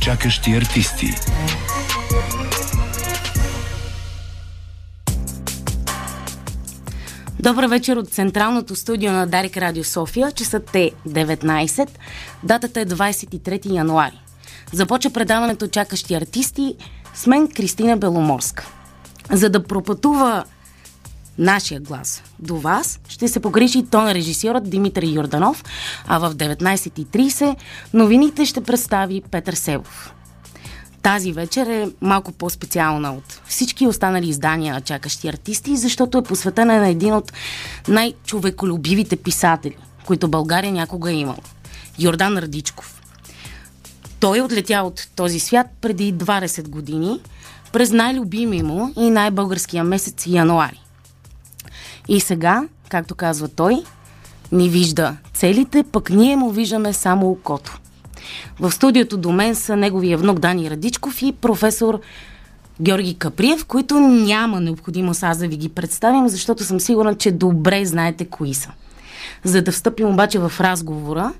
Чакащи 0.00 0.50
артисти. 0.50 1.06
Добър 7.40 7.66
вечер 7.66 7.96
от 7.96 8.08
Централното 8.08 8.76
студио 8.76 9.12
на 9.12 9.26
Дарик 9.26 9.56
Радио 9.56 9.84
София. 9.84 10.32
Часът 10.32 10.74
е 10.74 10.90
19. 11.08 11.88
Датата 12.42 12.80
е 12.80 12.86
23 12.86 13.72
януари. 13.72 14.20
Започва 14.72 15.10
предаването 15.10 15.68
Чакащи 15.68 16.14
артисти 16.14 16.74
с 17.14 17.26
мен 17.26 17.48
Кристина 17.48 17.96
Беломорска. 17.96 18.66
За 19.32 19.50
да 19.50 19.64
пропътува 19.64 20.44
нашия 21.38 21.80
глас 21.80 22.22
до 22.38 22.56
вас, 22.56 23.00
ще 23.08 23.28
се 23.28 23.40
погрижи 23.40 23.86
тон 23.86 24.10
режисьорът 24.10 24.70
Димитър 24.70 25.02
Йорданов, 25.02 25.64
а 26.06 26.18
в 26.18 26.34
19.30 26.34 27.56
новините 27.94 28.46
ще 28.46 28.60
представи 28.60 29.22
Петър 29.30 29.54
Себов. 29.54 30.12
Тази 31.02 31.32
вечер 31.32 31.66
е 31.66 31.88
малко 32.00 32.32
по-специална 32.32 33.12
от 33.12 33.40
всички 33.46 33.86
останали 33.86 34.28
издания 34.28 34.74
на 34.74 34.80
чакащи 34.80 35.28
артисти, 35.28 35.76
защото 35.76 36.18
е 36.18 36.22
посветена 36.22 36.78
на 36.78 36.88
един 36.88 37.14
от 37.14 37.32
най-човеколюбивите 37.88 39.16
писатели, 39.16 39.76
които 40.06 40.28
България 40.28 40.72
някога 40.72 41.10
е 41.10 41.14
имала. 41.14 41.38
Йордан 41.98 42.38
Радичков. 42.38 43.02
Той 44.20 44.38
е 44.38 44.42
отлетя 44.42 44.82
от 44.82 45.08
този 45.16 45.40
свят 45.40 45.66
преди 45.80 46.14
20 46.14 46.68
години 46.68 47.20
през 47.72 47.90
най-любими 47.90 48.62
му 48.62 48.92
и 48.96 49.10
най-българския 49.10 49.84
месец 49.84 50.26
януари. 50.26 50.85
И 52.08 52.20
сега, 52.20 52.68
както 52.88 53.14
казва 53.14 53.48
той, 53.48 53.82
ни 54.52 54.68
вижда 54.68 55.16
целите, 55.34 55.84
пък 55.92 56.10
ние 56.10 56.36
му 56.36 56.50
виждаме 56.50 56.92
само 56.92 57.30
окото. 57.30 57.78
В 58.60 58.72
студиото 58.72 59.16
до 59.16 59.32
мен 59.32 59.54
са 59.54 59.76
неговия 59.76 60.18
внук 60.18 60.38
Дани 60.38 60.70
Радичков 60.70 61.22
и 61.22 61.32
професор 61.32 62.00
Георги 62.80 63.14
Каприев, 63.14 63.64
които 63.64 64.00
няма 64.00 64.60
необходимост 64.60 65.22
аз 65.22 65.38
да 65.38 65.48
ви 65.48 65.56
ги 65.56 65.68
представим, 65.68 66.28
защото 66.28 66.64
съм 66.64 66.80
сигурна, 66.80 67.14
че 67.14 67.30
добре 67.32 67.84
знаете 67.84 68.24
кои 68.24 68.54
са. 68.54 68.70
За 69.44 69.62
да 69.62 69.72
встъпим 69.72 70.08
обаче 70.08 70.38
в 70.38 70.52
разговора, 70.60 71.32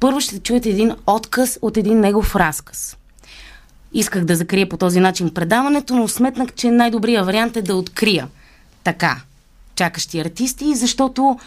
първо 0.00 0.20
ще 0.20 0.40
чуете 0.40 0.70
един 0.70 0.92
отказ 1.06 1.58
от 1.62 1.76
един 1.76 2.00
негов 2.00 2.36
разказ. 2.36 2.96
Исках 3.92 4.24
да 4.24 4.36
закрия 4.36 4.68
по 4.68 4.76
този 4.76 5.00
начин 5.00 5.34
предаването, 5.34 5.96
но 5.96 6.08
сметнах, 6.08 6.52
че 6.52 6.70
най-добрият 6.70 7.26
вариант 7.26 7.56
е 7.56 7.62
да 7.62 7.74
открия 7.74 8.28
така 8.84 9.20
чакащи 9.76 10.20
артисти, 10.20 10.74
защото 10.74 11.38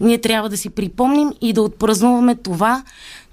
ние 0.00 0.20
трябва 0.20 0.48
да 0.48 0.56
си 0.56 0.70
припомним 0.70 1.32
и 1.40 1.52
да 1.52 1.62
отпразнуваме 1.62 2.34
това, 2.34 2.82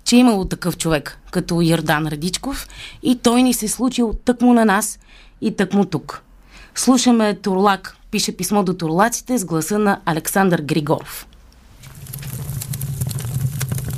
че 0.03 0.15
е 0.15 0.19
имало 0.19 0.45
такъв 0.45 0.77
човек, 0.77 1.19
като 1.31 1.61
Йордан 1.61 2.07
Радичков, 2.07 2.67
и 3.03 3.15
той 3.15 3.43
ни 3.43 3.53
се 3.53 3.65
е 3.65 3.69
случил 3.69 4.13
тъкмо 4.25 4.53
на 4.53 4.65
нас 4.65 4.99
и 5.41 5.55
тъкмо 5.55 5.85
тук. 5.85 6.21
Слушаме 6.75 7.35
Турлак, 7.35 7.97
пише 8.11 8.37
писмо 8.37 8.63
до 8.63 8.73
турлаците 8.73 9.37
с 9.37 9.45
гласа 9.45 9.79
на 9.79 10.01
Александър 10.05 10.61
Григоров. 10.61 11.27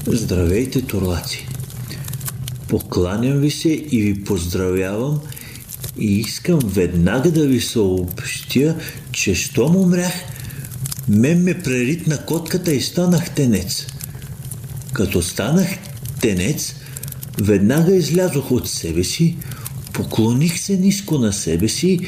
Здравейте, 0.08 0.82
турлаци! 0.82 1.48
Покланям 2.70 3.38
ви 3.38 3.52
се 3.52 3.70
и 3.70 4.02
ви 4.02 4.24
поздравявам 4.24 5.22
и 5.98 6.20
искам 6.20 6.60
веднага 6.64 7.32
да 7.32 7.48
ви 7.48 7.62
съобщя, 7.62 8.76
че 9.12 9.36
щом 9.36 9.76
умрях, 9.76 10.14
мен 11.10 11.44
ме 11.44 11.60
преритна 11.60 12.26
котката 12.26 12.74
и 12.74 12.82
станах 12.82 13.30
тенец. 13.30 13.88
Като 14.94 15.22
станах 15.22 15.68
тенец, 16.22 16.76
веднага 17.42 17.96
излязох 17.96 18.52
от 18.52 18.70
себе 18.70 19.04
си, 19.04 19.38
поклоних 19.94 20.60
се 20.60 20.78
ниско 20.78 21.18
на 21.18 21.34
себе 21.34 21.68
си 21.68 22.00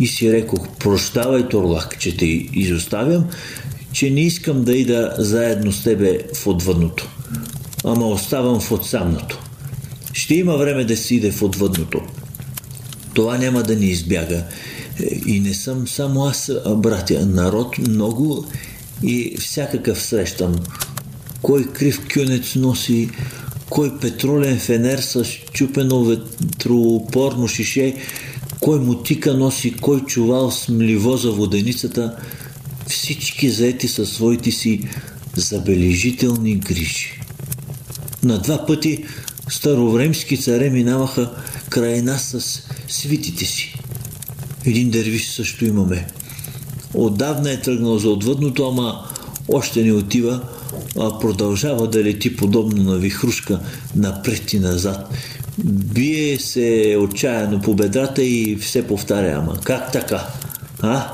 и 0.00 0.06
си 0.06 0.32
рекох, 0.32 0.68
прощавай, 0.78 1.48
Торлак, 1.48 1.98
че 1.98 2.16
те 2.16 2.26
изоставям, 2.52 3.24
че 3.92 4.10
не 4.10 4.20
искам 4.20 4.64
да 4.64 4.76
ида 4.76 5.14
заедно 5.18 5.72
с 5.72 5.82
тебе 5.82 6.18
в 6.34 6.46
отвъдното, 6.46 7.08
ама 7.84 8.06
оставам 8.06 8.60
в 8.60 8.72
отсамното. 8.72 9.42
Ще 10.12 10.34
има 10.34 10.56
време 10.56 10.84
да 10.84 10.96
си 10.96 11.14
иде 11.14 11.30
в 11.30 11.42
отвъдното. 11.42 12.00
Това 13.14 13.38
няма 13.38 13.62
да 13.62 13.76
ни 13.76 13.86
избяга. 13.86 14.44
И 15.26 15.40
не 15.40 15.54
съм 15.54 15.88
само 15.88 16.24
аз, 16.24 16.50
братя. 16.76 17.26
Народ 17.26 17.78
много 17.78 18.46
и 19.02 19.36
всякакъв 19.38 20.02
срещам. 20.02 20.54
Кой 21.42 21.64
крив 21.72 22.00
кюнец 22.14 22.54
носи, 22.54 23.10
кой 23.70 23.98
петролен 23.98 24.58
фенер 24.58 24.98
с 24.98 25.24
чупено 25.52 26.04
ветроопорно 26.04 27.48
шише, 27.48 27.94
кой 28.60 28.80
мутика 28.80 29.34
носи, 29.34 29.76
кой 29.76 30.00
чувал 30.00 30.50
с 30.50 30.68
мливо 30.68 31.16
за 31.16 31.32
воденицата, 31.32 32.16
всички 32.86 33.50
заети 33.50 33.88
със 33.88 34.10
своите 34.10 34.50
си 34.50 34.88
забележителни 35.36 36.54
грижи. 36.54 37.20
На 38.22 38.38
два 38.38 38.66
пъти 38.66 39.04
старовремски 39.48 40.36
царе 40.36 40.70
минаваха 40.70 41.30
край 41.70 42.02
нас 42.02 42.22
с 42.22 42.62
свитите 42.88 43.44
си. 43.44 43.75
Един 44.66 44.90
дервиш 44.90 45.28
също 45.28 45.64
имаме. 45.64 46.06
Отдавна 46.94 47.52
е 47.52 47.60
тръгнал 47.60 47.98
за 47.98 48.10
отвъдното, 48.10 48.68
ама 48.68 49.08
още 49.48 49.82
не 49.82 49.92
отива, 49.92 50.40
а 50.98 51.18
продължава 51.18 51.90
да 51.90 52.04
лети 52.04 52.36
подобно 52.36 52.82
на 52.82 52.98
вихрушка 52.98 53.60
напред 53.96 54.52
и 54.52 54.58
назад. 54.58 55.10
Бие 55.64 56.38
се 56.38 56.96
отчаяно 57.00 57.60
по 57.60 57.74
бедрата 57.74 58.22
и 58.22 58.56
все 58.56 58.86
повтаря, 58.86 59.36
ама 59.38 59.60
как 59.64 59.92
така? 59.92 60.26
А? 60.80 61.12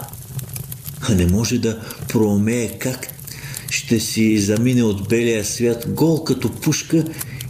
А 1.00 1.14
не 1.14 1.26
може 1.26 1.58
да 1.58 1.78
проумее 2.08 2.78
как 2.78 3.08
ще 3.70 4.00
си 4.00 4.38
замине 4.38 4.82
от 4.82 5.08
белия 5.08 5.44
свят 5.44 5.84
гол 5.88 6.24
като 6.24 6.52
пушка 6.52 7.04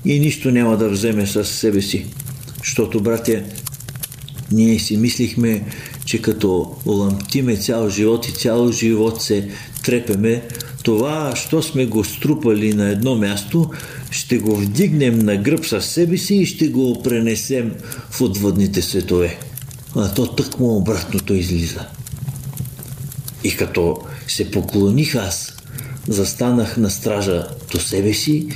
и 0.04 0.20
нищо 0.20 0.50
няма 0.50 0.76
да 0.76 0.88
вземе 0.88 1.26
със 1.26 1.48
себе 1.48 1.82
си. 1.82 2.06
Защото, 2.58 3.00
братя, 3.00 3.42
ние 4.52 4.78
си 4.78 4.96
мислихме, 4.96 5.64
че 6.12 6.22
като 6.22 6.76
ламтиме 6.86 7.56
цял 7.56 7.88
живот 7.88 8.28
и 8.28 8.32
цял 8.32 8.72
живот 8.72 9.22
се 9.22 9.48
трепеме, 9.84 10.42
това, 10.82 11.36
що 11.36 11.62
сме 11.62 11.86
го 11.86 12.04
струпали 12.04 12.74
на 12.74 12.88
едно 12.88 13.14
място, 13.14 13.70
ще 14.10 14.38
го 14.38 14.56
вдигнем 14.56 15.18
на 15.18 15.36
гръб 15.36 15.66
със 15.66 15.86
себе 15.86 16.16
си 16.18 16.34
и 16.34 16.46
ще 16.46 16.68
го 16.68 17.02
пренесем 17.02 17.74
в 18.10 18.20
отвъдните 18.20 18.82
светове. 18.82 19.38
А 19.96 20.14
то 20.14 20.26
тъкмо 20.26 20.76
обратното 20.76 21.34
излиза. 21.34 21.86
И 23.44 23.56
като 23.56 23.98
се 24.28 24.50
поклоних 24.50 25.14
аз, 25.14 25.56
застанах 26.08 26.76
на 26.76 26.90
стража 26.90 27.46
до 27.72 27.80
себе 27.80 28.14
си 28.14 28.48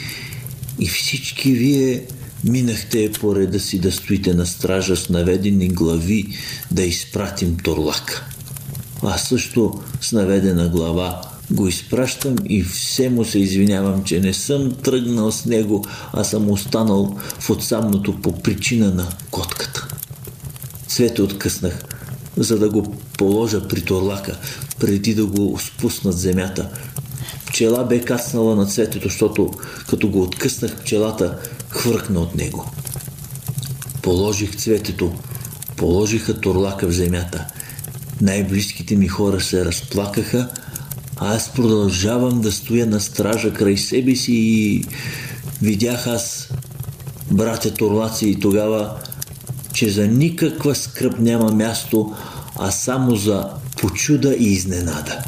и 0.78 0.88
всички 0.88 1.52
вие 1.52 2.02
минахте 2.48 3.12
по 3.20 3.36
реда 3.36 3.60
си 3.60 3.78
да 3.78 3.92
стоите 3.92 4.34
на 4.34 4.46
стража 4.46 4.96
с 4.96 5.08
наведени 5.08 5.68
глави 5.68 6.26
да 6.70 6.82
изпратим 6.82 7.56
Торлак. 7.56 8.24
Аз 9.02 9.22
също 9.22 9.80
с 10.00 10.12
наведена 10.12 10.68
глава 10.68 11.20
го 11.50 11.68
изпращам 11.68 12.36
и 12.44 12.62
все 12.62 13.08
му 13.10 13.24
се 13.24 13.38
извинявам, 13.38 14.04
че 14.04 14.20
не 14.20 14.34
съм 14.34 14.74
тръгнал 14.74 15.32
с 15.32 15.44
него, 15.44 15.84
а 16.12 16.24
съм 16.24 16.50
останал 16.50 17.18
в 17.40 17.50
отсамното 17.50 18.20
по 18.20 18.42
причина 18.42 18.94
на 18.94 19.08
котката. 19.30 19.88
Цвете 20.88 21.22
откъснах, 21.22 21.84
за 22.36 22.58
да 22.58 22.70
го 22.70 22.94
положа 23.18 23.68
при 23.68 23.80
торлака, 23.80 24.38
преди 24.80 25.14
да 25.14 25.26
го 25.26 25.58
спуснат 25.58 26.18
земята. 26.18 26.70
Пчела 27.46 27.84
бе 27.84 28.00
кацнала 28.00 28.56
на 28.56 28.66
цветето, 28.66 29.08
защото 29.08 29.50
като 29.88 30.08
го 30.08 30.22
откъснах 30.22 30.76
пчелата, 30.76 31.38
хвъркна 31.76 32.20
от 32.20 32.34
него. 32.34 32.70
Положих 34.02 34.56
цветето, 34.56 35.14
положиха 35.76 36.40
торлака 36.40 36.86
в 36.86 36.92
земята. 36.92 37.46
Най-близките 38.20 38.96
ми 38.96 39.08
хора 39.08 39.40
се 39.40 39.64
разплакаха, 39.64 40.48
а 41.16 41.36
аз 41.36 41.52
продължавам 41.52 42.40
да 42.40 42.52
стоя 42.52 42.86
на 42.86 43.00
стража 43.00 43.52
край 43.52 43.76
себе 43.76 44.16
си 44.16 44.32
и 44.32 44.84
видях 45.62 46.06
аз, 46.06 46.48
братя 47.30 47.74
торлаци, 47.74 48.28
и 48.28 48.40
тогава, 48.40 48.96
че 49.72 49.90
за 49.90 50.06
никаква 50.06 50.74
скръп 50.74 51.18
няма 51.18 51.52
място, 51.52 52.14
а 52.58 52.70
само 52.70 53.16
за 53.16 53.50
почуда 53.80 54.34
и 54.34 54.44
изненада. 54.44 55.18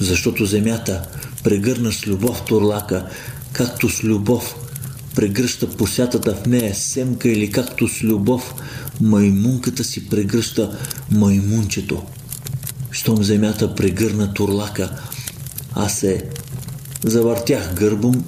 Защото 0.00 0.46
земята 0.46 1.02
прегърна 1.44 1.92
с 1.92 2.06
любов 2.06 2.42
торлака, 2.44 3.06
както 3.52 3.88
с 3.88 4.04
любов 4.04 4.54
прегръща 5.18 5.68
посятата 5.70 6.34
в 6.34 6.46
нея 6.46 6.74
семка 6.74 7.28
или 7.28 7.50
както 7.50 7.88
с 7.88 8.02
любов 8.02 8.54
маймунката 9.00 9.84
си 9.84 10.08
прегръща 10.08 10.78
маймунчето. 11.10 12.02
Щом 12.90 13.24
земята 13.24 13.74
прегърна 13.74 14.34
турлака, 14.34 14.90
аз 15.74 15.98
се 15.98 16.24
завъртях 17.04 17.74
гърбом 17.74 18.24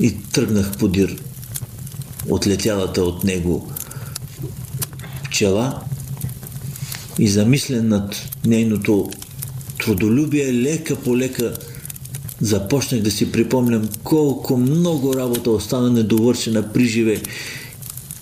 и 0.00 0.22
тръгнах 0.22 0.78
подир 0.78 1.16
отлетялата 2.28 3.02
от 3.02 3.24
него 3.24 3.72
пчела 5.24 5.80
и 7.18 7.28
замислен 7.28 7.88
над 7.88 8.16
нейното 8.46 9.10
трудолюбие, 9.78 10.54
лека 10.54 10.96
по 10.96 11.16
лека 11.18 11.54
започнах 12.40 13.00
да 13.00 13.10
си 13.10 13.32
припомням 13.32 13.88
колко 14.04 14.56
много 14.56 15.14
работа 15.16 15.50
остана 15.50 15.90
недовършена 15.90 16.72
при 16.72 16.84
живе. 16.84 17.20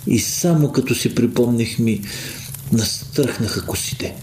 И 0.07 0.19
само 0.19 0.73
като 0.73 0.95
си 0.95 1.15
припомних 1.15 1.79
ми, 1.79 2.01
настръхнаха 2.73 3.67
косите. 3.67 4.15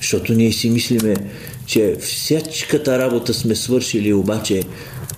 Защото 0.00 0.34
ние 0.34 0.52
си 0.52 0.70
мислиме, 0.70 1.16
че 1.66 1.96
всячката 2.00 2.98
работа 2.98 3.34
сме 3.34 3.54
свършили, 3.54 4.12
обаче 4.12 4.62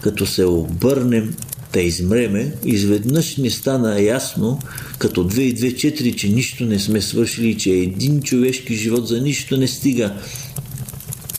като 0.01 0.27
се 0.27 0.45
обърнем 0.45 1.35
да 1.73 1.81
измреме, 1.81 2.53
изведнъж 2.65 3.37
ни 3.37 3.51
стана 3.51 4.01
ясно, 4.01 4.59
като 4.99 5.29
2 5.29 5.39
и 5.41 5.57
2 5.57 5.75
4, 5.75 6.17
че 6.17 6.29
нищо 6.29 6.65
не 6.65 6.79
сме 6.79 7.01
свършили, 7.01 7.59
че 7.59 7.71
един 7.71 8.23
човешки 8.23 8.75
живот 8.75 9.09
за 9.09 9.21
нищо 9.21 9.57
не 9.57 9.69
стига. 9.69 10.15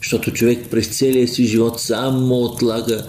Защото 0.08 0.32
човек 0.32 0.68
през 0.72 0.98
целия 0.98 1.28
си 1.28 1.46
живот 1.46 1.80
само 1.80 2.36
отлага 2.36 3.06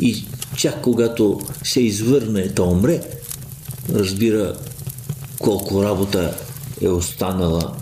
и 0.00 0.24
чак 0.56 0.80
когато 0.82 1.40
се 1.64 1.80
извърне 1.80 2.48
да 2.48 2.62
умре, 2.62 3.00
разбира 3.94 4.56
колко 5.38 5.84
работа 5.84 6.34
е 6.80 6.88
останала 6.88 7.76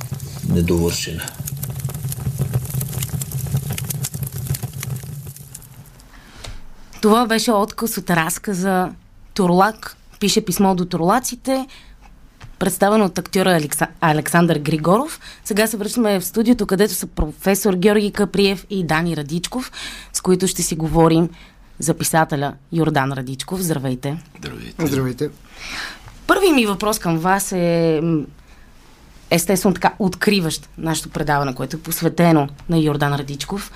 недовършена. 0.48 1.22
Това 7.02 7.26
беше 7.26 7.52
отказ 7.52 7.98
от 7.98 8.10
разказа 8.10 8.88
Турлак. 9.34 9.96
Пише 10.20 10.44
писмо 10.44 10.74
до 10.74 10.84
турлаците, 10.84 11.66
представено 12.58 13.04
от 13.04 13.18
актьора 13.18 13.56
Алекса... 13.56 13.86
Александър 14.00 14.58
Григоров. 14.58 15.20
Сега 15.44 15.66
се 15.66 15.76
връщаме 15.76 16.20
в 16.20 16.24
студиото, 16.24 16.66
където 16.66 16.94
са 16.94 17.06
професор 17.06 17.74
Георги 17.74 18.12
Каприев 18.12 18.66
и 18.70 18.84
Дани 18.84 19.16
Радичков, 19.16 19.72
с 20.12 20.20
които 20.20 20.46
ще 20.46 20.62
си 20.62 20.76
говорим 20.76 21.28
за 21.78 21.94
писателя 21.94 22.54
Йордан 22.72 23.12
Радичков. 23.12 23.60
Здравейте! 23.60 24.22
Здравейте! 24.38 24.86
Здравейте! 24.86 25.30
Първи 26.26 26.52
ми 26.52 26.66
въпрос 26.66 26.98
към 26.98 27.18
вас 27.18 27.52
е 27.52 28.00
естествено 29.30 29.74
така 29.74 29.94
откриващ 29.98 30.68
нашето 30.78 31.08
предаване, 31.08 31.54
което 31.54 31.76
е 31.76 31.80
посветено 31.80 32.48
на 32.68 32.78
Йордан 32.78 33.14
Радичков. 33.14 33.72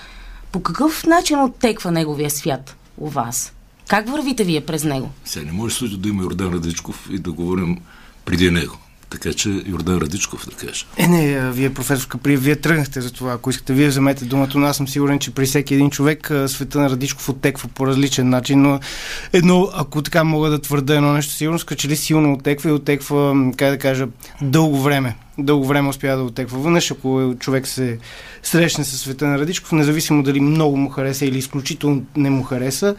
По 0.53 0.63
какъв 0.63 1.07
начин 1.07 1.41
оттеква 1.41 1.91
неговия 1.91 2.31
свят 2.31 2.77
у 2.99 3.09
вас? 3.09 3.53
Как 3.89 4.09
вървите 4.09 4.45
вие 4.45 4.61
през 4.61 4.85
него? 4.85 5.11
Сега 5.25 5.47
не 5.47 5.53
може 5.53 5.97
да 5.99 6.09
има 6.09 6.23
Йордан 6.23 6.55
Радичков 6.55 7.09
и 7.11 7.19
да 7.19 7.33
говорим 7.33 7.79
преди 8.25 8.51
него. 8.51 8.79
Така 9.13 9.33
че 9.33 9.63
Йордан 9.67 9.99
Радичков 9.99 10.47
да 10.47 10.67
каже. 10.67 10.85
Е, 10.97 11.07
не, 11.07 11.51
вие, 11.51 11.75
професор 11.75 12.09
Капри, 12.09 12.37
вие 12.37 12.57
тръгнахте 12.57 13.01
за 13.01 13.13
това. 13.13 13.33
Ако 13.33 13.51
искате, 13.51 13.73
вие 13.73 13.89
вземете 13.89 14.25
думата, 14.25 14.51
но 14.55 14.67
аз 14.67 14.77
съм 14.77 14.89
сигурен, 14.89 15.19
че 15.19 15.35
при 15.35 15.47
всеки 15.47 15.75
един 15.75 15.91
човек 15.91 16.31
света 16.47 16.81
на 16.81 16.91
Радичков 16.91 17.29
оттеква 17.29 17.69
по 17.69 17.87
различен 17.87 18.29
начин, 18.29 18.63
но 18.63 18.81
едно, 19.33 19.71
ако 19.75 20.03
така 20.03 20.25
мога 20.25 20.51
да 20.51 20.59
твърда 20.59 20.97
едно 20.97 21.13
нещо, 21.13 21.33
сигурно 21.33 21.59
че 21.59 21.89
ли 21.89 21.97
силно 21.97 22.33
оттеква 22.33 22.71
и 22.71 22.73
оттеква, 22.73 23.35
как 23.57 23.71
да 23.71 23.79
кажа, 23.79 24.09
дълго 24.43 24.83
време. 24.83 25.17
Дълго 25.39 25.67
време 25.67 25.89
успя 25.89 26.17
да 26.17 26.23
оттеква 26.23 26.59
външ, 26.59 26.91
ако 26.91 27.35
човек 27.41 27.67
се 27.67 27.99
срещне 28.43 28.85
със 28.85 29.01
света 29.01 29.27
на 29.27 29.39
Радичков, 29.39 29.73
независимо 29.73 30.23
дали 30.23 30.41
много 30.41 30.77
му 30.77 30.91
хареса 30.91 31.27
или 31.27 31.39
изключително 31.39 32.03
не 32.17 32.31
му 32.31 32.43
хареса, 32.43 32.95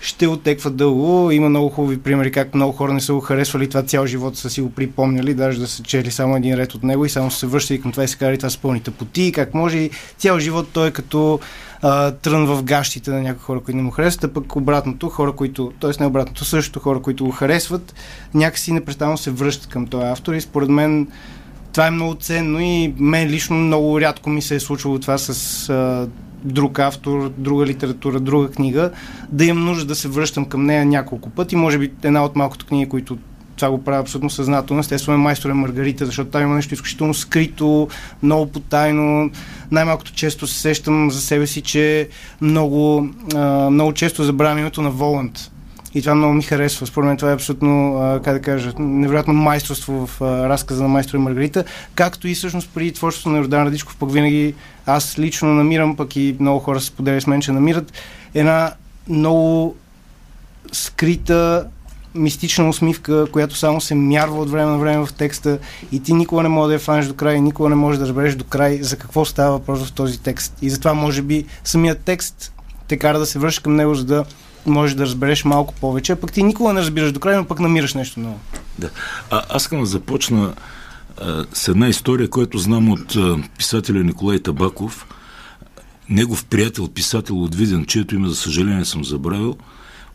ще 0.00 0.26
отеква 0.26 0.70
дълго. 0.70 1.30
Има 1.30 1.48
много 1.48 1.68
хубави 1.68 1.98
примери, 1.98 2.32
как 2.32 2.54
много 2.54 2.72
хора 2.72 2.92
не 2.92 3.00
са 3.00 3.14
го 3.14 3.20
харесвали, 3.20 3.68
това 3.68 3.82
цял 3.82 4.06
живот 4.06 4.36
са 4.36 4.50
си 4.50 4.60
го 4.60 4.70
припомняли, 4.70 5.34
даже 5.34 5.60
да 5.60 5.66
са 5.66 5.82
чели 5.82 6.10
само 6.10 6.36
един 6.36 6.54
ред 6.54 6.74
от 6.74 6.82
него 6.82 7.04
и 7.04 7.08
само 7.08 7.30
се 7.30 7.46
връщали 7.46 7.80
към 7.80 7.92
това 7.92 8.04
и 8.04 8.08
се 8.08 8.16
карали 8.16 8.38
това 8.38 8.50
с 8.50 8.56
пълните 8.56 8.90
поти, 8.90 9.32
как 9.32 9.54
може 9.54 9.78
и 9.78 9.90
цял 10.18 10.38
живот 10.38 10.68
той 10.72 10.88
е 10.88 10.90
като 10.90 11.40
а, 11.82 12.10
трън 12.10 12.46
в 12.46 12.62
гащите 12.62 13.10
на 13.10 13.22
някои 13.22 13.42
хора, 13.42 13.60
които 13.60 13.76
не 13.76 13.82
му 13.82 13.90
харесват, 13.90 14.24
а 14.24 14.34
пък 14.34 14.56
обратното, 14.56 15.08
хора, 15.08 15.32
които, 15.32 15.72
т.е. 15.80 15.90
не 16.00 16.06
обратното, 16.06 16.44
също 16.44 16.80
хора, 16.80 17.02
които 17.02 17.24
го 17.24 17.30
харесват, 17.30 17.94
някакси 18.34 18.72
непрестанно 18.72 19.18
се 19.18 19.30
връщат 19.30 19.66
към 19.66 19.86
този 19.86 20.04
автор 20.04 20.34
и 20.34 20.40
според 20.40 20.68
мен 20.68 21.08
това 21.72 21.86
е 21.86 21.90
много 21.90 22.14
ценно 22.14 22.60
и 22.60 22.94
мен 22.98 23.28
лично 23.28 23.56
много 23.56 24.00
рядко 24.00 24.30
ми 24.30 24.42
се 24.42 24.54
е 24.54 24.60
случвало 24.60 24.98
това 24.98 25.18
с 25.18 25.68
а, 25.68 26.08
друг 26.44 26.78
автор, 26.78 27.32
друга 27.38 27.66
литература, 27.66 28.20
друга 28.20 28.50
книга, 28.50 28.90
да 29.28 29.44
имам 29.44 29.64
нужда 29.64 29.84
да 29.84 29.94
се 29.94 30.08
връщам 30.08 30.44
към 30.44 30.66
нея 30.66 30.86
няколко 30.86 31.30
пъти. 31.30 31.56
Може 31.56 31.78
би 31.78 31.92
една 32.02 32.24
от 32.24 32.36
малкото 32.36 32.66
книги, 32.66 32.88
които 32.88 33.18
това 33.56 33.70
го 33.70 33.84
правя 33.84 34.00
абсолютно 34.00 34.30
съзнателно. 34.30 34.80
Естествено 34.80 35.18
е 35.18 35.22
майстор 35.22 35.52
Маргарита, 35.52 36.06
защото 36.06 36.30
там 36.30 36.42
има 36.42 36.54
нещо 36.54 36.74
изключително 36.74 37.14
скрито, 37.14 37.88
много 38.22 38.52
потайно. 38.52 39.30
Най-малкото 39.70 40.12
често 40.12 40.46
се 40.46 40.60
сещам 40.60 41.10
за 41.10 41.20
себе 41.20 41.46
си, 41.46 41.60
че 41.60 42.08
много, 42.40 43.08
много 43.70 43.92
често 43.92 44.24
забравям 44.24 44.58
името 44.58 44.82
на 44.82 44.90
Воланд 44.90 45.50
и 45.94 46.00
това 46.00 46.14
много 46.14 46.34
ми 46.34 46.42
харесва. 46.42 46.86
Според 46.86 47.06
мен 47.06 47.16
това 47.16 47.30
е 47.30 47.34
абсолютно, 47.34 48.00
как 48.24 48.34
да 48.34 48.42
кажа, 48.42 48.72
невероятно 48.78 49.34
майсторство 49.34 50.06
в 50.06 50.20
разказа 50.22 50.82
на 50.82 50.88
майстор 50.88 51.16
и 51.16 51.20
Маргарита, 51.20 51.64
както 51.94 52.28
и 52.28 52.34
всъщност 52.34 52.70
при 52.74 52.92
творчеството 52.92 53.32
на 53.32 53.38
Йордан 53.38 53.66
Радичков, 53.66 53.96
пък 53.96 54.12
винаги 54.12 54.54
аз 54.86 55.18
лично 55.18 55.54
намирам, 55.54 55.96
пък 55.96 56.16
и 56.16 56.36
много 56.40 56.60
хора 56.60 56.80
се 56.80 56.90
поделят 56.90 57.22
с 57.22 57.26
мен, 57.26 57.40
че 57.40 57.52
намират 57.52 57.92
една 58.34 58.72
много 59.08 59.76
скрита 60.72 61.66
мистична 62.14 62.68
усмивка, 62.68 63.26
която 63.32 63.56
само 63.56 63.80
се 63.80 63.94
мярва 63.94 64.40
от 64.40 64.50
време 64.50 64.70
на 64.70 64.78
време 64.78 65.06
в 65.06 65.12
текста 65.12 65.58
и 65.92 66.02
ти 66.02 66.12
никога 66.12 66.42
не 66.42 66.48
можеш 66.48 66.68
да 66.68 66.72
я 66.72 66.78
фанеш 66.78 67.06
до 67.06 67.14
край, 67.14 67.40
никога 67.40 67.68
не 67.68 67.74
можеш 67.74 67.98
да 67.98 68.06
разбереш 68.06 68.34
до 68.34 68.44
край 68.44 68.78
за 68.82 68.96
какво 68.96 69.24
става 69.24 69.50
въпрос 69.50 69.88
в 69.88 69.92
този 69.92 70.20
текст. 70.20 70.54
И 70.62 70.70
затова 70.70 70.94
може 70.94 71.22
би 71.22 71.46
самият 71.64 72.00
текст 72.00 72.52
те 72.88 72.96
кара 72.96 73.18
да 73.18 73.26
се 73.26 73.38
връща 73.38 73.62
към 73.62 73.76
него, 73.76 73.94
за 73.94 74.04
да 74.04 74.24
можеш 74.66 74.96
да 74.96 75.02
разбереш 75.02 75.44
малко 75.44 75.74
повече, 75.74 76.14
пък 76.14 76.32
ти 76.32 76.42
никога 76.42 76.72
не 76.72 76.80
разбираш 76.80 77.12
до 77.12 77.20
края, 77.20 77.38
но 77.38 77.44
пък 77.44 77.60
намираш 77.60 77.94
нещо 77.94 78.20
ново. 78.20 78.38
Да. 78.78 78.90
А, 79.30 79.42
аз 79.48 79.62
искам 79.62 79.80
да 79.80 79.86
започна 79.86 80.54
с 81.52 81.68
една 81.68 81.88
история, 81.88 82.30
която 82.30 82.58
знам 82.58 82.88
от 82.88 83.16
а, 83.16 83.38
писателя 83.58 84.04
Николай 84.04 84.38
Табаков, 84.38 85.06
негов 86.08 86.44
приятел, 86.44 86.88
писател 86.88 87.42
от 87.42 87.54
Виден, 87.54 87.86
чието 87.86 88.14
име, 88.14 88.28
за 88.28 88.36
съжаление, 88.36 88.84
съм 88.84 89.04
забравил, 89.04 89.56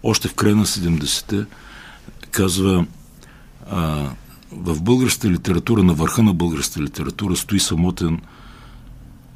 още 0.04 0.28
в 0.28 0.34
края 0.34 0.56
на 0.56 0.66
70-те, 0.66 1.46
казва 2.32 2.86
а, 3.70 4.10
в 4.52 4.82
българската 4.82 5.30
литература, 5.30 5.84
на 5.84 5.94
върха 5.94 6.24
на 6.24 6.34
българската 6.34 6.82
литература 6.82 7.36
стои 7.36 7.60
самотен 7.60 8.20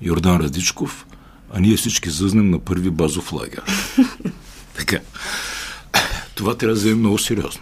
Йордан 0.02 0.38
Радичков, 0.38 1.06
а 1.54 1.60
ние 1.60 1.78
всички 1.78 2.10
зъзнем 2.10 2.50
на 2.50 2.60
първи 2.60 2.90
базов 2.90 3.34
лагер. 3.34 3.64
Така. 4.78 5.00
Това 6.36 6.56
трябва 6.56 6.74
да 6.74 6.80
вземем 6.80 7.00
много 7.00 7.18
сериозно. 7.18 7.62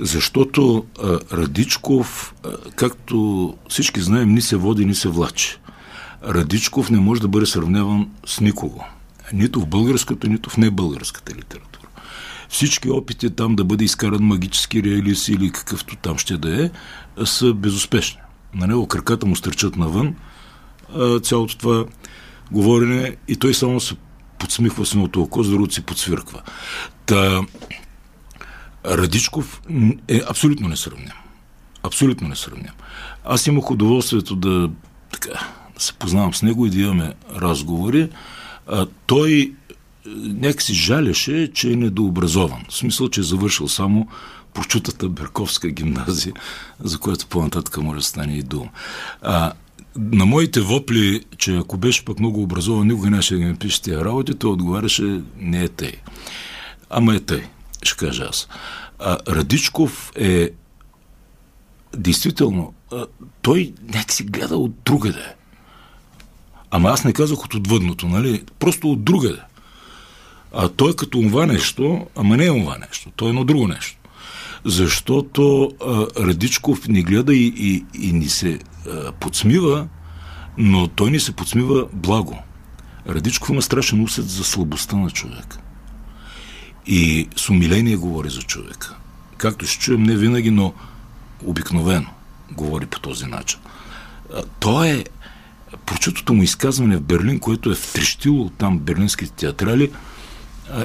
Защото 0.00 0.84
а, 1.02 1.18
Радичков, 1.32 2.34
а, 2.44 2.70
както 2.76 3.54
всички 3.68 4.00
знаем, 4.00 4.34
ни 4.34 4.40
се 4.40 4.56
води, 4.56 4.84
ни 4.84 4.94
се 4.94 5.08
влачи. 5.08 5.58
Радичков 6.24 6.90
не 6.90 7.00
може 7.00 7.20
да 7.20 7.28
бъде 7.28 7.46
сравняван 7.46 8.10
с 8.26 8.40
никого. 8.40 8.84
Нито 9.32 9.60
в 9.60 9.66
българската, 9.66 10.28
нито 10.28 10.50
в 10.50 10.56
небългарската 10.56 11.34
литература. 11.34 11.88
Всички 12.48 12.90
опити 12.90 13.30
там 13.30 13.56
да 13.56 13.64
бъде 13.64 13.84
изкаран 13.84 14.22
магически 14.22 14.82
реалист 14.82 15.28
или 15.28 15.50
какъвто 15.50 15.96
там 15.96 16.18
ще 16.18 16.36
да 16.36 16.64
е, 16.64 16.70
са 17.26 17.54
безуспешни. 17.54 18.20
На 18.54 18.66
него 18.66 18.86
краката 18.86 19.26
му 19.26 19.36
стърчат 19.36 19.76
навън, 19.76 20.14
а, 20.94 21.20
цялото 21.20 21.58
това 21.58 21.84
говорене 22.50 23.16
и 23.28 23.36
той 23.36 23.54
само 23.54 23.80
се 23.80 23.94
подсмихва 24.38 24.86
с 24.86 24.92
едното 24.92 25.22
око, 25.22 25.42
с 25.42 25.50
другото 25.50 25.74
си 25.74 25.82
подсвирква. 25.82 26.42
Та, 27.06 27.40
Радичков 28.86 29.62
е 30.08 30.20
абсолютно 30.28 30.68
несравним. 30.68 31.12
Абсолютно 31.82 32.28
несравним. 32.28 32.72
Аз 33.24 33.46
имах 33.46 33.70
удоволствието 33.70 34.36
да, 34.36 34.70
така, 35.12 35.30
да 35.74 35.80
се 35.82 35.92
познавам 35.92 36.34
с 36.34 36.42
него 36.42 36.66
и 36.66 36.70
да 36.70 36.80
имаме 36.80 37.14
разговори. 37.36 38.08
А, 38.66 38.86
той 39.06 39.32
е, 39.32 39.50
някакси 40.16 40.74
жаляше, 40.74 41.52
че 41.52 41.72
е 41.72 41.76
недообразован. 41.76 42.64
В 42.68 42.74
смисъл, 42.74 43.08
че 43.08 43.20
е 43.20 43.24
завършил 43.24 43.68
само 43.68 44.08
прочутата 44.54 45.08
Берковска 45.08 45.68
гимназия, 45.68 46.34
за 46.80 46.98
която 46.98 47.26
по-нататък 47.26 47.76
може 47.76 47.98
да 47.98 48.04
стане 48.04 48.36
и 48.36 48.42
дума. 48.42 48.68
А, 49.22 49.52
на 49.96 50.26
моите 50.26 50.60
вопли, 50.60 51.24
че 51.38 51.56
ако 51.56 51.76
беше 51.76 52.04
пък 52.04 52.18
много 52.18 52.42
образован, 52.42 52.88
никога 52.88 53.22
ще 53.22 53.36
да 53.36 53.44
ми 53.44 53.56
пише 53.56 53.82
тия 53.82 54.04
работи, 54.04 54.34
той 54.34 54.50
отговаряше, 54.50 55.20
не 55.36 55.62
е 55.62 55.68
тъй. 55.68 55.92
Ама 56.90 57.14
е 57.14 57.20
тъй, 57.20 57.44
ще 57.82 58.06
кажа 58.06 58.26
аз. 58.30 58.48
А, 58.98 59.18
Радичков 59.28 60.12
е 60.16 60.50
действително, 61.96 62.74
а, 62.92 63.06
той 63.42 63.74
нека 63.94 64.14
си 64.14 64.24
гледа 64.24 64.56
от 64.56 64.72
другаде. 64.84 65.34
Ама 66.70 66.88
аз 66.88 67.04
не 67.04 67.12
казах 67.12 67.44
от 67.44 67.54
отвъдното, 67.54 68.08
нали? 68.08 68.44
Просто 68.58 68.90
от 68.90 69.04
другаде. 69.04 69.40
А 70.52 70.68
той 70.68 70.96
като 70.96 71.22
това 71.22 71.46
нещо, 71.46 72.06
ама 72.16 72.36
не 72.36 72.44
е 72.44 72.60
това 72.60 72.78
нещо, 72.78 73.10
то 73.16 73.26
е 73.26 73.28
едно 73.28 73.44
друго 73.44 73.68
нещо. 73.68 73.96
Защото 74.64 75.70
а, 75.80 76.06
Радичков 76.26 76.88
ни 76.88 77.02
гледа 77.02 77.34
и, 77.34 77.52
и, 77.56 77.84
и 78.08 78.12
ни 78.12 78.28
се 78.28 78.58
а, 78.88 79.12
подсмива, 79.12 79.88
но 80.58 80.88
той 80.88 81.10
ни 81.10 81.20
се 81.20 81.32
подсмива 81.32 81.86
благо. 81.92 82.38
Радичков 83.08 83.50
има 83.50 83.62
страшен 83.62 84.02
усет 84.02 84.28
за 84.28 84.44
слабостта 84.44 84.96
на 84.96 85.10
човека. 85.10 85.59
И 86.86 87.28
с 87.36 87.50
умиление 87.50 87.96
говори 87.96 88.30
за 88.30 88.42
човека. 88.42 88.96
Както 89.36 89.66
ще 89.66 89.78
чуем, 89.78 90.02
не 90.02 90.16
винаги, 90.16 90.50
но 90.50 90.74
обикновено 91.44 92.10
говори 92.52 92.86
по 92.86 93.00
този 93.00 93.26
начин. 93.26 93.58
То 94.60 94.84
е 94.84 95.04
прочутото 95.86 96.34
му 96.34 96.42
изказване 96.42 96.96
в 96.96 97.02
Берлин, 97.02 97.40
което 97.40 97.70
е 97.70 97.74
втрещило 97.74 98.48
там 98.48 98.78
берлинските 98.78 99.32
театрали, 99.32 99.90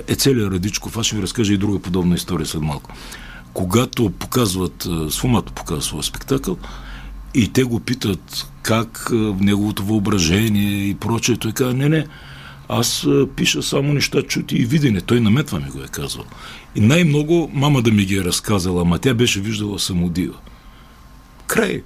е 0.07 0.15
целият 0.15 0.53
Радичков. 0.53 0.97
Аз 0.97 1.05
ще 1.05 1.15
ви 1.15 1.21
разкажа 1.21 1.53
и 1.53 1.57
друга 1.57 1.79
подобна 1.79 2.15
история 2.15 2.45
след 2.45 2.61
малко. 2.61 2.91
Когато 3.53 4.09
показват, 4.09 4.87
Сфумато 5.09 5.53
показва 5.53 5.81
своя 5.81 6.03
спектакъл, 6.03 6.57
и 7.33 7.53
те 7.53 7.63
го 7.63 7.79
питат 7.79 8.47
как 8.61 9.09
неговото 9.39 9.83
въображение 9.83 10.89
и 10.89 10.95
прочее. 10.95 11.37
Той 11.37 11.51
казва, 11.51 11.73
не, 11.73 11.89
не, 11.89 12.07
аз 12.69 13.07
пиша 13.36 13.63
само 13.63 13.93
неща 13.93 14.22
чути 14.22 14.55
и 14.55 14.65
видене. 14.65 15.01
Той 15.01 15.19
наметва 15.19 15.60
ми 15.60 15.69
го 15.69 15.79
е 15.79 15.88
казвал. 15.88 16.25
И 16.75 16.79
най-много 16.79 17.51
мама 17.53 17.81
да 17.81 17.91
ми 17.91 18.05
ги 18.05 18.17
е 18.17 18.24
разказала, 18.24 18.81
ама 18.81 19.00
тя 19.00 19.13
беше 19.13 19.41
виждала 19.41 19.79
самодива. 19.79 20.38
Край. 21.48 21.84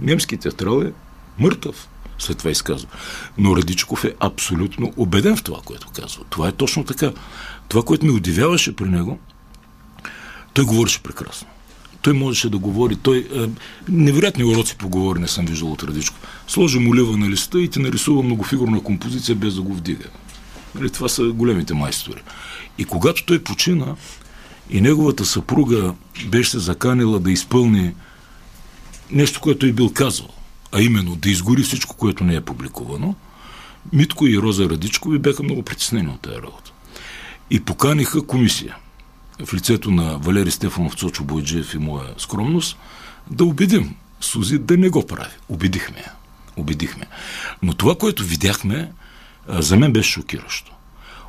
Немски 0.00 0.36
театрал 0.36 0.82
е 0.82 0.92
мъртъв. 1.38 1.88
След 2.18 2.38
това 2.38 2.50
изказва. 2.50 2.88
Но 3.38 3.56
Радичков 3.56 4.04
е 4.04 4.14
абсолютно 4.20 4.92
убеден 4.96 5.36
в 5.36 5.42
това, 5.42 5.58
което 5.64 5.88
казва. 5.88 6.24
Това 6.30 6.48
е 6.48 6.52
точно 6.52 6.84
така. 6.84 7.12
Това, 7.68 7.82
което 7.82 8.06
ме 8.06 8.12
удивяваше 8.12 8.76
при 8.76 8.88
него, 8.88 9.18
той 10.52 10.64
говореше 10.64 11.02
прекрасно. 11.02 11.48
Той 12.02 12.12
можеше 12.12 12.50
да 12.50 12.58
говори. 12.58 12.96
Той 12.96 13.18
е, 13.18 13.48
невероятни 13.88 14.44
уроци 14.44 14.76
по 14.76 14.88
говорене 14.88 15.28
съм 15.28 15.46
виждал 15.46 15.72
от 15.72 15.82
Радичков. 15.82 16.20
Сложи 16.48 16.78
му 16.78 16.94
лева 16.94 17.16
на 17.16 17.30
листа 17.30 17.60
и 17.60 17.68
ти 17.68 17.78
нарисува 17.78 18.22
многофигурна 18.22 18.82
композиция 18.82 19.36
без 19.36 19.54
да 19.54 19.62
го 19.62 19.74
вдига. 19.74 20.04
Нали, 20.74 20.90
това 20.90 21.08
са 21.08 21.24
големите 21.24 21.74
майстори. 21.74 22.22
И 22.78 22.84
когато 22.84 23.26
той 23.26 23.42
почина 23.42 23.96
и 24.70 24.80
неговата 24.80 25.24
съпруга 25.24 25.94
беше 26.26 26.50
се 26.50 26.58
заканила 26.58 27.20
да 27.20 27.32
изпълни 27.32 27.94
нещо, 29.10 29.40
което 29.40 29.66
е 29.66 29.72
бил 29.72 29.92
казал, 29.92 30.28
а 30.72 30.82
именно 30.82 31.16
да 31.16 31.30
изгори 31.30 31.62
всичко, 31.62 31.96
което 31.96 32.24
не 32.24 32.34
е 32.34 32.40
публикувано, 32.40 33.14
Митко 33.92 34.26
и 34.26 34.38
Роза 34.38 34.70
Радичкови 34.70 35.18
бяха 35.18 35.42
много 35.42 35.62
притеснени 35.62 36.08
от 36.08 36.20
тази 36.20 36.36
работа. 36.36 36.72
И 37.50 37.60
поканиха 37.60 38.26
комисия 38.26 38.76
в 39.44 39.54
лицето 39.54 39.90
на 39.90 40.18
Валери 40.18 40.50
Стефанов, 40.50 40.94
Цочо 40.94 41.24
Бойджиев 41.24 41.74
и 41.74 41.78
моя 41.78 42.08
скромност, 42.18 42.76
да 43.30 43.44
убедим 43.44 43.94
Сузи 44.20 44.58
да 44.58 44.76
не 44.76 44.88
го 44.88 45.06
прави. 45.06 45.34
Убедихме 45.48 45.98
я. 45.98 46.12
Убедихме. 46.56 47.06
Но 47.62 47.74
това, 47.74 47.94
което 47.94 48.24
видяхме, 48.24 48.92
за 49.48 49.76
мен 49.76 49.92
беше 49.92 50.10
шокиращо. 50.10 50.72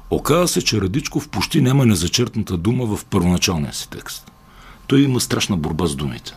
Оказва 0.10 0.48
се, 0.48 0.62
че 0.62 0.82
Радичков 0.82 1.30
почти 1.30 1.62
няма 1.62 1.86
незачертната 1.86 2.58
дума 2.58 2.98
в 2.98 3.06
първоначалния 3.06 3.74
си 3.74 3.90
текст. 3.90 4.32
Той 4.88 5.02
има 5.02 5.20
страшна 5.20 5.58
борба 5.58 5.88
с 5.88 5.96
думите. 5.96 6.34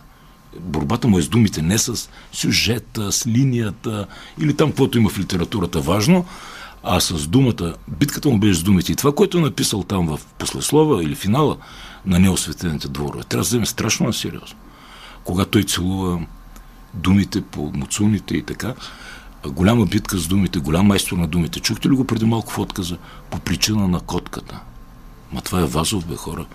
Борбата 0.60 1.08
му 1.08 1.18
е 1.18 1.22
с 1.22 1.28
думите, 1.28 1.62
не 1.62 1.78
с 1.78 2.10
сюжета, 2.32 3.12
с 3.12 3.26
линията 3.26 4.06
или 4.38 4.56
там, 4.56 4.70
каквото 4.70 4.98
има 4.98 5.08
в 5.10 5.18
литературата 5.18 5.80
важно, 5.80 6.26
а 6.82 7.00
с 7.00 7.26
думата, 7.26 7.74
битката 7.88 8.28
му 8.28 8.38
беше 8.38 8.60
с 8.60 8.62
думите. 8.62 8.92
И 8.92 8.96
това, 8.96 9.14
което 9.14 9.38
е 9.38 9.40
написал 9.40 9.82
там 9.82 10.06
в 10.06 10.20
послеслова 10.38 11.04
или 11.04 11.14
финала 11.14 11.56
на 12.06 12.18
неосветените 12.18 12.88
дворове, 12.88 13.24
трябва 13.24 13.42
да 13.42 13.48
вземе 13.48 13.66
страшно 13.66 14.06
на 14.06 14.12
сериозно. 14.12 14.58
Когато 15.24 15.50
той 15.50 15.62
целува 15.62 16.20
думите 16.94 17.40
по 17.40 17.72
муцуните 17.74 18.36
и 18.36 18.42
така, 18.42 18.74
голяма 19.48 19.86
битка 19.86 20.18
с 20.18 20.26
думите, 20.26 20.58
голям 20.58 20.86
майстор 20.86 21.16
на 21.16 21.26
думите. 21.26 21.60
Чухте 21.60 21.88
ли 21.88 21.92
го 21.92 22.04
преди 22.04 22.24
малко 22.24 22.52
в 22.52 22.58
отказа? 22.58 22.96
По 23.30 23.38
причина 23.38 23.88
на 23.88 24.00
котката. 24.00 24.60
Ма 25.32 25.40
това 25.40 25.60
е 25.60 25.64
Вазов, 25.64 26.06
бе 26.06 26.16
хора. 26.16 26.46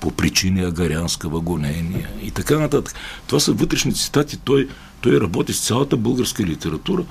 По 0.00 0.10
причини 0.10 0.64
агарянска, 0.64 1.28
вагонения 1.28 2.10
и 2.22 2.30
така 2.30 2.58
нататък. 2.58 2.94
Това 3.26 3.40
са 3.40 3.52
вътрешни 3.52 3.94
цитати. 3.94 4.36
Той, 4.36 4.68
той 5.00 5.20
работи 5.20 5.52
с 5.52 5.66
цялата 5.66 5.96
българска 5.96 6.44
литература. 6.44 7.04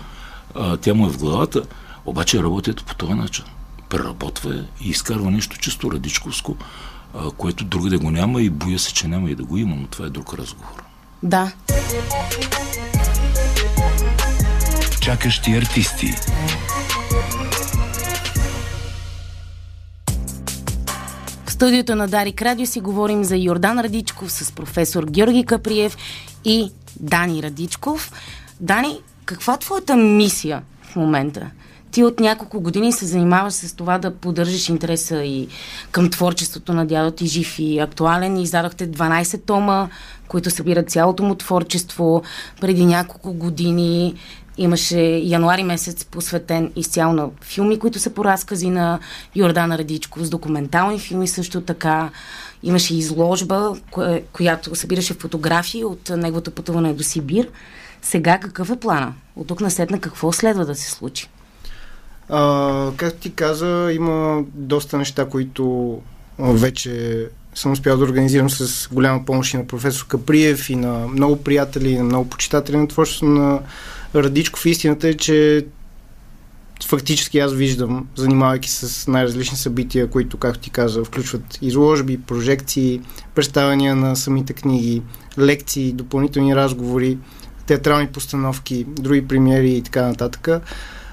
А, 0.56 0.77
тя 0.77 0.94
му 0.94 1.06
е 1.06 1.10
в 1.10 1.17
главата. 1.17 1.62
Обаче 2.08 2.44
работят 2.44 2.86
по 2.86 2.96
този 2.96 3.14
начин. 3.14 3.46
Преработва 3.90 4.66
и 4.82 4.90
изкарва 4.90 5.32
нещо 5.32 5.58
чисто 5.58 5.92
радичковско, 5.92 6.56
което 7.38 7.64
друго 7.64 7.90
да 7.90 8.00
го 8.00 8.12
няма 8.12 8.42
и 8.42 8.50
боя 8.50 8.80
се, 8.80 8.94
че 8.94 9.08
няма 9.08 9.30
и 9.32 9.36
да 9.36 9.44
го 9.44 9.58
има, 9.58 9.76
но 9.76 9.88
това 9.88 10.06
е 10.06 10.10
друг 10.10 10.34
разговор. 10.34 10.84
Да. 11.24 11.52
Чакащи 15.02 15.52
артисти. 15.52 16.14
В 21.46 21.52
студиото 21.52 21.96
на 21.96 22.08
Дарик 22.08 22.42
Радио 22.42 22.66
си 22.66 22.80
говорим 22.80 23.24
за 23.24 23.38
Йордан 23.38 23.80
Радичков 23.80 24.32
с 24.32 24.52
професор 24.52 25.06
Георги 25.06 25.46
Каприев 25.46 25.98
и 26.46 26.72
Дани 27.00 27.44
Радичков. 27.44 28.12
Дани, 28.60 29.00
каква 29.26 29.54
е 29.54 29.60
твоята 29.60 29.96
мисия 29.96 30.62
в 30.84 30.96
момента? 30.96 31.50
Ти 31.91 32.03
от 32.03 32.20
няколко 32.20 32.62
години 32.62 32.91
се 32.91 33.06
занимаваш 33.06 33.53
с 33.53 33.74
това 33.74 33.98
да 33.98 34.15
поддържаш 34.15 34.70
интереса 34.70 35.24
и 35.24 35.48
към 35.91 36.10
творчеството 36.10 36.74
на 36.74 36.86
дядо 36.86 37.12
ти 37.12 37.25
жив 37.25 37.60
и 37.60 37.79
актуален. 37.79 38.38
Издадохте 38.38 38.91
12 38.91 39.46
тома, 39.46 39.89
които 40.27 40.50
събират 40.50 40.89
цялото 40.89 41.24
му 41.24 41.36
творчество. 41.36 42.24
Преди 42.62 42.86
няколко 42.86 43.34
години 43.34 44.15
имаше 44.58 45.00
януари 45.24 45.63
месец 45.63 46.06
посветен 46.06 46.72
изцяло 46.75 47.13
на 47.13 47.29
филми, 47.41 47.79
които 47.79 48.00
са 48.00 48.10
по 48.10 48.25
разкази 48.25 48.70
на 48.70 49.00
Йордана 49.36 49.77
Радичков, 49.77 50.25
с 50.25 50.29
документални 50.29 51.00
филми 51.00 51.27
също 51.27 51.62
така. 51.62 52.10
Имаше 52.63 52.96
изложба, 52.96 53.74
която 54.34 54.75
събираше 54.75 55.13
фотографии 55.13 55.84
от 55.84 56.10
неговото 56.10 56.51
пътуване 56.51 56.94
до 56.94 57.03
Сибир. 57.03 57.50
Сега 58.01 58.39
какъв 58.39 58.70
е 58.70 58.79
плана? 58.79 59.13
От 59.36 59.48
тук 59.48 59.62
насетна 59.62 60.00
какво 60.00 60.32
следва 60.32 60.65
да 60.65 60.75
се 60.75 60.91
случи? 60.91 61.29
А, 62.29 62.91
както 62.98 63.19
ти 63.19 63.34
каза, 63.34 63.91
има 63.93 64.43
доста 64.53 64.98
неща, 64.98 65.25
които 65.25 65.98
вече 66.39 67.25
съм 67.55 67.72
успял 67.72 67.98
да 67.98 68.03
организирам 68.03 68.50
с 68.50 68.89
голяма 68.91 69.25
помощ 69.25 69.53
и 69.53 69.57
на 69.57 69.67
професор 69.67 70.07
Каприев 70.07 70.69
и 70.69 70.75
на 70.75 71.07
много 71.07 71.43
приятели, 71.43 71.89
и 71.89 71.98
на 71.98 72.03
много 72.03 72.29
почитатели 72.29 72.77
на 72.77 72.88
творчеството 72.88 73.31
на 73.31 73.60
Радичков. 74.15 74.65
Истината 74.65 75.07
е, 75.07 75.13
че 75.13 75.65
фактически 76.86 77.39
аз 77.39 77.53
виждам, 77.53 78.07
занимавайки 78.15 78.69
с 78.69 79.07
най-различни 79.07 79.57
събития, 79.57 80.10
които, 80.10 80.38
както 80.38 80.60
ти 80.60 80.69
каза, 80.69 81.03
включват 81.03 81.57
изложби, 81.62 82.22
прожекции, 82.22 83.01
представяния 83.36 83.96
на 83.96 84.15
самите 84.15 84.53
книги, 84.53 85.01
лекции, 85.39 85.93
допълнителни 85.93 86.55
разговори, 86.55 87.17
театрални 87.65 88.07
постановки, 88.07 88.86
други 88.88 89.27
премиери 89.27 89.69
и 89.69 89.81
така 89.81 90.07
нататък 90.07 90.50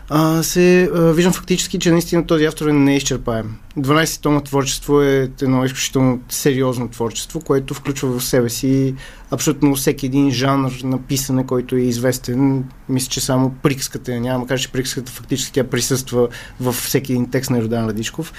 а, 0.08 0.42
се 0.42 0.90
а, 0.94 1.12
виждам 1.12 1.32
фактически, 1.32 1.78
че 1.78 1.90
наистина 1.90 2.26
този 2.26 2.44
автор 2.44 2.66
е 2.66 2.72
неизчерпаем. 2.72 3.56
12 3.78 4.22
тома 4.22 4.40
творчество 4.40 5.02
е 5.02 5.30
едно 5.42 5.64
изключително 5.64 6.20
сериозно 6.28 6.88
творчество, 6.88 7.40
което 7.40 7.74
включва 7.74 8.18
в 8.18 8.24
себе 8.24 8.50
си 8.50 8.94
абсолютно 9.34 9.74
всеки 9.74 10.06
един 10.06 10.30
жанр 10.30 10.72
на 10.84 10.98
писане, 10.98 11.46
който 11.46 11.76
е 11.76 11.80
известен. 11.80 12.64
Мисля, 12.88 13.08
че 13.08 13.20
само 13.20 13.54
приказката 13.62 14.20
няма, 14.20 14.38
макар 14.38 14.58
че 14.58 14.72
приказката 14.72 15.12
фактически 15.12 15.52
тя 15.52 15.64
присъства 15.64 16.28
във 16.60 16.74
всеки 16.74 17.12
един 17.12 17.30
текст 17.30 17.50
на 17.50 17.58
Йордан 17.58 17.86
Радишков. 17.88 18.32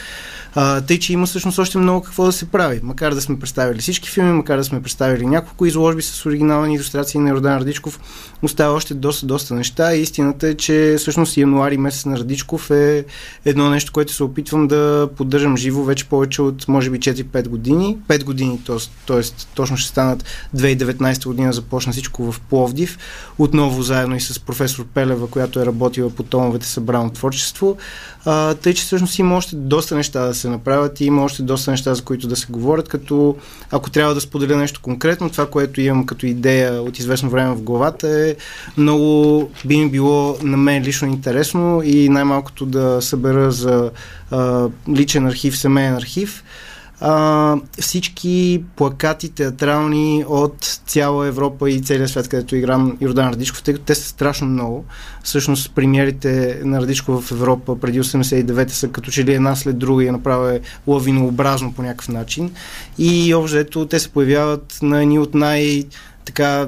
А, 0.56 0.82
тъй, 0.82 1.00
че 1.00 1.14
има 1.14 1.26
всъщност 1.26 1.60
още 1.60 1.78
много 1.78 2.02
какво 2.02 2.26
да 2.26 2.32
се 2.32 2.46
прави. 2.46 2.80
Макар 2.84 3.14
да 3.14 3.22
сме 3.22 3.40
представили 3.40 3.80
всички 3.80 4.10
филми, 4.10 4.32
макар 4.32 4.58
да 4.58 4.64
сме 4.64 4.82
представили 4.82 5.26
няколко 5.26 5.66
изложби 5.66 6.02
с 6.02 6.26
оригинални 6.26 6.76
иллюстрации 6.76 7.20
на 7.20 7.30
Йордан 7.30 7.58
Радичков, 7.58 8.00
остава 8.42 8.74
още 8.74 8.94
доста, 8.94 9.26
доста 9.26 9.54
неща. 9.56 9.96
И 9.96 10.02
истината 10.02 10.48
е, 10.48 10.56
че 10.56 10.96
всъщност 10.98 11.38
януари 11.38 11.78
месец 11.78 12.06
на 12.06 12.20
Радичков 12.20 12.72
е 12.72 13.06
едно 13.46 13.70
нещо, 13.70 13.92
което 13.92 14.14
се 14.14 14.24
опитвам 14.24 14.68
да 14.68 15.10
поддържам 15.18 15.58
живо 15.58 15.84
вече 15.84 16.06
повече 16.06 16.42
от, 16.42 16.68
може 16.68 16.90
би, 16.90 17.00
4-5 17.00 17.48
години. 17.48 17.98
5 18.08 18.24
години, 18.24 18.60
т.е. 19.08 19.22
точно 19.56 19.78
ще 19.78 19.90
станат 19.90 20.26
2019 20.56 20.85
година 21.26 21.54
започна 21.54 21.92
всичко 21.92 22.32
в 22.32 22.40
Пловдив. 22.40 22.98
Отново 23.38 23.82
заедно 23.82 24.16
и 24.16 24.22
с 24.22 24.40
професор 24.40 24.86
Пелева, 24.86 25.28
която 25.28 25.60
е 25.60 25.66
работила 25.66 26.10
по 26.10 26.24
томовете 26.24 26.68
събрано 26.68 27.10
творчество. 27.10 27.78
А, 28.26 28.54
тъй, 28.54 28.74
че 28.74 28.84
всъщност 28.84 29.20
има 29.20 29.36
още 29.36 29.56
доста 29.56 29.96
неща 29.96 30.26
да 30.26 30.34
се 30.34 30.50
направят 30.50 31.02
и 31.02 31.06
има 31.06 31.24
още 31.24 31.44
доста 31.44 31.72
неща, 31.72 31.94
за 31.94 32.02
които 32.02 32.28
да 32.28 32.36
се 32.36 32.48
говорят, 32.50 32.88
като 32.88 33.36
ако 33.72 33.90
трябва 33.90 34.14
да 34.14 34.22
споделя 34.22 34.58
нещо 34.58 34.80
конкретно, 34.82 35.30
това, 35.30 35.50
което 35.50 35.82
имам 35.82 36.06
като 36.06 36.26
идея 36.26 36.82
от 36.82 37.00
известно 37.00 37.30
време 37.30 37.56
в 37.56 37.62
главата 37.62 38.10
е 38.10 38.36
много 38.78 39.52
би 39.66 39.78
ми 39.78 39.90
било 39.90 40.38
на 40.42 40.58
мен 40.58 40.84
лично 40.84 41.08
интересно 41.08 41.82
и 41.84 42.10
най-малкото 42.10 42.66
да 42.66 43.02
събера 43.02 43.52
за 43.52 43.92
а, 44.32 44.68
личен 44.90 45.28
архив, 45.28 45.58
семейен 45.58 45.96
архив 45.96 46.44
а, 47.02 47.56
всички 47.80 48.64
плакати 48.76 49.30
театрални 49.30 50.26
от 50.28 50.82
цяла 50.88 51.28
Европа 51.28 51.70
и 51.70 51.82
целия 51.82 52.08
свят, 52.08 52.28
където 52.28 52.56
играм 52.56 52.98
Йордан 53.02 53.30
Радичков, 53.30 53.64
тъй 53.64 53.74
като 53.74 53.86
те 53.86 53.96
са 53.96 54.08
страшно 54.08 54.48
много. 54.48 54.86
Всъщност 55.24 55.76
премиерите 55.76 56.62
на 56.64 56.82
Радичков 56.82 57.24
в 57.24 57.32
Европа 57.32 57.80
преди 57.80 58.02
89-та 58.02 58.74
са 58.74 58.88
като 58.88 59.12
че 59.12 59.26
ли 59.26 59.34
една 59.34 59.56
след 59.56 59.78
друга 59.78 60.04
и 60.04 60.12
направя 60.12 60.60
лавинообразно 60.88 61.74
по 61.74 61.82
някакъв 61.82 62.10
начин. 62.10 62.52
И 62.98 63.34
общо 63.34 63.86
те 63.86 64.00
се 64.00 64.10
появяват 64.10 64.80
на 64.82 65.02
едни 65.02 65.20
от 65.20 65.34
най- 65.34 65.84
така 66.26 66.68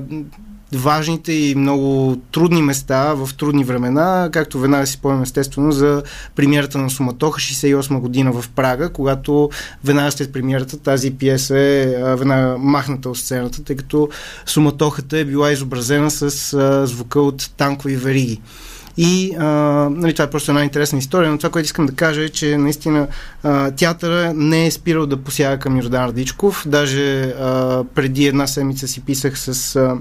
важните 0.74 1.34
и 1.34 1.56
много 1.56 2.18
трудни 2.32 2.62
места 2.62 3.14
в 3.14 3.30
трудни 3.38 3.64
времена, 3.64 4.30
както 4.32 4.60
веднага 4.60 4.88
си 4.88 4.94
спомням 4.94 5.24
естествено 5.24 5.72
за 5.72 6.04
премиерата 6.36 6.78
на 6.78 6.90
Суматоха 6.90 7.40
68 7.40 8.00
година 8.00 8.32
в 8.32 8.50
Прага, 8.56 8.90
когато 8.90 9.50
веднага 9.84 10.12
след 10.12 10.34
премиерата 10.34 10.78
тази 10.78 11.12
пиеса 11.12 11.60
е 11.60 11.86
веднага 12.16 12.58
махната 12.58 13.10
от 13.10 13.18
сцената, 13.18 13.64
тъй 13.64 13.76
като 13.76 14.10
Суматохата 14.46 15.18
е 15.18 15.26
била 15.26 15.52
изобразена 15.52 16.12
с 16.12 16.54
а, 16.54 16.88
звука 16.88 17.22
от 17.22 17.52
танкови 17.58 17.96
вериги. 17.96 18.42
И 18.98 19.36
а, 19.40 19.46
нали, 19.92 20.14
това 20.14 20.26
е 20.26 20.30
просто 20.30 20.52
една 20.52 20.64
интересна 20.64 21.00
история, 21.00 21.32
но 21.32 21.38
това, 21.38 21.50
което 21.50 21.66
искам 21.66 21.86
да 21.86 21.96
кажа 21.96 22.24
е, 22.24 22.30
че 22.30 22.58
наистина 22.58 23.08
а, 23.44 23.72
театъра 23.72 24.34
не 24.36 24.66
е 24.66 24.72
спирал 24.72 25.06
да 25.06 25.18
посяга 25.18 25.60
към 25.60 25.78
Йордан 25.78 26.06
Радичков. 26.06 26.64
Даже 26.68 27.22
а, 27.22 27.84
преди 27.96 28.26
една 28.26 28.48
седмица 28.48 28.88
си 28.88 29.02
писах 29.02 29.40
с 29.40 29.76
а, 29.76 29.98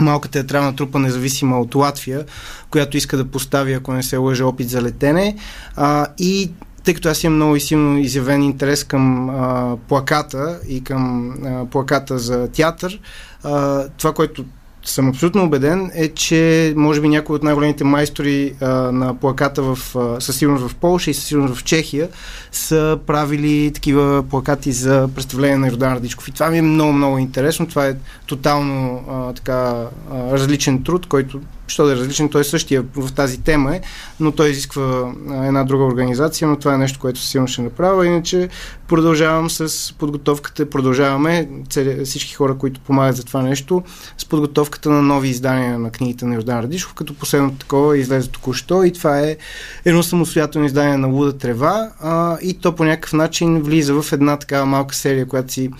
малка 0.00 0.28
театрална 0.28 0.76
трупа, 0.76 0.98
независима 0.98 1.60
от 1.60 1.74
Латвия, 1.74 2.24
която 2.70 2.96
иска 2.96 3.16
да 3.16 3.24
постави, 3.24 3.72
ако 3.72 3.92
не 3.92 4.02
се 4.02 4.16
лъжа, 4.16 4.46
опит 4.46 4.70
за 4.70 4.82
летене. 4.82 5.36
А, 5.76 6.06
и 6.18 6.50
тъй 6.84 6.94
като 6.94 7.08
аз 7.08 7.24
имам 7.24 7.36
много 7.36 7.56
и 7.56 7.60
силно 7.60 7.98
изявен 7.98 8.42
интерес 8.42 8.84
към 8.84 9.30
а, 9.30 9.76
плаката 9.88 10.60
и 10.68 10.84
към 10.84 11.30
а, 11.30 11.66
плаката 11.66 12.18
за 12.18 12.48
театър, 12.48 13.00
а, 13.44 13.84
това, 13.88 14.12
което 14.12 14.44
съм 14.84 15.08
абсолютно 15.08 15.44
убеден 15.44 15.90
е, 15.94 16.08
че 16.08 16.72
може 16.76 17.00
би 17.00 17.08
някои 17.08 17.36
от 17.36 17.42
най-големите 17.42 17.84
майстори 17.84 18.54
а, 18.60 18.68
на 18.72 19.14
плаката 19.14 19.62
в, 19.62 19.96
а, 19.96 20.20
със 20.20 20.36
сигурност 20.36 20.68
в 20.68 20.74
Польша 20.74 21.10
и 21.10 21.14
със 21.14 21.24
сигурност 21.24 21.60
в 21.60 21.64
Чехия 21.64 22.08
са 22.52 22.98
правили 23.06 23.70
такива 23.74 24.22
плакати 24.30 24.72
за 24.72 25.08
представление 25.14 25.56
на 25.56 25.66
Йордан 25.66 25.92
Радичков. 25.92 26.28
И 26.28 26.32
това 26.32 26.50
ми 26.50 26.58
е 26.58 26.62
много, 26.62 26.92
много 26.92 27.18
интересно. 27.18 27.66
Това 27.66 27.86
е 27.86 27.96
тотално 28.26 29.04
а, 29.10 29.32
така 29.32 29.84
а, 30.12 30.32
различен 30.32 30.82
труд, 30.82 31.06
който 31.06 31.40
що 31.70 31.86
да 31.86 31.92
е 31.92 31.96
различен, 31.96 32.28
той 32.28 32.40
е 32.40 32.44
същия 32.44 32.84
в 32.96 33.12
тази 33.12 33.40
тема 33.40 33.76
е, 33.76 33.80
но 34.20 34.32
той 34.32 34.50
изисква 34.50 35.12
една 35.30 35.64
друга 35.64 35.84
организация, 35.84 36.48
но 36.48 36.56
това 36.56 36.74
е 36.74 36.78
нещо, 36.78 36.98
което 36.98 37.20
силно 37.20 37.48
ще 37.48 37.62
направя. 37.62 38.06
Иначе 38.06 38.48
продължавам 38.88 39.50
с 39.50 39.94
подготовката, 39.98 40.70
продължаваме 40.70 41.48
цели, 41.70 42.04
всички 42.04 42.34
хора, 42.34 42.54
които 42.54 42.80
помагат 42.80 43.16
за 43.16 43.24
това 43.24 43.42
нещо, 43.42 43.82
с 44.18 44.24
подготовката 44.24 44.90
на 44.90 45.02
нови 45.02 45.28
издания 45.28 45.78
на 45.78 45.90
книгите 45.90 46.24
на 46.24 46.34
Йордан 46.34 46.60
Радишов, 46.60 46.94
като 46.94 47.14
последното 47.14 47.56
такова 47.56 47.98
излезе 47.98 48.28
току-що 48.28 48.84
и 48.84 48.92
това 48.92 49.20
е 49.20 49.36
едно 49.84 50.02
самостоятелно 50.02 50.66
издание 50.66 50.96
на 50.96 51.08
Луда 51.08 51.38
трева 51.38 51.90
а, 52.00 52.38
и 52.42 52.54
то 52.54 52.74
по 52.74 52.84
някакъв 52.84 53.12
начин 53.12 53.62
влиза 53.62 54.02
в 54.02 54.12
една 54.12 54.36
такава 54.36 54.66
малка 54.66 54.94
серия, 54.94 55.26
която 55.26 55.52
си 55.52 55.70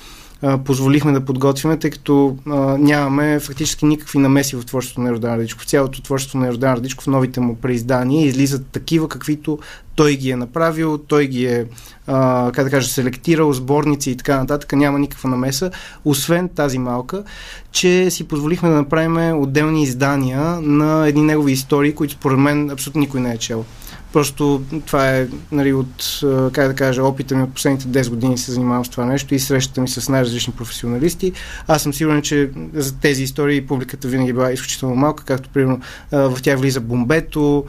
позволихме 0.65 1.13
да 1.13 1.21
подготвиме, 1.21 1.79
тъй 1.79 1.91
като 1.91 2.37
а, 2.47 2.57
нямаме 2.79 3.41
фактически 3.41 3.87
никакви 3.87 4.19
намеси 4.19 4.57
в 4.57 4.65
творчеството 4.65 5.01
на 5.01 5.09
Йордан 5.09 5.35
Радичков. 5.35 5.67
Цялото 5.67 6.03
творчество 6.03 6.39
на 6.39 6.47
Йордан 6.47 6.75
Радичков, 6.75 7.07
новите 7.07 7.41
му 7.41 7.57
преиздания 7.57 8.27
излизат 8.27 8.67
такива, 8.67 9.09
каквито 9.09 9.59
той 9.95 10.17
ги 10.17 10.31
е 10.31 10.37
направил, 10.37 10.99
той 10.99 11.27
ги 11.27 11.47
е, 11.47 11.67
а, 12.07 12.51
как 12.55 12.65
да 12.65 12.71
кажа, 12.71 12.89
селектирал, 12.89 13.53
сборници 13.53 14.11
и 14.11 14.17
така 14.17 14.37
нататък. 14.37 14.73
Няма 14.73 14.99
никаква 14.99 15.31
намеса, 15.31 15.71
освен 16.05 16.49
тази 16.49 16.79
малка, 16.79 17.25
че 17.73 18.11
си 18.11 18.29
позволихме 18.29 18.69
да 18.69 18.75
направим 18.75 19.41
отделни 19.43 19.83
издания 19.83 20.41
на 20.61 21.09
едни 21.09 21.23
негови 21.23 21.53
истории, 21.53 21.95
които 21.95 22.15
според 22.15 22.39
мен 22.39 22.71
абсолютно 22.71 23.01
никой 23.01 23.21
не 23.21 23.33
е 23.33 23.39
чел. 23.39 23.65
Просто 24.13 24.63
това 24.87 25.17
е 25.17 25.29
нали, 25.53 25.73
от, 25.73 26.21
как 26.53 26.69
да 26.69 26.75
кажа, 26.75 27.05
опита 27.05 27.37
ми 27.37 27.43
от 27.43 27.55
последните 27.55 27.87
10 27.87 28.09
години 28.09 28.39
се 28.39 28.53
занимавам 28.53 28.85
с 28.85 28.89
това 28.89 29.05
нещо 29.05 29.35
и 29.35 29.39
срещата 29.39 29.81
ми 29.81 29.89
с 29.89 30.09
най-различни 30.09 30.53
професионалисти. 30.53 31.33
Аз 31.67 31.83
съм 31.83 31.95
сигурен, 31.95 32.23
че 32.23 32.51
за 32.75 32.97
тези 32.97 33.23
истории 33.23 33.67
публиката 33.67 34.09
винаги 34.09 34.33
била 34.33 34.53
изключително 34.53 34.95
малка, 34.95 35.25
както 35.25 35.49
примерно 35.49 35.81
в 36.13 36.39
тях 36.43 36.59
влиза 36.59 36.81
бомбето, 36.81 37.65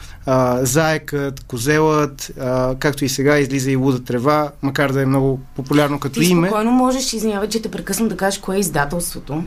заекът, 0.62 1.44
козелът, 1.44 2.32
както 2.80 3.06
и 3.06 3.10
сега 3.10 3.40
излиза 3.40 3.72
и 3.72 3.76
луда 3.76 4.04
трева, 4.04 4.52
макар 4.62 4.92
да 4.92 5.02
е 5.02 5.06
много 5.06 5.40
популярно 5.56 6.00
като 6.00 6.20
Ти 6.20 6.26
име. 6.26 6.48
спокойно 6.48 6.72
можеш, 6.72 7.14
извинявай, 7.14 7.50
че 7.50 7.62
те 7.62 7.72
прекъсвам 7.72 8.08
да 8.08 8.18
кажеш 8.18 8.40
кое 8.40 8.56
е 8.56 8.60
издателството. 8.60 9.44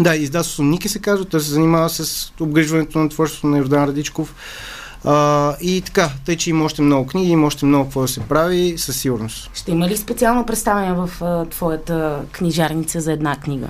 Да, 0.00 0.16
издателството 0.16 0.62
Ники 0.62 0.88
се 0.88 0.98
казва, 0.98 1.24
той 1.24 1.40
се 1.40 1.50
занимава 1.50 1.90
с 1.90 2.32
обгрижването 2.40 2.98
на 2.98 3.08
творчеството 3.08 3.46
на 3.46 3.58
Йордан 3.58 3.84
Радичков. 3.84 4.34
А, 5.06 5.56
и 5.60 5.80
така, 5.80 6.10
тъй, 6.24 6.36
че 6.36 6.50
има 6.50 6.64
още 6.64 6.82
много 6.82 7.06
книги, 7.06 7.30
има 7.30 7.46
още 7.46 7.66
много 7.66 7.84
какво 7.84 8.00
да 8.00 8.08
се 8.08 8.20
прави, 8.20 8.74
със 8.78 9.00
сигурност. 9.00 9.50
Ще 9.54 9.70
има 9.70 9.88
ли 9.88 9.96
специално 9.96 10.46
представяне 10.46 10.92
в 10.92 11.10
а, 11.20 11.44
твоята 11.44 12.22
книжарница 12.32 13.00
за 13.00 13.12
една 13.12 13.36
книга? 13.36 13.68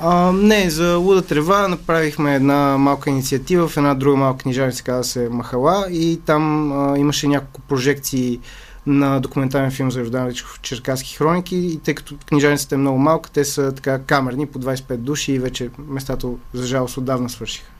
А, 0.00 0.32
не, 0.32 0.70
за 0.70 0.96
Луда 0.96 1.22
трева 1.22 1.68
направихме 1.68 2.34
една 2.34 2.78
малка 2.78 3.10
инициатива 3.10 3.68
в 3.68 3.76
една 3.76 3.94
друга 3.94 4.16
малка 4.16 4.42
книжарница, 4.42 4.82
казва 4.82 5.04
се 5.04 5.28
Махала 5.28 5.86
и 5.90 6.20
там 6.26 6.72
а, 6.72 6.98
имаше 6.98 7.28
няколко 7.28 7.60
прожекции 7.60 8.40
на 8.86 9.20
документален 9.20 9.70
филм 9.70 9.90
за 9.90 10.00
Йордан 10.00 10.28
Ричков 10.28 10.60
Черкаски 10.62 11.16
хроники 11.16 11.56
и 11.56 11.78
тъй 11.78 11.94
като 11.94 12.16
книжарницата 12.26 12.74
е 12.74 12.78
много 12.78 12.98
малка, 12.98 13.30
те 13.30 13.44
са 13.44 13.72
така 13.74 13.98
камерни 13.98 14.46
по 14.46 14.58
25 14.58 14.96
души 14.96 15.32
и 15.32 15.38
вече 15.38 15.70
местата 15.88 16.28
за 16.54 16.66
жалост 16.66 16.96
отдавна 16.96 17.30
свършиха. 17.30 17.70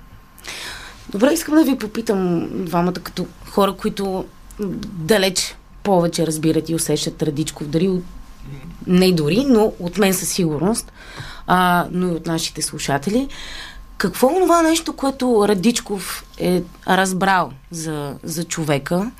Добре, 1.11 1.33
искам 1.33 1.55
да 1.55 1.64
ви 1.64 1.79
попитам 1.79 2.49
двамата 2.64 2.92
като 2.92 3.27
хора, 3.51 3.73
които 3.73 4.25
далеч 4.92 5.57
повече 5.83 6.27
разбират 6.27 6.69
и 6.69 6.75
усещат 6.75 7.23
Радичков, 7.23 7.69
дали 7.69 7.88
от... 7.88 8.05
не 8.87 9.12
дори, 9.12 9.45
но 9.49 9.73
от 9.81 9.99
мен 9.99 10.14
със 10.14 10.29
сигурност, 10.29 10.92
а, 11.47 11.87
но 11.90 12.09
и 12.09 12.11
от 12.11 12.27
нашите 12.27 12.62
слушатели. 12.62 13.29
Какво 13.99 14.31
е 14.31 14.40
това 14.40 14.62
нещо, 14.62 14.92
което 14.92 15.49
Радичков 15.49 16.25
е 16.38 16.62
разбрал 16.88 17.53
за, 17.71 18.14
за 18.23 18.45
човека 18.45 19.11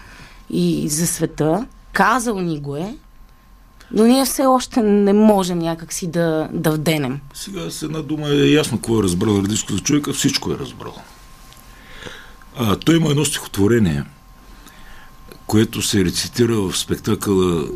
и 0.51 0.89
за 0.89 1.07
света? 1.07 1.67
Казал 1.93 2.41
ни 2.41 2.61
го 2.61 2.77
е, 2.77 2.95
но 3.93 4.05
ние 4.05 4.25
все 4.25 4.47
още 4.47 4.83
не 4.83 5.13
можем 5.13 5.59
някакси 5.59 6.07
да, 6.07 6.49
да 6.53 6.71
вденем. 6.71 7.21
Сега 7.35 7.71
с 7.71 7.83
една 7.83 8.03
дума 8.03 8.29
е 8.29 8.51
ясно 8.51 8.79
какво 8.79 9.01
е 9.01 9.03
разбрал 9.03 9.43
Радичко 9.45 9.73
за 9.73 9.81
човека, 9.81 10.13
всичко 10.13 10.53
е 10.53 10.59
разбрал. 10.59 10.95
А, 12.59 12.77
той 12.77 12.97
има 12.97 13.11
едно 13.11 13.25
стихотворение, 13.25 14.05
което 15.47 15.83
се 15.83 16.05
рецитира 16.05 16.57
в 16.57 16.77
спектакъла 16.77 17.69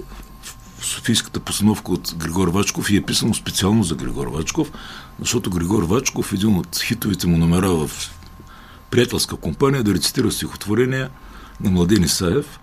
в 0.78 0.86
Софийската 0.86 1.40
постановка 1.40 1.92
от 1.92 2.14
Григор 2.16 2.48
Вачков 2.48 2.90
и 2.90 2.96
е 2.96 3.02
писано 3.02 3.34
специално 3.34 3.82
за 3.82 3.94
Григор 3.94 4.26
Вачков, 4.26 4.72
защото 5.20 5.50
Григор 5.50 5.82
Вачков, 5.82 6.32
един 6.32 6.56
от 6.56 6.78
хитовите 6.78 7.26
му 7.26 7.38
номера 7.38 7.68
в 7.68 7.90
приятелска 8.90 9.36
компания, 9.36 9.82
да 9.82 9.94
рецитира 9.94 10.30
стихотворение 10.30 11.08
на 11.60 11.70
Младен 11.70 12.02
Исаев. 12.02 12.60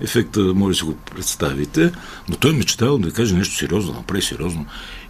Ефекта 0.00 0.40
може 0.40 0.74
да 0.74 0.78
си 0.78 0.84
го 0.84 0.96
представите, 0.96 1.92
но 2.28 2.36
той 2.36 2.52
мечтал 2.52 2.98
да 2.98 3.12
каже 3.12 3.34
нещо 3.34 3.56
сериозно, 3.56 3.92
да 3.92 3.98
направи 3.98 4.22
сериозно. 4.22 4.66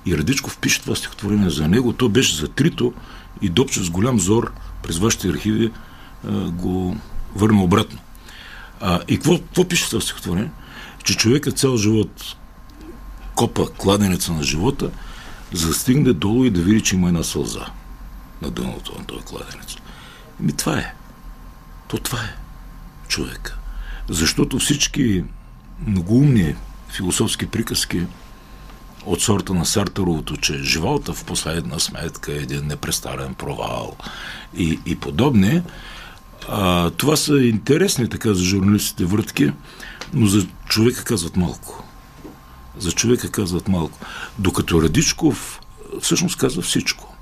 И 0.07 0.19
Радичков 0.19 0.59
пише 0.59 0.81
това 0.81 0.95
стихотворение 0.97 1.51
за 1.51 1.69
него. 1.69 1.93
То 1.93 2.09
беше 2.09 2.37
за 2.37 2.49
трито 2.49 2.95
и 3.43 3.49
Допче 3.49 3.85
с 3.85 3.91
голям 3.91 4.21
зор 4.21 4.53
през 4.83 4.99
вашите 4.99 5.29
архиви 5.29 5.73
го 6.49 6.97
върна 7.35 7.63
обратно. 7.63 7.99
А, 8.81 9.01
и 9.09 9.17
какво, 9.17 9.39
какво 9.39 9.69
пише 9.69 9.99
в 9.99 10.01
стихотворение? 10.01 10.51
Че 11.05 11.17
човекът 11.17 11.59
цял 11.59 11.77
живот 11.77 12.37
копа 13.35 13.71
кладенеца 13.71 14.33
на 14.33 14.43
живота, 14.43 14.91
за 15.53 15.69
да 15.69 15.75
стигне 15.75 16.13
долу 16.13 16.45
и 16.45 16.51
да 16.51 16.61
види, 16.61 16.83
че 16.83 16.97
има 16.97 17.09
една 17.09 17.23
сълза 17.23 17.67
на 18.43 18.51
дъното 18.51 18.99
на 18.99 19.05
този 19.05 19.25
кладенец. 19.25 19.77
Ми 20.41 20.53
това 20.53 20.79
е. 20.79 20.95
То 21.89 21.99
това 21.99 22.19
е 22.19 22.37
човека. 23.09 23.59
Защото 24.09 24.59
всички 24.59 25.25
многоумни 25.87 26.55
философски 26.89 27.47
приказки 27.47 28.07
от 29.07 29.21
сорта 29.21 29.55
на 29.55 29.67
Сартаровото, 29.67 30.37
че 30.37 30.63
живота 30.63 31.13
в 31.13 31.25
последна 31.25 31.79
сметка 31.79 32.33
е 32.33 32.37
един 32.37 32.67
непрестарен 32.67 33.35
провал 33.35 33.97
и, 34.57 34.81
и 34.87 34.97
подобни, 34.97 35.63
а, 36.49 36.91
това 36.91 37.17
са 37.17 37.39
интересни 37.39 38.09
така 38.09 38.35
за 38.35 38.45
журналистите 38.45 39.05
въртки, 39.05 39.53
но 40.15 40.27
за 40.27 40.47
човека 40.69 41.05
казват 41.05 41.37
малко. 41.37 41.85
За 42.79 42.93
човека 42.93 43.31
казват 43.31 43.69
малко. 43.69 43.99
Докато 44.39 44.83
Радичков 44.83 45.61
всъщност 46.01 46.37
казва 46.37 46.63
всичко. 46.63 47.15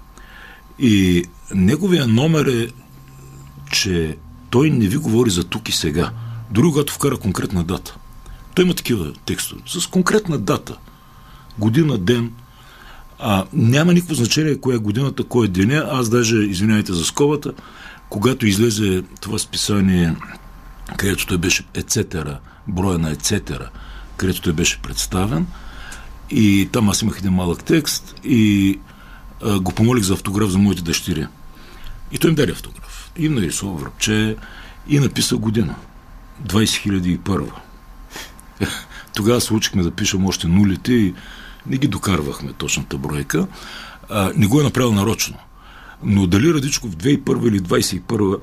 И 0.79 1.25
неговия 1.55 2.07
номер 2.07 2.47
е, 2.47 2.69
че 3.73 4.17
той 4.51 4.71
не 4.71 4.87
ви 4.87 4.97
говори 4.97 5.31
за 5.31 5.45
тук 5.45 5.69
и 5.69 5.73
сега. 5.73 6.11
Дори 6.51 6.67
когато 6.67 6.93
вкара 6.93 7.17
конкретна 7.17 7.65
дата. 7.65 7.97
Той 8.55 8.65
има 8.65 8.75
такива 8.75 9.13
текстове. 9.13 9.63
С 9.67 9.87
конкретна 9.87 10.39
дата. 10.39 10.77
Година, 11.59 11.99
ден. 11.99 12.33
А, 13.19 13.45
няма 13.53 13.95
никакво 13.95 14.15
значение 14.15 14.61
коя 14.61 14.77
е 14.77 14.79
годината, 14.79 15.25
кой 15.25 15.47
е 15.47 15.49
деня. 15.49 15.89
Аз 15.91 16.09
даже, 16.09 16.37
извинявайте 16.37 16.93
за 16.93 17.05
скобата, 17.05 17.53
когато 18.09 18.47
излезе 18.47 19.03
това 19.21 19.39
списание, 19.39 20.17
където 20.97 21.27
той 21.27 21.39
беше 21.39 21.65
ецетера, 21.75 22.39
броя 22.69 22.99
на 22.99 23.11
ецетера, 23.11 23.69
където 24.17 24.43
той 24.43 24.53
беше 24.53 24.83
представен, 24.83 25.47
и 26.31 26.69
там 26.73 26.89
аз 26.89 27.03
имах 27.03 27.19
един 27.19 27.33
малък 27.33 27.65
текст 27.65 28.15
и 28.25 28.79
а, 29.45 29.61
го 29.61 29.73
помолих 29.73 30.05
за 30.05 30.13
автограф 30.13 30.51
за 30.51 30.59
моите 30.59 30.83
дъщери. 30.83 31.27
И 32.13 32.19
той 32.19 32.31
им 32.31 32.37
даде 32.37 32.53
автограф. 32.53 33.11
И 33.17 33.29
нарисува 33.29 33.77
връбче 33.77 34.37
и 34.89 34.99
написа 34.99 35.37
година. 35.37 35.75
2001. 36.47 37.51
Тогава 39.15 39.41
се 39.41 39.55
учихме 39.55 39.83
да 39.83 39.91
пишем 39.91 40.27
още 40.27 40.49
нулите 40.49 40.93
и 40.93 41.15
не 41.69 41.77
ги 41.77 41.89
докарвахме 41.89 42.53
точната 42.53 42.99
бройка. 42.99 43.47
А, 44.11 44.33
не 44.37 44.47
го 44.47 44.61
е 44.61 44.65
направил 44.65 44.93
нарочно. 44.93 45.37
Но 46.03 46.27
дали 46.27 46.55
Радичков 46.55 46.97
2001 46.97 47.49
или 47.49 47.61
21 47.61 48.41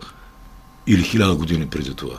или 0.87 1.03
1000 1.03 1.35
години 1.35 1.67
преди 1.67 1.95
това 1.95 2.15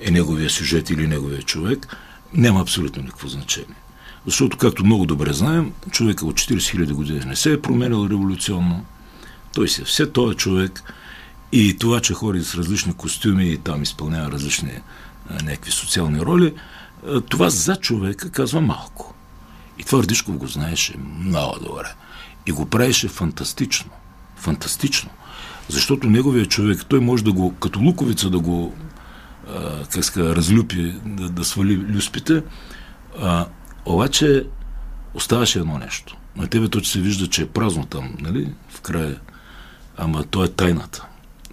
е 0.00 0.10
неговия 0.10 0.50
сюжет 0.50 0.90
или 0.90 1.06
неговия 1.06 1.42
човек, 1.42 1.96
няма 2.34 2.60
абсолютно 2.60 3.02
никакво 3.02 3.28
значение. 3.28 3.76
Защото, 4.26 4.56
както 4.56 4.84
много 4.84 5.06
добре 5.06 5.32
знаем, 5.32 5.72
човека 5.90 6.26
от 6.26 6.36
40 6.36 6.56
000 6.56 6.92
години 6.92 7.20
не 7.26 7.36
се 7.36 7.52
е 7.52 7.62
променял 7.62 8.08
революционно. 8.10 8.84
Той 9.54 9.68
си 9.68 9.82
е 9.82 9.84
все 9.84 10.12
този 10.12 10.36
човек. 10.36 10.82
И 11.52 11.76
това, 11.78 12.00
че 12.00 12.14
хори 12.14 12.44
с 12.44 12.54
различни 12.54 12.92
костюми 12.92 13.52
и 13.52 13.58
там 13.58 13.82
изпълнява 13.82 14.32
различни 14.32 14.72
някакви 15.42 15.70
социални 15.70 16.20
роли, 16.20 16.54
това 17.28 17.50
за 17.50 17.76
човека 17.76 18.30
казва 18.30 18.60
малко. 18.60 19.14
И 19.78 19.84
това 19.84 20.02
Радишков 20.02 20.36
го 20.36 20.46
знаеше 20.46 20.94
много 21.18 21.58
добре. 21.58 21.94
И 22.46 22.52
го 22.52 22.66
правеше 22.66 23.08
фантастично. 23.08 23.90
Фантастично. 24.36 25.10
Защото 25.68 26.10
неговия 26.10 26.46
човек, 26.46 26.84
той 26.88 27.00
може 27.00 27.24
да 27.24 27.32
го, 27.32 27.54
като 27.54 27.80
луковица 27.80 28.30
да 28.30 28.38
го 28.38 28.74
а, 29.54 29.84
как 29.84 30.04
ска, 30.04 30.36
разлюпи, 30.36 30.94
да, 31.04 31.28
да 31.28 31.44
свали 31.44 31.76
люспите, 31.76 32.42
а, 33.20 33.46
обаче 33.86 34.46
оставаше 35.14 35.58
едно 35.58 35.78
нещо. 35.78 36.16
На 36.36 36.46
тебе 36.46 36.68
то, 36.68 36.80
че 36.80 36.90
се 36.90 37.00
вижда, 37.00 37.26
че 37.26 37.42
е 37.42 37.48
празно 37.48 37.86
там, 37.86 38.16
нали, 38.20 38.54
в 38.68 38.80
края. 38.80 39.20
Ама 39.96 40.24
то 40.24 40.44
е 40.44 40.48
тайната. 40.48 41.06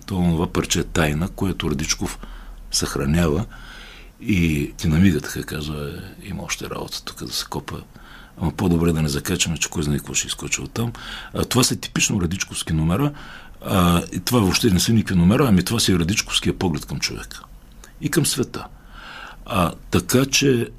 То 0.05 0.23
е 0.23 0.31
това 0.31 0.47
парче 0.47 0.79
е 0.79 0.83
тайна, 0.83 1.29
което 1.29 1.71
Радичков 1.71 2.19
съхранява 2.71 3.45
и 4.21 4.73
ти 4.77 4.87
намига, 4.87 5.21
така 5.21 5.43
казва, 5.43 6.03
има 6.23 6.43
още 6.43 6.69
работа 6.69 7.03
тук 7.03 7.23
да 7.23 7.33
се 7.33 7.45
копа. 7.45 7.81
Ама 8.41 8.51
по-добре 8.51 8.91
да 8.91 9.01
не 9.01 9.09
закачаме, 9.09 9.57
че 9.57 9.69
кой 9.69 9.83
знае 9.83 9.97
какво 9.97 10.13
ще 10.13 10.27
изкочи 10.27 10.61
от 10.61 10.71
там. 10.71 10.91
А, 11.33 11.45
това 11.45 11.63
са 11.63 11.75
типично 11.75 12.21
радичковски 12.21 12.73
номера. 12.73 13.11
А, 13.65 14.01
и 14.13 14.19
това 14.19 14.39
въобще 14.39 14.69
не 14.69 14.79
са 14.79 14.93
никакви 14.93 15.15
номера, 15.15 15.47
ами 15.47 15.63
това 15.63 15.79
си 15.79 15.91
е 15.91 15.99
радичковския 15.99 16.57
поглед 16.59 16.85
към 16.85 16.99
човека. 16.99 17.43
И 18.01 18.09
към 18.09 18.25
света. 18.25 18.65
А, 19.45 19.71
така 19.91 20.25
че 20.25 20.69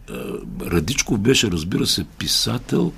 Радичков 0.60 1.18
беше, 1.18 1.50
разбира 1.50 1.86
се, 1.86 2.04
писател, 2.04 2.92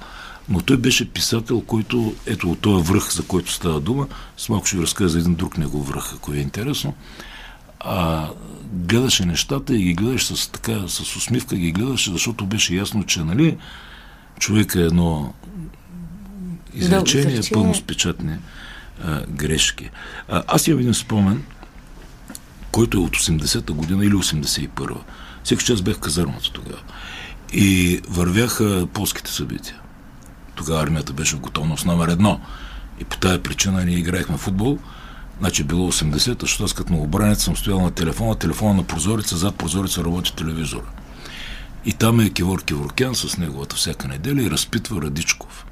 но 0.48 0.60
той 0.60 0.76
беше 0.76 1.10
писател, 1.10 1.60
който, 1.60 2.14
ето 2.26 2.50
от 2.50 2.60
този 2.60 2.92
връх, 2.92 3.12
за 3.12 3.22
който 3.22 3.52
става 3.52 3.80
дума, 3.80 4.06
с 4.36 4.48
малко 4.48 4.66
ще 4.66 4.76
ви 4.76 4.82
разкажа 4.82 5.08
за 5.08 5.18
един 5.18 5.34
друг 5.34 5.58
негов 5.58 5.88
връх, 5.88 6.14
ако 6.14 6.32
е 6.32 6.36
интересно, 6.36 6.94
а, 7.80 8.28
гледаше 8.72 9.24
нещата 9.24 9.76
и 9.76 9.82
ги 9.82 9.94
гледаше 9.94 10.36
с, 10.36 10.48
така, 10.48 10.88
с 10.88 11.16
усмивка, 11.16 11.56
ги 11.56 11.72
гледаше, 11.72 12.12
защото 12.12 12.46
беше 12.46 12.74
ясно, 12.74 13.04
че, 13.04 13.24
нали, 13.24 13.56
човек 14.38 14.74
е 14.74 14.80
едно 14.80 15.34
изречение, 16.74 17.40
Да, 17.40 17.48
пълно 17.52 17.74
с 17.74 17.82
печатни 17.82 18.36
а, 19.04 19.26
грешки. 19.26 19.90
А, 20.28 20.42
аз 20.46 20.66
имам 20.66 20.80
един 20.80 20.94
спомен, 20.94 21.42
който 22.72 22.98
е 22.98 23.00
от 23.00 23.16
80-та 23.16 23.72
година 23.72 24.04
или 24.04 24.14
81-та. 24.14 25.00
Всеки 25.44 25.64
час 25.64 25.82
бях 25.82 25.96
в 25.96 26.00
казармата 26.00 26.52
тогава. 26.52 26.80
И 27.52 28.00
вървяха 28.08 28.86
полските 28.92 29.30
събития. 29.30 29.76
Тогава 30.54 30.82
армията 30.82 31.12
беше 31.12 31.36
в 31.36 31.40
готовност 31.40 31.86
номер 31.86 32.08
едно. 32.08 32.40
И 33.00 33.04
по 33.04 33.16
тая 33.18 33.42
причина 33.42 33.84
ние 33.84 33.96
играехме 33.96 34.36
футбол. 34.36 34.78
Значи 35.38 35.64
било 35.64 35.92
80-та, 35.92 36.36
защото 36.40 36.64
аз 36.64 36.72
като 36.72 36.92
новобранец 36.92 37.44
съм 37.44 37.56
стоял 37.56 37.80
на 37.80 37.90
телефона, 37.90 38.34
телефона 38.34 38.74
на 38.74 38.82
прозореца, 38.82 39.36
зад 39.36 39.56
прозореца 39.56 40.04
работи 40.04 40.36
телевизора. 40.36 40.86
И 41.84 41.92
там 41.92 42.20
е 42.20 42.30
Кивор 42.30 42.64
Киворкян 42.64 43.14
с 43.14 43.38
неговата 43.38 43.76
всяка 43.76 44.08
неделя 44.08 44.42
и 44.42 44.50
разпитва 44.50 45.02
Радичков. 45.02 45.66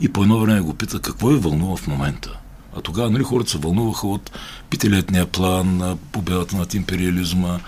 И 0.00 0.12
по 0.12 0.22
едно 0.22 0.38
време 0.38 0.60
го 0.60 0.74
пита 0.74 1.00
какво 1.00 1.28
ви 1.28 1.36
вълнува 1.36 1.76
в 1.76 1.86
момента. 1.86 2.38
А 2.76 2.80
тогава 2.80 3.10
нали, 3.10 3.22
хората 3.22 3.50
се 3.50 3.58
вълнуваха 3.58 4.06
от 4.06 4.30
петилетния 4.70 5.26
план, 5.26 5.98
победата 6.12 6.56
над 6.56 6.74
империализма 6.74 7.58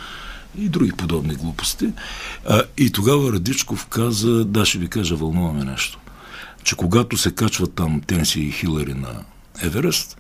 и 0.59 0.69
други 0.69 0.93
подобни 0.93 1.35
глупости. 1.35 1.93
А, 2.49 2.63
и 2.79 2.93
тогава 2.93 3.33
Радичков 3.33 3.87
каза, 3.87 4.45
да, 4.45 4.65
ще 4.67 4.79
ви 4.79 4.89
кажа, 4.89 5.17
вълнуваме 5.17 5.65
нещо. 5.65 5.99
Че 6.63 6.77
когато 6.77 7.17
се 7.17 7.35
качват 7.35 7.75
там 7.75 8.01
Тенси 8.01 8.41
и 8.41 8.53
Хилари 8.53 8.95
на 8.95 9.25
Еверест, 9.63 10.20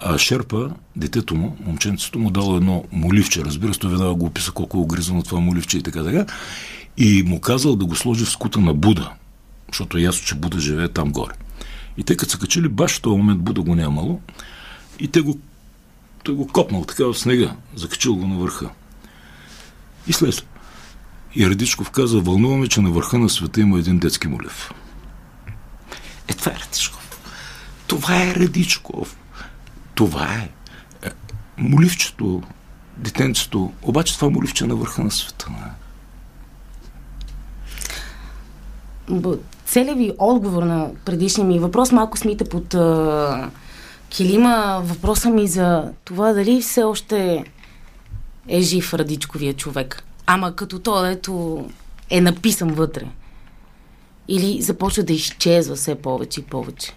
а 0.00 0.18
Шерпа, 0.18 0.70
детето 0.96 1.34
му, 1.34 1.56
момченцето 1.66 2.18
му 2.18 2.30
дало 2.30 2.56
едно 2.56 2.84
моливче, 2.92 3.44
разбира 3.44 3.74
се, 3.74 3.88
веднага 3.88 4.14
го 4.14 4.26
описа 4.26 4.52
колко 4.52 4.76
е 4.76 4.80
огризано 4.80 5.22
това 5.22 5.40
моливче 5.40 5.78
и 5.78 5.82
така 5.82 6.04
така, 6.04 6.26
и 6.96 7.22
му 7.22 7.40
казал 7.40 7.76
да 7.76 7.84
го 7.84 7.96
сложи 7.96 8.24
в 8.24 8.30
скута 8.30 8.60
на 8.60 8.74
Буда, 8.74 9.12
защото 9.68 9.98
е 9.98 10.00
ясно, 10.00 10.26
че 10.26 10.34
Буда 10.34 10.60
живее 10.60 10.88
там 10.88 11.12
горе. 11.12 11.32
И 11.96 12.04
те 12.04 12.16
като 12.16 12.32
са 12.32 12.38
качили, 12.38 12.68
баш 12.68 12.98
в 12.98 13.00
този 13.00 13.16
момент 13.16 13.40
Буда 13.40 13.62
го 13.62 13.74
нямало, 13.74 14.20
и 14.98 15.08
те 15.08 15.20
го, 15.20 15.38
той 16.24 16.34
го 16.34 16.46
копнал 16.46 16.84
така 16.84 17.04
в 17.04 17.14
снега, 17.14 17.56
закачил 17.76 18.16
го 18.16 18.26
на 18.26 18.36
върха. 18.36 18.70
И 20.06 20.12
слез. 20.12 20.42
И 21.34 21.50
Радичков 21.50 21.90
каза, 21.90 22.20
вълнуваме, 22.20 22.68
че 22.68 22.80
на 22.80 22.90
върха 22.90 23.18
на 23.18 23.28
света 23.28 23.60
има 23.60 23.78
един 23.78 23.98
детски 23.98 24.28
молив. 24.28 24.70
Е, 26.28 26.32
това 26.32 26.52
е 26.52 26.54
Радичков. 26.54 27.20
Това 27.86 28.22
е 28.22 28.34
Радичков. 28.34 29.16
Това 29.98 30.34
е. 30.34 30.48
е 31.08 31.10
моливчето, 31.56 32.42
детенцето, 32.96 33.72
обаче 33.82 34.14
това 34.14 34.30
моливче 34.30 34.64
е 34.64 34.66
на 34.66 34.76
върха 34.76 35.04
на 35.04 35.10
света. 35.10 35.46
Целият 39.66 40.16
отговор 40.18 40.62
на 40.62 40.90
предишния 41.04 41.46
ми 41.46 41.58
въпрос 41.58 41.92
малко 41.92 42.18
смите 42.18 42.44
под 42.44 42.74
а, 42.74 43.50
килима 44.08 44.82
въпроса 44.84 45.30
ми 45.30 45.48
за 45.48 45.92
това 46.04 46.32
дали 46.32 46.60
все 46.60 46.82
още 46.82 47.44
е 48.48 48.60
жив 48.60 48.94
Радичковия 48.94 49.54
човек. 49.54 50.04
Ама 50.26 50.56
като 50.56 50.78
то, 50.78 51.06
ето 51.06 51.64
е 52.10 52.20
написан 52.20 52.70
вътре. 52.70 53.04
Или 54.28 54.62
започва 54.62 55.02
да 55.02 55.12
изчезва 55.12 55.76
все 55.76 55.94
повече 55.94 56.40
и 56.40 56.44
повече. 56.44 56.92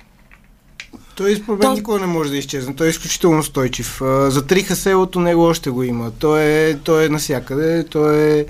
Той 1.16 1.36
според 1.36 1.64
мен 1.64 1.74
никога 1.74 2.00
не 2.00 2.06
може 2.06 2.30
да 2.30 2.38
изчезне. 2.38 2.76
Той 2.76 2.88
е 2.88 2.90
изключително 2.90 3.40
устойчив. 3.40 4.02
Затриха 4.28 4.76
селото, 4.76 5.20
него 5.20 5.42
още 5.42 5.70
го 5.70 5.84
има. 5.84 6.12
Той 6.12 6.42
е, 6.44 6.78
той 6.78 7.06
е 7.06 7.10
насякъде. 7.10 7.86
Той 7.86 8.40
е 8.40 8.46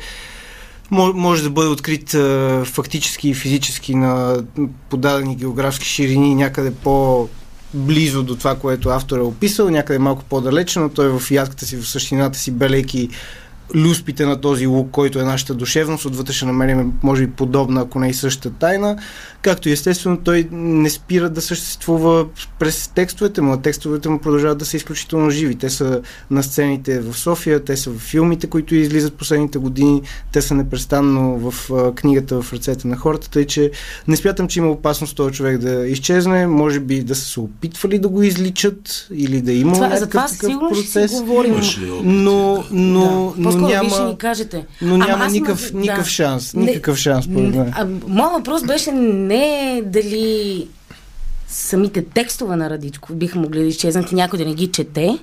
мо- 0.91 1.13
може 1.13 1.43
да 1.43 1.49
бъде 1.49 1.69
открит 1.69 2.13
а, 2.13 2.63
фактически 2.65 3.29
и 3.29 3.33
физически 3.33 3.95
на 3.95 4.43
подадени 4.89 5.35
географски 5.35 5.85
ширини 5.85 6.35
някъде 6.35 6.71
по 6.71 7.27
близо 7.73 8.23
до 8.23 8.35
това, 8.35 8.55
което 8.55 8.89
автор 8.89 9.17
е 9.17 9.21
описал, 9.21 9.69
някъде 9.69 9.99
малко 9.99 10.23
по-далече, 10.23 10.79
но 10.79 10.89
той 10.89 11.19
в 11.19 11.31
ядката 11.31 11.65
си, 11.65 11.77
в 11.77 11.87
същината 11.89 12.39
си, 12.39 12.51
белейки 12.51 13.09
люспите 13.75 14.25
на 14.25 14.41
този 14.41 14.67
лук, 14.67 14.91
който 14.91 15.19
е 15.19 15.23
нашата 15.23 15.53
душевност, 15.53 16.05
отвътре 16.05 16.33
ще 16.33 16.45
намерим, 16.45 16.93
може 17.03 17.27
би, 17.27 17.33
подобна, 17.33 17.81
ако 17.81 17.99
не 17.99 18.09
и 18.09 18.13
същата 18.13 18.55
тайна, 18.59 18.97
както 19.41 19.69
и 19.69 19.71
естествено 19.71 20.17
той 20.17 20.47
не 20.51 20.89
спира 20.89 21.29
да 21.29 21.41
съществува 21.41 22.25
през 22.59 22.87
текстовете 22.87 23.41
му, 23.41 23.53
а 23.53 23.61
текстовете 23.61 24.09
му 24.09 24.19
продължават 24.19 24.57
да 24.57 24.65
са 24.65 24.77
изключително 24.77 25.29
живи. 25.29 25.55
Те 25.55 25.69
са 25.69 26.01
на 26.31 26.43
сцените 26.43 26.99
в 26.99 27.13
София, 27.17 27.63
те 27.63 27.77
са 27.77 27.89
в 27.89 27.99
филмите, 27.99 28.47
които 28.47 28.75
излизат 28.75 29.13
последните 29.13 29.57
години, 29.57 30.01
те 30.31 30.41
са 30.41 30.55
непрестанно 30.55 31.51
в 31.51 31.71
книгата 31.95 32.41
в 32.41 32.53
ръцете 32.53 32.87
на 32.87 32.97
хората, 32.97 33.29
тъй 33.29 33.45
че 33.45 33.71
не 34.07 34.15
смятам, 34.15 34.47
че 34.47 34.59
има 34.59 34.69
опасност 34.69 35.15
този 35.15 35.33
човек 35.33 35.57
да 35.57 35.87
изчезне, 35.87 36.47
може 36.47 36.79
би 36.79 37.03
да 37.03 37.15
са 37.15 37.25
се 37.25 37.39
опитвали 37.39 37.99
да 37.99 38.07
го 38.09 38.23
изличат 38.23 39.07
или 39.13 39.41
да 39.41 39.51
има 39.53 39.73
Това, 39.73 39.85
за 39.85 39.93
някакъв 39.93 40.09
това 40.09 40.27
такъв 40.27 40.49
сигурно 40.49 40.75
ще 40.75 40.83
процес. 40.83 41.11
си 41.11 41.17
говорим. 41.17 41.53
Опити, 41.53 41.79
Но, 42.03 42.53
да. 42.53 42.63
но. 42.71 43.33
Но 43.61 43.67
По-скоро 43.67 43.81
вие 43.81 43.89
ще 43.89 43.97
няма, 43.99 44.09
ни 44.09 44.17
кажете. 44.17 44.65
но 44.81 44.97
няма 44.97 45.27
никакъв, 45.27 45.69
имам- 45.69 45.81
никакъв 45.81 46.03
да. 46.05 46.09
шанс. 46.09 46.53
Не- 46.53 46.65
Никакъв 46.65 46.97
шанс, 46.97 47.25
според 47.25 47.55
мен. 47.55 47.73
А, 47.75 47.87
моят 48.07 48.33
въпрос 48.33 48.63
беше 48.63 48.91
не 48.91 49.81
дали 49.85 50.67
самите 51.47 52.05
текстове 52.05 52.55
на 52.55 52.69
Радичков 52.69 53.15
биха 53.15 53.39
могли 53.39 53.59
да 53.59 53.65
изчезнат 53.65 54.11
и 54.11 54.15
някой 54.15 54.39
да 54.39 54.45
не 54.45 54.53
ги 54.53 54.67
чете, 54.67 55.17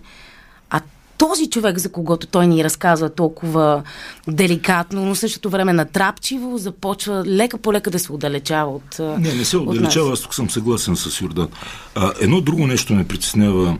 а 0.71 0.81
този 1.19 1.51
човек, 1.51 1.79
за 1.79 1.89
когото 1.89 2.27
той 2.27 2.47
ни 2.47 2.65
разказва 2.65 3.11
толкова 3.11 3.83
деликатно, 4.29 5.05
но 5.05 5.15
същото 5.15 5.51
време 5.51 5.73
натрапчиво, 5.73 6.59
започва 6.59 7.25
лека 7.27 7.59
по 7.59 7.73
лека 7.73 7.91
да 7.91 7.99
се 7.99 8.13
отдалечава 8.13 8.71
от 8.71 8.99
Не, 8.99 9.35
не 9.35 9.45
се 9.45 9.57
отдалечава, 9.57 10.13
аз 10.13 10.21
тук 10.21 10.35
съм 10.35 10.51
съгласен 10.51 10.97
с 10.97 11.21
Йордан. 11.21 11.49
А, 11.95 12.13
едно 12.21 12.41
друго 12.41 12.67
нещо 12.67 12.95
ме 12.95 13.09
притеснява, 13.09 13.79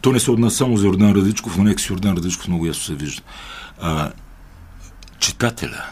то 0.00 0.12
не 0.12 0.20
се 0.20 0.30
отнася 0.30 0.56
само 0.56 0.76
за 0.76 0.86
Йордан 0.86 1.12
Радичков, 1.12 1.56
но 1.58 1.64
нека 1.64 1.82
с 1.82 1.90
Йордан 1.90 2.16
Радичков 2.16 2.48
много 2.48 2.66
ясно 2.66 2.82
се 2.82 2.94
вижда. 2.94 3.22
А, 3.80 4.12
читателя, 5.18 5.84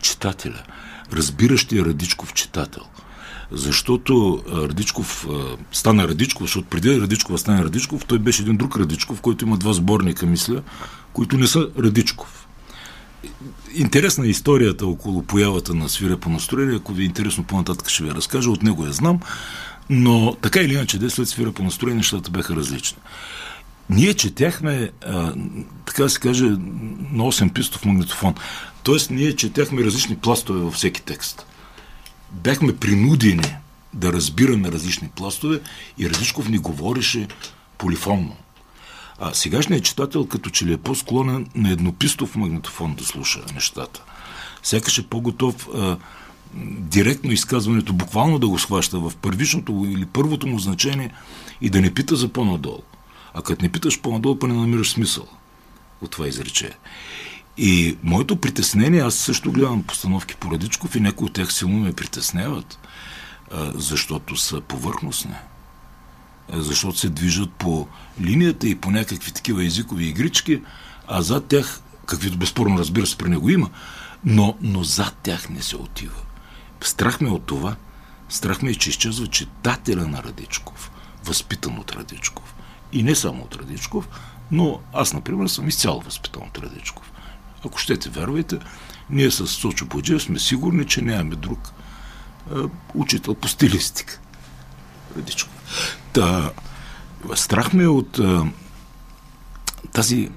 читателя, 0.00 0.62
разбиращия 1.12 1.84
Радичков 1.84 2.34
читател– 2.34 2.82
защото 3.50 4.42
Радичков 4.52 5.26
стана 5.72 6.08
Радичков, 6.08 6.46
защото 6.46 6.68
преди 6.68 7.00
Радичков 7.00 7.40
стане 7.40 7.64
Радичков, 7.64 8.04
той 8.04 8.18
беше 8.18 8.42
един 8.42 8.56
друг 8.56 8.76
Радичков, 8.76 9.20
който 9.20 9.44
има 9.44 9.56
два 9.56 9.72
сборника, 9.72 10.26
мисля, 10.26 10.62
които 11.12 11.38
не 11.38 11.46
са 11.46 11.68
Радичков. 11.78 12.48
Интересна 13.74 14.26
е 14.26 14.28
историята 14.28 14.86
около 14.86 15.22
появата 15.22 15.74
на 15.74 15.88
свирепо 15.88 16.30
настроение. 16.30 16.76
Ако 16.76 16.92
ви 16.92 17.02
е 17.02 17.06
интересно, 17.06 17.44
по-нататък 17.44 17.88
ще 17.88 18.04
ви 18.04 18.10
разкажа. 18.10 18.50
От 18.50 18.62
него 18.62 18.86
я 18.86 18.92
знам. 18.92 19.20
Но 19.90 20.36
така 20.42 20.60
или 20.60 20.74
иначе, 20.74 20.98
де 20.98 21.10
след 21.10 21.28
свирепо 21.28 21.62
настроение, 21.62 21.96
нещата 21.96 22.30
бяха 22.30 22.56
различни. 22.56 22.98
Ние 23.90 24.14
четяхме, 24.14 24.90
а, 25.06 25.34
така 25.86 26.02
да 26.02 26.10
се 26.10 26.20
каже, 26.20 26.44
на 26.44 27.22
8 27.22 27.52
пистов 27.52 27.84
магнитофон. 27.84 28.34
Тоест, 28.82 29.10
ние 29.10 29.36
четяхме 29.36 29.84
различни 29.84 30.16
пластове 30.16 30.60
във 30.60 30.74
всеки 30.74 31.02
текст 31.02 31.46
бяхме 32.30 32.76
принудени 32.76 33.56
да 33.94 34.12
разбираме 34.12 34.72
различни 34.72 35.08
пластове 35.08 35.60
и 35.98 36.10
Радичков 36.10 36.48
ни 36.48 36.58
говореше 36.58 37.28
полифонно. 37.78 38.36
А 39.18 39.34
сегашният 39.34 39.84
читател 39.84 40.26
като 40.26 40.50
че 40.50 40.66
ли 40.66 40.72
е 40.72 40.76
по-склонен 40.76 41.46
на 41.54 41.70
еднопистов 41.70 42.36
магнитофон 42.36 42.94
да 42.94 43.04
слуша 43.04 43.40
нещата. 43.54 44.02
Сякаш 44.62 44.98
е 44.98 45.06
по-готов 45.06 45.68
а, 45.74 45.96
директно 46.78 47.32
изказването, 47.32 47.92
буквално 47.92 48.38
да 48.38 48.48
го 48.48 48.58
схваща 48.58 48.98
в 48.98 49.12
първичното 49.22 49.86
или 49.88 50.06
първото 50.06 50.46
му 50.46 50.58
значение 50.58 51.12
и 51.60 51.70
да 51.70 51.80
не 51.80 51.94
пита 51.94 52.16
за 52.16 52.28
по-надолу. 52.28 52.82
А 53.36 53.42
като 53.42 53.62
не 53.62 53.72
питаш 53.72 54.00
по-надолу, 54.00 54.38
па 54.38 54.48
не 54.48 54.54
намираш 54.54 54.90
смисъл 54.90 55.26
от 56.00 56.10
това 56.10 56.28
изречение. 56.28 56.76
И 57.58 57.98
моето 58.02 58.36
притеснение, 58.36 59.00
аз 59.00 59.14
също 59.14 59.52
гледам 59.52 59.82
постановки 59.82 60.36
по 60.36 60.50
Радичков 60.50 60.96
и 60.96 61.00
някои 61.00 61.26
от 61.26 61.32
тях 61.32 61.52
силно 61.52 61.78
ме 61.78 61.92
притесняват, 61.92 62.78
защото 63.74 64.36
са 64.36 64.60
повърхностни. 64.60 65.34
Защото 66.52 66.98
се 66.98 67.08
движат 67.08 67.50
по 67.50 67.88
линията 68.20 68.68
и 68.68 68.74
по 68.74 68.90
някакви 68.90 69.32
такива 69.32 69.64
езикови 69.64 70.06
игрички, 70.06 70.62
а 71.08 71.22
зад 71.22 71.46
тях, 71.46 71.80
каквито 72.06 72.38
безспорно 72.38 72.78
разбира 72.78 73.06
се 73.06 73.18
при 73.18 73.28
него 73.28 73.50
има, 73.50 73.70
но, 74.24 74.56
но 74.62 74.84
зад 74.84 75.16
тях 75.22 75.48
не 75.48 75.62
се 75.62 75.76
отива. 75.76 76.20
Страх 76.80 77.20
ме 77.20 77.30
от 77.30 77.46
това. 77.46 77.76
Страх 78.28 78.62
ме 78.62 78.70
е, 78.70 78.74
че 78.74 78.90
изчезва 78.90 79.26
читателя 79.26 80.06
на 80.06 80.22
Радичков, 80.22 80.90
възпитан 81.24 81.78
от 81.78 81.92
Радичков. 81.92 82.55
И 82.92 83.02
не 83.02 83.14
само 83.14 83.42
от 83.42 83.56
Радичков, 83.56 84.08
но 84.50 84.80
аз, 84.92 85.12
например, 85.12 85.48
съм 85.48 85.68
изцяло 85.68 86.00
възпитан 86.00 86.42
от 86.42 86.58
Радичков. 86.58 87.12
Ако 87.66 87.78
щете, 87.78 88.08
вярвайте, 88.08 88.58
ние 89.10 89.30
с 89.30 89.46
Сочо 89.46 89.86
Боджев 89.86 90.22
сме 90.22 90.38
сигурни, 90.38 90.86
че 90.86 91.02
нямаме 91.02 91.36
друг 91.36 91.72
а, 92.54 92.68
учител 92.94 93.34
по 93.34 93.48
стилистика. 93.48 94.20
Радичко. 95.16 95.50
Та, 96.12 96.50
страх 97.34 97.72
ме 97.72 97.86
от 97.86 98.18
а, 98.18 98.46
тази 99.92 100.30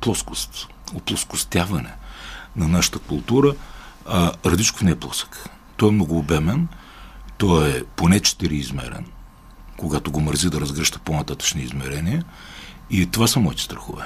плоскост, 0.00 0.68
оплоскостяване 0.94 1.92
на 2.56 2.68
нашата 2.68 2.98
култура. 2.98 3.54
А, 4.06 4.32
Радичков 4.46 4.82
не 4.82 4.90
е 4.90 4.98
плосък. 4.98 5.48
Той 5.76 5.88
е 5.88 5.92
много 5.92 6.18
обемен, 6.18 6.68
той 7.38 7.68
е 7.68 7.84
поне 7.84 8.20
четириизмерен, 8.20 9.06
когато 9.82 10.10
го 10.10 10.20
мързи 10.20 10.50
да 10.50 10.60
разгръща 10.60 10.98
по-нататъчни 10.98 11.62
измерения. 11.62 12.24
И 12.90 13.06
това 13.06 13.26
са 13.26 13.40
моите 13.40 13.62
страхове 13.62 14.04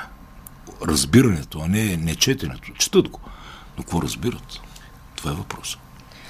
разбирането, 0.88 1.60
а 1.60 1.68
не, 1.68 1.96
не 1.96 2.14
четенето. 2.14 2.72
Четат 2.72 3.08
го. 3.08 3.20
Но 3.78 3.82
какво 3.82 4.02
разбират? 4.02 4.60
Това 5.16 5.30
е 5.30 5.34
въпросът. 5.34 5.80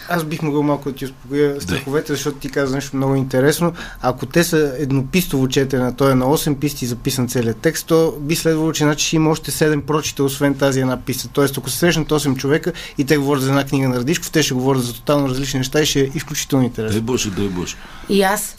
Аз 0.08 0.24
бих 0.24 0.42
могъл 0.42 0.62
малко 0.62 0.90
да 0.90 0.96
ти 0.96 1.04
успокоя 1.04 1.60
страховете, 1.60 2.12
защото 2.12 2.38
ти 2.38 2.48
каза 2.48 2.74
нещо 2.74 2.96
много 2.96 3.14
интересно. 3.14 3.72
Ако 4.02 4.26
те 4.26 4.44
са 4.44 4.74
еднопистово 4.78 5.48
четене, 5.48 5.94
то 5.94 6.10
е 6.10 6.14
на 6.14 6.24
8 6.24 6.58
писти 6.58 6.86
записан 6.86 7.28
целият 7.28 7.56
текст, 7.56 7.86
то 7.86 8.14
би 8.20 8.36
следвало, 8.36 8.72
че 8.72 8.84
значи 8.84 9.06
ще 9.06 9.16
има 9.16 9.30
още 9.30 9.50
7 9.50 9.80
прочита, 9.80 10.24
освен 10.24 10.54
тази 10.54 10.80
една 10.80 10.96
писта. 10.96 11.28
Тоест, 11.28 11.58
ако 11.58 11.70
се 11.70 11.78
срещнат 11.78 12.08
8 12.08 12.36
човека 12.36 12.72
и 12.98 13.04
те 13.04 13.16
говорят 13.16 13.42
за 13.42 13.48
една 13.48 13.64
книга 13.64 13.88
на 13.88 13.96
Радишков, 13.96 14.30
те 14.30 14.42
ще 14.42 14.54
говорят 14.54 14.82
за 14.82 14.94
тотално 14.94 15.28
различни 15.28 15.58
неща 15.58 15.80
и 15.80 15.86
ще 15.86 16.00
е 16.00 16.10
изключително 16.14 16.64
интересно. 16.64 16.92
Дай 16.92 17.00
Боже, 17.00 17.30
дай 17.30 17.48
Боже. 17.48 17.76
И 18.08 18.22
аз. 18.22 18.54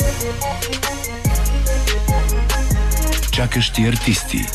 Чакащи 3.32 3.84
артисти. 3.84 4.46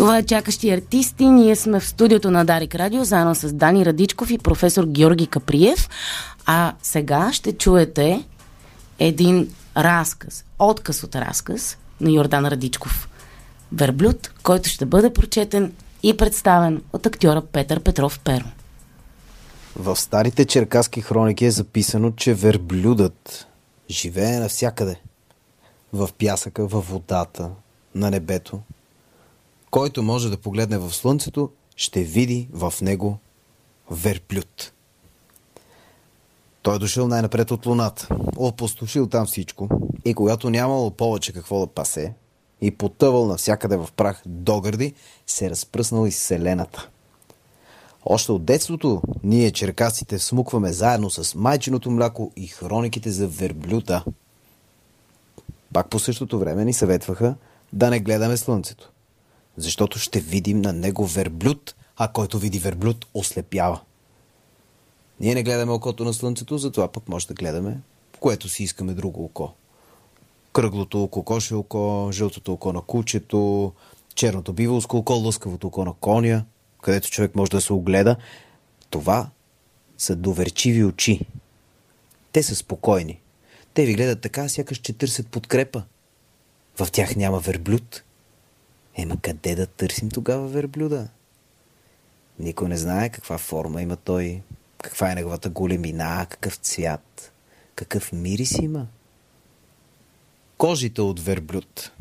Това 0.00 0.18
е 0.18 0.22
Чакащи 0.22 0.70
артисти. 0.70 1.26
Ние 1.26 1.56
сме 1.56 1.80
в 1.80 1.88
студиото 1.88 2.30
на 2.30 2.44
Дарик 2.44 2.74
Радио, 2.74 3.04
заедно 3.04 3.34
с 3.34 3.52
Дани 3.52 3.86
Радичков 3.86 4.30
и 4.30 4.38
професор 4.38 4.84
Георги 4.84 5.26
Каприев. 5.26 5.88
А 6.46 6.74
сега 6.82 7.32
ще 7.32 7.52
чуете 7.52 8.24
един 8.98 9.54
разказ, 9.76 10.44
отказ 10.58 11.02
от 11.02 11.16
разказ 11.16 11.78
на 12.00 12.10
Йордан 12.10 12.46
Радичков. 12.46 13.08
Верблюд, 13.72 14.32
който 14.42 14.68
ще 14.68 14.86
бъде 14.86 15.12
прочетен 15.12 15.72
и 16.02 16.16
представен 16.16 16.82
от 16.92 17.06
актьора 17.06 17.42
Петър 17.52 17.80
Петров 17.80 18.20
Перо. 18.20 18.46
В 19.76 19.96
старите 19.96 20.44
черкаски 20.44 21.00
хроники 21.00 21.44
е 21.44 21.50
записано, 21.50 22.12
че 22.12 22.34
верблюдът 22.34 23.46
живее 23.90 24.38
навсякъде. 24.38 25.00
В 25.92 26.10
пясъка, 26.18 26.66
във 26.66 26.88
водата, 26.88 27.50
на 27.94 28.10
небето, 28.10 28.60
който 29.70 30.02
може 30.02 30.30
да 30.30 30.36
погледне 30.36 30.78
в 30.78 30.94
слънцето, 30.94 31.50
ще 31.76 32.02
види 32.02 32.48
в 32.52 32.74
него 32.82 33.18
верблюд. 33.90 34.72
Той 36.62 36.76
е 36.76 36.78
дошъл 36.78 37.08
най-напред 37.08 37.50
от 37.50 37.66
луната, 37.66 38.08
опустошил 38.36 39.06
там 39.06 39.26
всичко 39.26 39.68
и 40.04 40.14
когато 40.14 40.50
нямало 40.50 40.90
повече 40.90 41.32
какво 41.32 41.60
да 41.60 41.66
пасе 41.66 42.14
и 42.60 42.70
потъвал 42.70 43.26
навсякъде 43.26 43.76
в 43.76 43.88
прах 43.96 44.22
до 44.26 44.60
гърди, 44.60 44.94
се 45.26 45.46
е 45.46 45.50
разпръснал 45.50 46.06
из 46.06 46.18
селената. 46.18 46.88
Още 48.04 48.32
от 48.32 48.44
детството 48.44 49.02
ние, 49.22 49.50
черкасите, 49.50 50.18
смукваме 50.18 50.72
заедно 50.72 51.10
с 51.10 51.34
майчиното 51.34 51.90
мляко 51.90 52.32
и 52.36 52.46
хрониките 52.46 53.10
за 53.10 53.28
верблюда. 53.28 54.04
Пак 55.72 55.90
по 55.90 55.98
същото 55.98 56.38
време 56.38 56.64
ни 56.64 56.72
съветваха 56.72 57.34
да 57.72 57.90
не 57.90 58.00
гледаме 58.00 58.36
слънцето 58.36 58.90
защото 59.62 59.98
ще 59.98 60.20
видим 60.20 60.60
на 60.60 60.72
него 60.72 61.06
верблюд, 61.06 61.74
а 61.96 62.08
който 62.08 62.38
види 62.38 62.58
верблюд, 62.58 63.06
ослепява. 63.14 63.80
Ние 65.20 65.34
не 65.34 65.42
гледаме 65.42 65.72
окото 65.72 66.04
на 66.04 66.14
слънцето, 66.14 66.58
затова 66.58 66.88
пък 66.88 67.08
може 67.08 67.26
да 67.26 67.34
гледаме, 67.34 67.80
което 68.20 68.48
си 68.48 68.62
искаме 68.62 68.94
друго 68.94 69.24
око. 69.24 69.52
Кръглото 70.52 71.08
кокоше 71.08 71.54
око, 71.54 72.08
жълтото 72.12 72.52
око 72.52 72.72
на 72.72 72.80
кучето, 72.80 73.72
черното 74.14 74.52
биволско 74.52 74.96
око, 74.96 75.12
лъскавото 75.12 75.66
око 75.66 75.84
на 75.84 75.92
коня, 75.92 76.44
където 76.82 77.10
човек 77.10 77.34
може 77.34 77.50
да 77.50 77.60
се 77.60 77.72
огледа. 77.72 78.16
Това 78.90 79.30
са 79.98 80.16
доверчиви 80.16 80.84
очи. 80.84 81.20
Те 82.32 82.42
са 82.42 82.56
спокойни. 82.56 83.20
Те 83.74 83.86
ви 83.86 83.94
гледат 83.94 84.20
така, 84.20 84.48
сякаш 84.48 84.78
че 84.78 84.92
търсят 84.92 85.28
подкрепа. 85.28 85.82
В 86.80 86.90
тях 86.92 87.16
няма 87.16 87.38
верблюд, 87.38 88.02
Ема 89.00 89.16
къде 89.22 89.54
да 89.54 89.66
търсим 89.66 90.08
тогава 90.08 90.48
верблюда? 90.48 91.08
Никой 92.38 92.68
не 92.68 92.76
знае 92.76 93.08
каква 93.08 93.38
форма 93.38 93.82
има 93.82 93.96
той, 93.96 94.42
каква 94.82 95.12
е 95.12 95.14
неговата 95.14 95.50
големина, 95.50 96.26
какъв 96.30 96.54
цвят, 96.56 97.32
какъв 97.74 98.12
мирис 98.12 98.58
има. 98.58 98.86
Кожите 100.58 101.00
от 101.00 101.20
верблюд, 101.20 101.92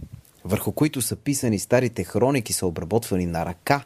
върху 0.46 0.72
които 0.72 1.02
са 1.02 1.16
писани 1.16 1.60
старите 1.60 2.04
хроники, 2.04 2.54
са 2.54 2.66
обработвани 2.66 3.26
на 3.26 3.46
ръка. 3.46 3.84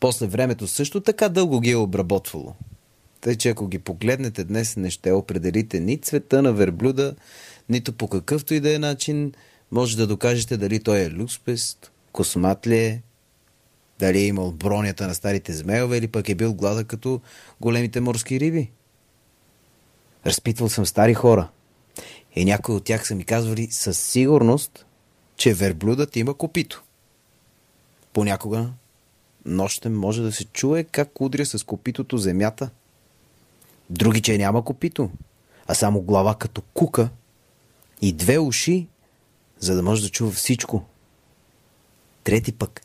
После 0.00 0.26
времето 0.26 0.66
също 0.66 1.00
така 1.00 1.28
дълго 1.28 1.60
ги 1.60 1.70
е 1.70 1.76
обработвало. 1.76 2.54
Тъй, 3.20 3.36
че 3.36 3.48
ако 3.48 3.66
ги 3.66 3.78
погледнете 3.78 4.44
днес, 4.44 4.76
не 4.76 4.90
ще 4.90 5.12
определите 5.12 5.80
ни 5.80 5.98
цвета 5.98 6.42
на 6.42 6.52
верблюда, 6.52 7.14
нито 7.68 7.92
по 7.92 8.08
какъвто 8.08 8.54
и 8.54 8.60
да 8.60 8.74
е 8.74 8.78
начин 8.78 9.32
може 9.70 9.96
да 9.96 10.06
докажете 10.06 10.56
дали 10.56 10.82
той 10.82 10.98
е 10.98 11.10
люспест, 11.10 11.92
космат 12.16 12.66
ли 12.66 12.78
е, 12.78 13.02
дали 13.98 14.18
е 14.18 14.26
имал 14.26 14.52
бронята 14.52 15.06
на 15.06 15.14
старите 15.14 15.52
змеове 15.52 15.96
или 15.96 16.08
пък 16.08 16.28
е 16.28 16.34
бил 16.34 16.54
глада 16.54 16.84
като 16.84 17.20
големите 17.60 18.00
морски 18.00 18.40
риби. 18.40 18.70
Разпитвал 20.26 20.68
съм 20.68 20.86
стари 20.86 21.14
хора. 21.14 21.48
И 22.36 22.44
някои 22.44 22.74
от 22.74 22.84
тях 22.84 23.06
са 23.06 23.14
ми 23.14 23.24
казвали 23.24 23.68
със 23.70 23.98
сигурност, 23.98 24.86
че 25.36 25.54
верблюдът 25.54 26.16
има 26.16 26.34
копито. 26.34 26.82
Понякога 28.12 28.70
нощем 29.44 29.94
може 29.94 30.22
да 30.22 30.32
се 30.32 30.44
чуе 30.44 30.84
как 30.84 31.20
удря 31.20 31.46
с 31.46 31.64
копитото 31.64 32.18
земята. 32.18 32.70
Други, 33.90 34.22
че 34.22 34.38
няма 34.38 34.64
копито, 34.64 35.10
а 35.66 35.74
само 35.74 36.00
глава 36.00 36.34
като 36.34 36.62
кука 36.74 37.08
и 38.02 38.12
две 38.12 38.38
уши, 38.38 38.86
за 39.58 39.76
да 39.76 39.82
може 39.82 40.02
да 40.02 40.08
чува 40.08 40.30
всичко. 40.30 40.84
Трети 42.26 42.52
пък, 42.52 42.82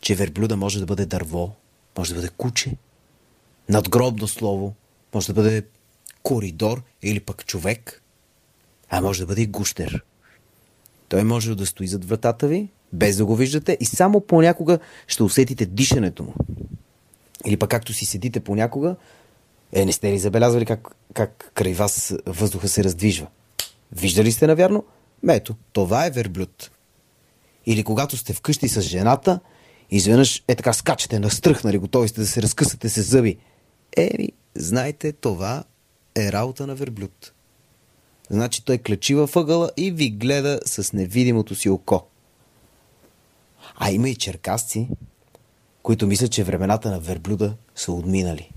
че 0.00 0.14
верблюда 0.14 0.56
може 0.56 0.80
да 0.80 0.86
бъде 0.86 1.06
дърво, 1.06 1.52
може 1.98 2.14
да 2.14 2.20
бъде 2.20 2.32
куче, 2.36 2.76
надгробно 3.68 4.28
слово, 4.28 4.74
може 5.14 5.26
да 5.26 5.32
бъде 5.32 5.62
коридор 6.22 6.82
или 7.02 7.20
пък 7.20 7.46
човек, 7.46 8.02
а 8.90 9.00
може 9.00 9.20
да 9.20 9.26
бъде 9.26 9.42
и 9.42 9.46
гущер. 9.46 10.04
Той 11.08 11.24
може 11.24 11.54
да 11.54 11.66
стои 11.66 11.86
зад 11.86 12.04
вратата 12.04 12.48
ви, 12.48 12.68
без 12.92 13.16
да 13.16 13.24
го 13.26 13.36
виждате 13.36 13.76
и 13.80 13.84
само 13.84 14.20
понякога 14.20 14.78
ще 15.06 15.22
усетите 15.22 15.66
дишането 15.66 16.22
му. 16.22 16.34
Или 17.44 17.56
пък 17.56 17.70
както 17.70 17.92
си 17.92 18.06
седите 18.06 18.40
понякога, 18.40 18.96
е, 19.72 19.84
не 19.84 19.92
сте 19.92 20.12
ли 20.12 20.18
забелязвали 20.18 20.66
как, 20.66 20.96
как 21.14 21.50
край 21.54 21.74
вас 21.74 22.14
въздуха 22.26 22.68
се 22.68 22.84
раздвижва? 22.84 23.26
Виждали 23.92 24.32
сте, 24.32 24.46
навярно? 24.46 24.84
Ето, 25.28 25.54
това 25.72 26.06
е 26.06 26.10
верблюд. 26.10 26.70
Или 27.66 27.84
когато 27.84 28.16
сте 28.16 28.32
вкъщи 28.32 28.68
с 28.68 28.80
жената, 28.80 29.40
изведнъж 29.90 30.42
е 30.48 30.54
така 30.54 30.72
скачате, 30.72 31.18
настръхнали, 31.18 31.78
готови 31.78 32.08
сте 32.08 32.20
да 32.20 32.26
се 32.26 32.42
разкъсате 32.42 32.88
с 32.88 33.02
зъби. 33.02 33.38
Еми, 33.96 34.28
знаете, 34.54 35.12
това 35.12 35.64
е 36.16 36.32
работа 36.32 36.66
на 36.66 36.74
верблюд. 36.74 37.32
Значи 38.30 38.64
той 38.64 38.78
клечи 38.78 39.14
във 39.14 39.36
ъгъла 39.36 39.70
и 39.76 39.90
ви 39.90 40.10
гледа 40.10 40.60
с 40.66 40.92
невидимото 40.92 41.54
си 41.54 41.68
око. 41.68 42.06
А 43.76 43.90
има 43.90 44.08
и 44.08 44.14
черкасци, 44.14 44.88
които 45.82 46.06
мислят, 46.06 46.32
че 46.32 46.44
времената 46.44 46.90
на 46.90 47.00
верблюда 47.00 47.56
са 47.74 47.92
отминали. 47.92 48.50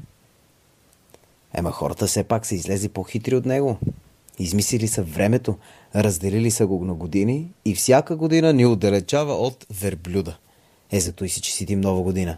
Ема 1.54 1.72
хората 1.72 2.08
все 2.08 2.24
пак 2.24 2.46
са 2.46 2.56
излезли 2.56 2.90
по-хитри 2.90 3.36
от 3.36 3.46
него. 3.46 3.80
Измислили 4.40 4.88
са 4.88 5.04
времето, 5.04 5.58
разделили 5.96 6.52
са 6.52 6.68
го 6.68 6.86
на 6.86 6.94
години 6.94 7.54
и 7.66 7.76
всяка 7.76 8.16
година 8.16 8.54
ни 8.54 8.66
отдалечава 8.66 9.34
от 9.34 9.66
верблюда. 9.82 10.38
Е, 10.92 11.00
зато 11.00 11.26
и 11.26 11.30
си, 11.30 11.42
сидим 11.42 11.82
нова 11.82 12.02
година. 12.02 12.38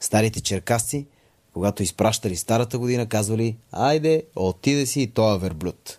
Старите 0.00 0.40
черкасци, 0.40 1.06
когато 1.52 1.82
изпращали 1.82 2.36
старата 2.36 2.78
година, 2.78 3.06
казвали, 3.06 3.56
айде, 3.72 4.24
отиде 4.36 4.86
си 4.86 5.02
и 5.02 5.06
тоя 5.06 5.38
верблюд. 5.38 5.98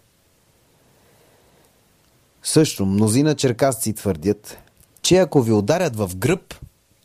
Също 2.43 2.85
мнозина 2.85 3.35
черкасци 3.35 3.93
твърдят, 3.93 4.57
че 5.01 5.17
ако 5.17 5.41
ви 5.41 5.51
ударят 5.51 5.95
в 5.95 6.11
гръб, 6.15 6.55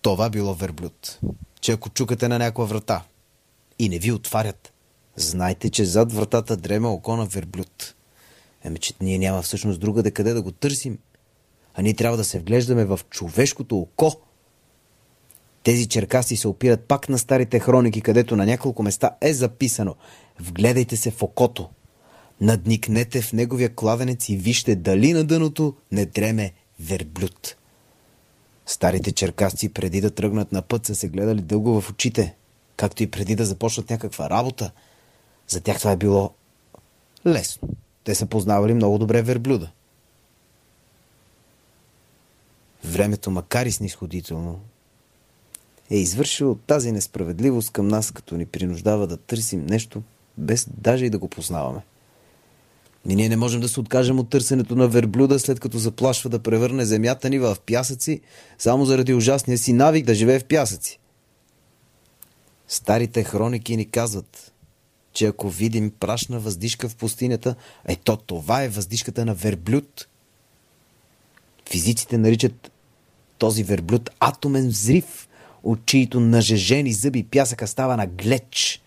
това 0.02 0.30
било 0.30 0.54
верблюд. 0.54 1.18
Че 1.60 1.72
ако 1.72 1.90
чукате 1.90 2.28
на 2.28 2.38
някаква 2.38 2.64
врата 2.64 3.02
и 3.78 3.88
не 3.88 3.98
ви 3.98 4.12
отварят, 4.12 4.72
знайте, 5.16 5.70
че 5.70 5.84
зад 5.84 6.12
вратата 6.12 6.56
дрема 6.56 6.88
око 6.88 7.16
на 7.16 7.26
верблюд. 7.26 7.95
Еме, 8.66 8.78
че 8.78 8.94
ние 9.00 9.18
няма 9.18 9.42
всъщност 9.42 9.80
друга 9.80 10.10
къде 10.10 10.32
да 10.32 10.42
го 10.42 10.52
търсим. 10.52 10.98
А 11.74 11.82
ние 11.82 11.94
трябва 11.94 12.16
да 12.16 12.24
се 12.24 12.38
вглеждаме 12.38 12.84
в 12.84 13.00
човешкото 13.10 13.78
око. 13.78 14.12
Тези 15.62 15.88
черкаси 15.88 16.36
се 16.36 16.48
опират 16.48 16.80
пак 16.80 17.08
на 17.08 17.18
старите 17.18 17.58
хроники, 17.58 18.00
където 18.00 18.36
на 18.36 18.46
няколко 18.46 18.82
места 18.82 19.10
е 19.20 19.34
записано 19.34 19.94
Вгледайте 20.40 20.96
се 20.96 21.10
в 21.10 21.22
окото. 21.22 21.68
Надникнете 22.40 23.22
в 23.22 23.32
неговия 23.32 23.74
кладенец 23.74 24.28
и 24.28 24.36
вижте 24.36 24.76
дали 24.76 25.12
на 25.12 25.24
дъното 25.24 25.76
не 25.92 26.06
дреме 26.06 26.52
верблюд. 26.80 27.56
Старите 28.66 29.12
черкасци 29.12 29.68
преди 29.68 30.00
да 30.00 30.10
тръгнат 30.10 30.52
на 30.52 30.62
път 30.62 30.86
са 30.86 30.94
се 30.94 31.08
гледали 31.08 31.40
дълго 31.40 31.80
в 31.80 31.90
очите, 31.90 32.36
както 32.76 33.02
и 33.02 33.10
преди 33.10 33.36
да 33.36 33.44
започнат 33.44 33.90
някаква 33.90 34.30
работа. 34.30 34.70
За 35.48 35.60
тях 35.60 35.78
това 35.78 35.92
е 35.92 35.96
било 35.96 36.34
лесно. 37.26 37.68
Те 38.06 38.14
са 38.14 38.26
познавали 38.26 38.74
много 38.74 38.98
добре 38.98 39.22
верблюда. 39.22 39.70
Времето, 42.84 43.30
макар 43.30 43.66
и 43.66 43.72
снисходително, 43.72 44.60
е 45.90 45.96
извършило 45.96 46.54
тази 46.54 46.92
несправедливост 46.92 47.70
към 47.70 47.88
нас, 47.88 48.10
като 48.10 48.36
ни 48.36 48.46
принуждава 48.46 49.06
да 49.06 49.16
търсим 49.16 49.66
нещо, 49.66 50.02
без 50.38 50.66
даже 50.76 51.04
и 51.04 51.10
да 51.10 51.18
го 51.18 51.28
познаваме. 51.28 51.80
И 53.08 53.14
ние 53.14 53.28
не 53.28 53.36
можем 53.36 53.60
да 53.60 53.68
се 53.68 53.80
откажем 53.80 54.18
от 54.18 54.30
търсенето 54.30 54.76
на 54.76 54.88
верблюда, 54.88 55.38
след 55.38 55.60
като 55.60 55.78
заплашва 55.78 56.30
да 56.30 56.38
превърне 56.38 56.84
земята 56.84 57.30
ни 57.30 57.38
в 57.38 57.56
пясъци, 57.66 58.20
само 58.58 58.84
заради 58.84 59.14
ужасния 59.14 59.58
си 59.58 59.72
навик 59.72 60.06
да 60.06 60.14
живее 60.14 60.38
в 60.38 60.44
пясъци. 60.44 60.98
Старите 62.68 63.24
хроники 63.24 63.76
ни 63.76 63.90
казват, 63.90 64.52
че 65.16 65.26
ако 65.26 65.48
видим 65.48 65.90
прашна 65.90 66.40
въздишка 66.40 66.88
в 66.88 66.96
пустинята, 66.96 67.54
ето 67.84 68.16
това 68.16 68.62
е 68.62 68.68
въздишката 68.68 69.24
на 69.24 69.34
верблюд. 69.34 70.08
Физиците 71.70 72.18
наричат 72.18 72.72
този 73.38 73.62
верблюд 73.62 74.10
атомен 74.20 74.68
взрив, 74.68 75.28
от 75.62 75.86
чието 75.86 76.20
нажежени 76.20 76.92
зъби 76.92 77.24
пясъка 77.24 77.66
става 77.66 77.96
на 77.96 78.06
глеч. 78.06 78.82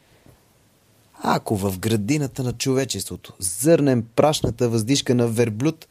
Ако 1.24 1.58
в 1.58 1.80
градината 1.80 2.44
на 2.44 2.54
човечеството 2.54 3.34
зърнем 3.39 4.06
прашната 4.15 4.70
въздишка 4.70 5.15
на 5.15 5.28
верблюд, 5.28 5.88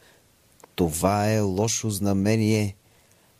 това 0.75 1.31
е 1.31 1.39
лошо 1.39 1.89
знамение. 1.89 2.75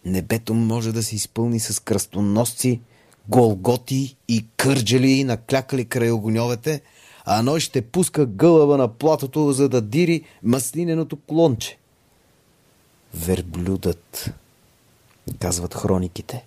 Небето 0.06 0.54
може 0.54 0.92
да 0.92 1.04
се 1.04 1.16
изпълни 1.16 1.60
с 1.60 1.80
кръстоносци, 1.80 2.82
голготи 3.30 4.18
и 4.28 4.46
кърджели 4.58 5.24
наклякали 5.24 5.86
край 5.86 6.12
огньовете, 6.12 6.82
а 7.26 7.42
ной 7.42 7.60
ще 7.60 7.82
пуска 7.82 8.26
гълъба 8.26 8.78
на 8.78 8.88
платото, 8.88 9.52
за 9.52 9.70
да 9.70 9.82
дири 9.82 10.24
маслиненото 10.44 11.18
клонче. 11.28 11.78
Верблюдът, 13.14 14.32
казват 15.40 15.76
хрониките, 15.76 16.46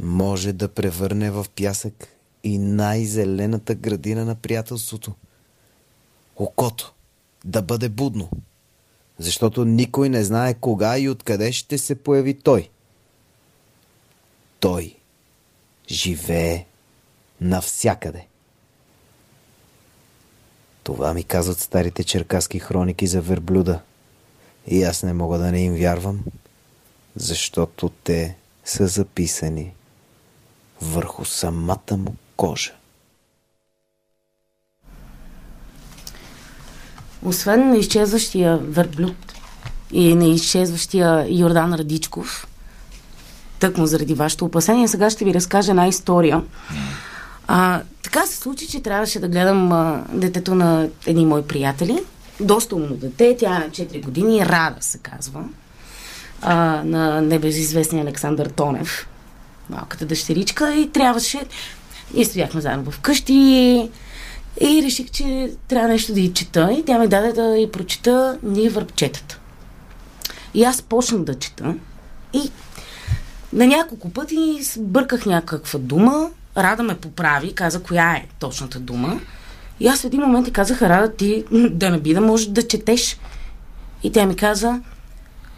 може 0.00 0.52
да 0.52 0.68
превърне 0.68 1.30
в 1.30 1.46
пясък 1.56 2.08
и 2.44 2.58
най-зелената 2.58 3.74
градина 3.74 4.24
на 4.24 4.34
приятелството. 4.34 5.12
Окото 6.36 6.94
да 7.44 7.62
бъде 7.62 7.88
будно, 7.88 8.30
защото 9.18 9.64
никой 9.64 10.08
не 10.08 10.24
знае 10.24 10.54
кога 10.54 10.98
и 10.98 11.08
откъде 11.08 11.52
ще 11.52 11.78
се 11.78 11.94
появи 11.94 12.34
той. 12.34 12.68
Той 14.60 14.96
живее 15.88 16.66
навсякъде. 17.40 18.26
Това 20.82 21.14
ми 21.14 21.24
казват 21.24 21.60
старите 21.60 22.04
черкаски 22.04 22.58
хроники 22.58 23.06
за 23.06 23.20
верблюда. 23.20 23.80
И 24.66 24.82
аз 24.82 25.02
не 25.02 25.12
мога 25.12 25.38
да 25.38 25.52
не 25.52 25.60
им 25.60 25.74
вярвам, 25.74 26.24
защото 27.16 27.88
те 27.88 28.36
са 28.64 28.86
записани 28.86 29.72
върху 30.82 31.24
самата 31.24 31.96
му 31.96 32.14
кожа. 32.36 32.72
Освен 37.24 37.68
на 37.68 37.76
изчезващия 37.76 38.58
верблюд 38.58 39.34
и 39.92 40.14
на 40.14 40.26
изчезващия 40.26 41.26
Йордан 41.28 41.74
Радичков, 41.74 42.46
тъкмо 43.58 43.86
заради 43.86 44.14
вашето 44.14 44.44
опасение, 44.44 44.88
сега 44.88 45.10
ще 45.10 45.24
ви 45.24 45.34
разкажа 45.34 45.70
една 45.70 45.86
история. 45.86 46.42
А, 47.48 47.80
така 48.02 48.26
се 48.26 48.36
случи, 48.36 48.68
че 48.68 48.82
трябваше 48.82 49.20
да 49.20 49.28
гледам 49.28 49.72
а, 49.72 50.04
детето 50.12 50.54
на 50.54 50.88
едни 51.06 51.26
мои 51.26 51.42
приятели. 51.42 51.98
Доста 52.40 52.76
умно 52.76 52.96
дете, 52.96 53.36
тя 53.38 53.56
е 53.56 53.58
на 53.58 53.70
4 53.70 54.04
години, 54.04 54.46
Рада 54.46 54.76
се 54.80 54.98
казва, 54.98 55.44
а, 56.42 56.82
на 56.84 57.20
небезизвестния 57.20 58.04
Александър 58.04 58.46
Тонев, 58.46 59.08
малката 59.70 60.06
дъщеричка 60.06 60.74
и 60.74 60.90
трябваше... 60.90 61.40
Ние 62.14 62.24
стояхме 62.24 62.60
заедно 62.60 62.90
вкъщи 62.90 63.90
и 64.60 64.82
реших, 64.82 65.10
че 65.10 65.52
трябва 65.68 65.88
нещо 65.88 66.14
да 66.14 66.20
й 66.20 66.32
чета 66.32 66.76
и 66.78 66.84
тя 66.84 66.98
ми 66.98 67.08
даде 67.08 67.32
да 67.32 67.58
й 67.58 67.70
прочита 67.70 68.38
Ние 68.42 68.70
върбчетата. 68.70 69.38
И 70.54 70.64
аз 70.64 70.82
почнах 70.82 71.22
да 71.22 71.38
чета 71.38 71.74
и 72.32 72.50
на 73.56 73.66
няколко 73.66 74.10
пъти 74.10 74.60
бърках 74.78 75.26
някаква 75.26 75.78
дума, 75.78 76.30
Рада 76.56 76.82
ме 76.82 76.96
поправи, 76.96 77.54
каза 77.54 77.82
коя 77.82 78.12
е 78.12 78.26
точната 78.38 78.80
дума. 78.80 79.20
И 79.80 79.86
аз 79.86 80.00
в 80.00 80.04
един 80.04 80.20
момент 80.20 80.46
ти 80.46 80.52
казах, 80.52 80.82
Рада, 80.82 81.16
ти 81.16 81.44
да 81.70 81.90
не 81.90 82.00
би 82.00 82.14
да 82.14 82.20
можеш 82.20 82.46
да 82.46 82.68
четеш. 82.68 83.18
И 84.02 84.12
тя 84.12 84.26
ми 84.26 84.36
каза, 84.36 84.80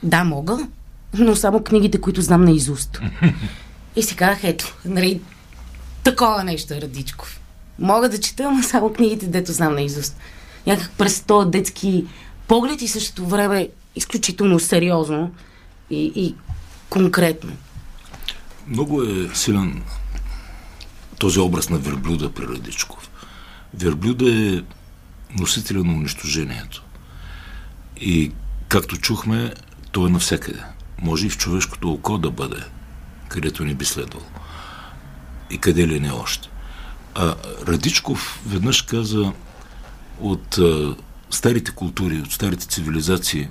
да, 0.03 0.25
мога, 0.25 0.59
но 1.19 1.37
само 1.37 1.61
книгите, 1.61 2.01
които 2.01 2.23
знам 2.23 2.45
на 2.45 2.51
изуст. 2.51 3.01
И 3.97 4.03
си 4.03 4.17
казах, 4.17 4.45
ето, 4.45 4.77
нали, 4.85 5.21
такова 6.05 6.45
нещо 6.45 6.75
е 6.75 6.81
Радичков. 6.81 7.41
Мога 7.79 8.09
да 8.09 8.21
чета, 8.21 8.51
но 8.51 8.63
само 8.63 8.93
книгите, 8.93 9.27
дето 9.27 9.53
знам 9.53 9.75
на 9.75 9.83
изуст. 9.83 10.17
Някак 10.67 10.91
през 10.99 11.21
този 11.21 11.51
детски 11.51 12.07
поглед 12.49 12.83
и 12.83 12.89
същото 12.89 13.27
време 13.27 13.69
изключително 13.97 14.61
сериозно 14.61 15.31
и, 15.91 16.13
и 16.15 16.35
конкретно. 16.91 17.53
Много 18.71 19.03
е 19.03 19.31
силен 19.35 19.83
този 21.19 21.41
образ 21.41 21.71
на 21.71 21.79
верблюда 21.79 22.33
при 22.33 22.47
Радичков. 22.47 23.11
Верблюда 23.75 24.31
е 24.31 24.63
носителя 25.41 25.85
на 25.85 25.93
унищожението. 25.93 26.85
И 28.01 28.33
както 28.69 28.97
чухме, 28.97 29.55
той 29.93 30.09
е 30.09 30.13
навсякъде. 30.13 30.63
Може 31.03 31.27
и 31.27 31.31
в 31.31 31.39
човешкото 31.39 31.93
око 31.93 32.19
да 32.19 32.31
бъде, 32.31 32.65
където 33.29 33.65
не 33.65 33.75
би 33.75 33.85
следвало. 33.85 34.27
И 35.51 35.59
къде 35.59 35.89
ли 35.89 36.01
не 36.01 36.13
още. 36.13 36.49
А 37.15 37.35
Радичков 37.67 38.41
веднъж 38.47 38.83
каза 38.83 39.33
от 40.21 40.59
а, 40.59 40.97
старите 41.31 41.71
култури, 41.71 42.21
от 42.21 42.33
старите 42.33 42.67
цивилизации 42.67 43.49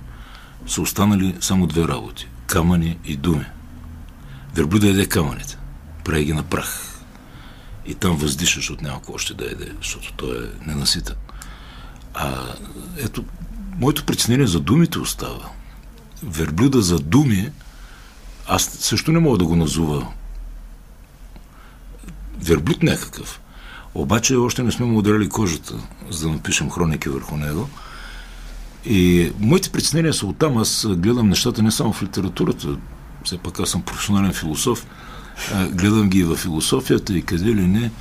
са 0.67 0.81
останали 0.81 1.35
само 1.41 1.67
две 1.67 1.87
работи. 1.87 2.27
Камъни 2.47 2.97
и 3.05 3.15
думи. 3.15 3.45
Верблюда 4.55 4.89
еде 4.89 5.05
камъните. 5.05 5.57
Прави 6.03 6.25
ги 6.25 6.33
на 6.33 6.43
прах. 6.43 6.83
И 7.85 7.95
там 7.95 8.17
въздишаш 8.17 8.69
от 8.69 8.81
някакво 8.81 9.13
още 9.13 9.33
да 9.33 9.45
еде, 9.45 9.71
защото 9.81 10.13
той 10.13 10.37
е 10.37 10.67
ненаситен. 10.67 11.15
А 12.13 12.37
ето, 12.97 13.25
моето 13.79 14.05
притеснение 14.05 14.47
за 14.47 14.59
думите 14.59 14.99
остава. 14.99 15.49
Верблюда 16.23 16.81
за 16.81 16.99
думи, 16.99 17.51
аз 18.47 18.63
също 18.63 19.11
не 19.11 19.19
мога 19.19 19.37
да 19.37 19.45
го 19.45 19.55
назова 19.55 20.07
верблюд 22.41 22.83
някакъв. 22.83 23.41
Обаче 23.95 24.35
още 24.35 24.63
не 24.63 24.71
сме 24.71 24.85
му 24.85 24.97
ударили 24.97 25.29
кожата, 25.29 25.73
за 26.09 26.27
да 26.27 26.33
напишем 26.33 26.69
хроники 26.69 27.09
върху 27.09 27.37
него. 27.37 27.69
И 28.85 29.31
моите 29.39 29.69
притеснения 29.69 30.13
са 30.13 30.25
оттам. 30.25 30.57
Аз 30.57 30.87
гледам 30.89 31.29
нещата 31.29 31.63
не 31.63 31.71
само 31.71 31.93
в 31.93 32.03
литературата, 32.03 32.77
все 33.27 33.37
пак 33.37 33.59
аз 33.59 33.69
съм 33.69 33.81
професионален 33.81 34.33
философ, 34.33 34.87
гледам 35.71 36.09
ги 36.09 36.19
и 36.19 36.23
в 36.23 36.35
философията 36.35 37.17
и 37.17 37.21
къде 37.21 37.55
ли 37.55 37.67
не. 37.67 37.91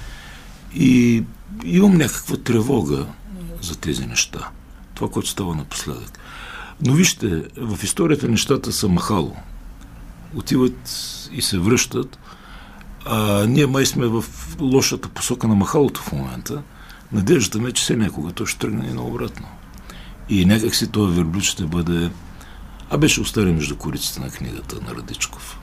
И 0.75 1.25
имам 1.65 1.97
някаква 1.97 2.37
тревога 2.37 3.07
за 3.63 3.77
тези 3.77 4.07
неща. 4.07 4.49
Това, 4.95 5.11
което 5.11 5.29
става 5.29 5.55
напоследък. 5.55 6.19
Но 6.87 6.93
вижте, 6.93 7.43
в 7.57 7.85
историята 7.85 8.29
нещата 8.29 8.73
са 8.73 8.89
махало. 8.89 9.37
Отиват 10.35 10.91
и 11.33 11.43
се 11.43 11.59
връщат. 11.59 12.19
А 13.05 13.47
ние 13.47 13.67
май 13.67 13.87
сме 13.87 14.07
в 14.07 14.25
лошата 14.61 15.09
посока 15.09 15.49
на 15.49 15.55
махалото 15.55 16.01
в 16.01 16.13
момента. 16.13 16.63
Надеждата 17.13 17.59
ме, 17.59 17.73
че 17.73 17.83
все 17.83 17.97
някога 17.97 18.33
то 18.33 18.47
ще 18.47 18.59
тръгне 18.59 18.89
и 18.91 18.95
наобратно. 18.95 19.47
И 20.29 20.45
някак 20.45 20.75
си 20.75 20.89
този 20.89 21.17
верблюд 21.17 21.43
ще 21.43 21.65
бъде... 21.65 22.11
А 22.91 22.99
беше 22.99 23.21
остарен 23.21 23.55
между 23.55 23.77
кориците 23.77 24.21
на 24.21 24.31
книгата 24.31 24.77
на 24.89 24.95
Радичков. 24.95 25.59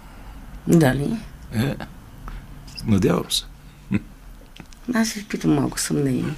Дали? 0.68 1.18
Е, 1.56 1.76
надявам 2.86 3.32
се. 3.32 3.44
Аз 4.94 5.10
се 5.10 5.20
изпитам 5.20 5.54
малко 5.54 5.80
съмнение. 5.80 6.34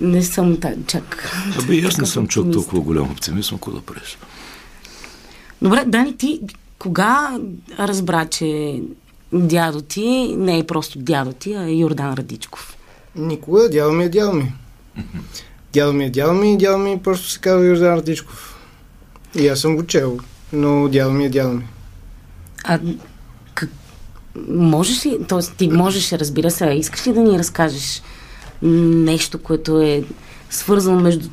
Не 0.00 0.22
съм 0.22 0.60
так, 0.60 0.74
чак. 0.86 1.30
Абе, 1.62 1.82
аз 1.86 1.98
не 1.98 2.06
съм 2.06 2.28
чак 2.28 2.44
толкова 2.52 2.80
голям 2.80 3.10
оптимист, 3.10 3.52
ако 3.52 3.70
да 3.70 3.80
преш. 3.80 4.18
Добре, 5.62 5.84
Дани, 5.86 6.16
ти 6.16 6.40
кога 6.78 7.38
разбра, 7.78 8.26
че 8.26 8.80
дядо 9.32 9.80
ти 9.80 10.34
не 10.36 10.58
е 10.58 10.66
просто 10.66 10.98
дядо 10.98 11.32
ти, 11.32 11.54
а 11.54 11.62
е 11.62 11.72
Йордан 11.72 12.14
Радичков? 12.14 12.76
Никога. 13.16 13.68
Дядо 13.68 13.92
ми 13.92 14.04
е 14.04 14.08
дядо 14.08 14.32
ми. 14.32 14.52
Дядо 15.72 15.92
ми 15.92 16.04
е 16.04 16.10
дядо 16.10 16.34
ми 16.34 16.54
и 16.54 16.56
дядо 16.56 16.78
ми 16.78 17.02
просто 17.02 17.28
се 17.28 17.38
казва 17.38 17.66
Йордан 17.66 17.94
Радичков. 17.94 18.55
И 19.38 19.48
аз 19.48 19.60
съм 19.60 19.76
го 19.76 19.86
чел, 19.86 20.18
но 20.52 20.88
дядо 20.88 21.10
ми 21.10 21.24
е 21.24 21.28
дядо 21.28 21.54
ми. 21.54 21.66
А 22.64 22.80
как, 23.54 23.70
можеш 24.48 25.06
ли, 25.06 25.18
т.е. 25.28 25.40
ти 25.56 25.68
можеш, 25.68 26.12
разбира 26.12 26.50
се, 26.50 26.66
искаш 26.66 27.06
ли 27.06 27.12
да 27.12 27.20
ни 27.20 27.38
разкажеш 27.38 28.02
нещо, 28.62 29.38
което 29.38 29.80
е 29.80 30.04
свързано 30.50 31.00
между 31.00 31.28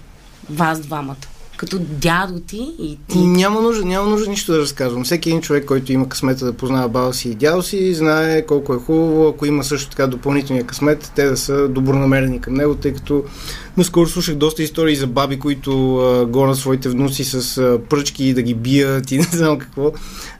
вас 0.49 0.80
двамата? 0.80 1.16
Като 1.64 1.80
дядо 1.80 2.39
ти 2.39 2.76
и 2.80 2.97
ти. 3.07 3.18
Няма 3.18 3.61
нужда, 3.61 3.86
няма 3.86 4.09
нужда 4.09 4.30
нищо 4.30 4.51
да 4.51 4.59
разказвам. 4.59 5.03
Всеки 5.03 5.30
един 5.30 5.41
човек, 5.41 5.66
който 5.66 5.93
има 5.93 6.09
късмета 6.09 6.45
да 6.45 6.53
познава 6.53 6.89
баба 6.89 7.14
си 7.14 7.30
и 7.30 7.36
дядо 7.36 7.64
си, 7.64 7.93
знае 7.93 8.45
колко 8.45 8.74
е 8.74 8.78
хубаво, 8.78 9.28
ако 9.28 9.45
има 9.45 9.64
също 9.64 9.89
така 9.89 10.07
допълнителния 10.07 10.66
късмет, 10.66 11.11
те 11.16 11.26
да 11.26 11.38
са 11.38 11.68
добронамерени 11.68 12.41
към 12.41 12.53
него, 12.53 12.76
тъй 12.76 12.93
като 12.93 13.24
наскоро 13.78 14.07
слушах 14.07 14.36
доста 14.36 14.64
истории 14.64 14.95
за 14.95 15.07
баби, 15.07 15.39
които 15.39 15.97
а, 15.97 16.26
гонят 16.26 16.57
своите 16.57 16.89
внуци 16.89 17.24
с 17.24 17.57
а, 17.57 17.80
пръчки 17.89 18.34
да 18.34 18.41
ги 18.41 18.53
бият 18.53 19.11
и 19.11 19.18
не 19.18 19.24
знам 19.24 19.57
какво. 19.57 19.91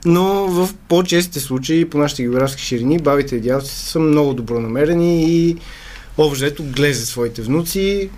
Но 0.06 0.48
в 0.48 0.70
по-честите 0.90 1.40
случаи, 1.40 1.90
по 1.90 1.98
нашите 1.98 2.24
географски 2.24 2.62
ширини, 2.62 3.00
бабите 3.00 3.36
и 3.36 3.42
дядовците 3.42 3.80
са 3.80 4.00
много 4.00 4.34
добронамерени 4.34 5.24
и 5.24 5.58
общо 6.18 6.64
глезе 6.64 7.06
своите 7.06 7.42
внуци, 7.42 8.10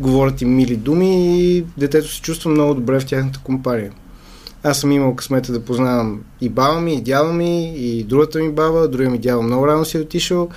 говорят 0.00 0.42
им 0.42 0.56
мили 0.56 0.76
думи 0.76 1.40
и 1.40 1.64
детето 1.78 2.08
се 2.08 2.22
чувства 2.22 2.50
много 2.50 2.74
добре 2.74 3.00
в 3.00 3.06
тяхната 3.06 3.40
компания. 3.44 3.92
Аз 4.62 4.80
съм 4.80 4.92
имал 4.92 5.16
късмета 5.16 5.52
да 5.52 5.64
познавам 5.64 6.20
и 6.40 6.48
баба 6.48 6.80
ми, 6.80 6.94
и 6.94 7.02
дядо 7.02 7.32
ми, 7.32 7.74
и 7.76 8.04
другата 8.04 8.38
ми 8.38 8.52
баба, 8.52 8.88
другия 8.88 9.10
ми 9.10 9.18
дядо 9.18 9.42
много 9.42 9.66
рано 9.66 9.84
си 9.84 9.96
е 9.96 10.00
отишъл. 10.00 10.48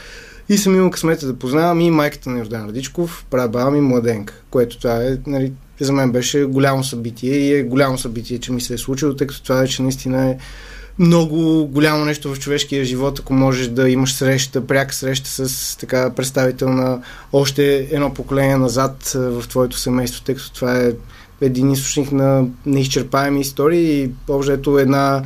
И 0.50 0.58
съм 0.58 0.76
имал 0.76 0.92
късмета 0.92 1.28
да 1.28 1.40
познавам 1.40 1.82
и 1.82 1.92
майката 1.92 2.30
на 2.30 2.40
Йордан 2.40 2.68
Радичков, 2.68 3.26
баба 3.32 3.72
ми 3.72 3.82
младенка, 3.82 4.34
което 4.50 4.78
това 4.78 5.04
е, 5.04 5.18
нали, 5.28 5.54
за 5.80 5.94
мен 5.94 6.12
беше 6.12 6.44
голямо 6.44 6.84
събитие 6.84 7.36
и 7.36 7.54
е 7.54 7.64
голямо 7.64 7.98
събитие, 7.98 8.40
че 8.40 8.52
ми 8.52 8.62
се 8.62 8.74
е 8.74 8.78
случило, 8.78 9.16
тъй 9.16 9.28
като 9.28 9.44
това 9.44 9.56
вече 9.56 9.82
наистина 9.82 10.30
е 10.30 10.38
много 11.00 11.68
голямо 11.68 12.06
нещо 12.06 12.34
в 12.34 12.40
човешкия 12.40 12.86
живот, 12.86 13.20
ако 13.20 13.34
можеш 13.34 13.68
да 13.68 13.90
имаш 13.90 14.14
среща, 14.14 14.68
пряка 14.68 14.96
среща 14.96 15.30
с 15.30 15.78
така 15.78 16.14
представител 16.16 16.70
на 16.70 17.02
още 17.34 17.88
едно 17.92 18.14
поколение 18.14 18.58
назад 18.58 19.12
в 19.16 19.44
твоето 19.50 19.78
семейство, 19.78 20.24
тъй 20.24 20.36
като 20.36 20.54
това 20.54 20.80
е 20.80 20.92
един 21.42 21.72
източник 21.72 22.12
на 22.12 22.46
неизчерпаеми 22.66 23.42
истории 23.42 24.04
и 24.04 24.10
общо 24.30 24.80
една 24.80 25.24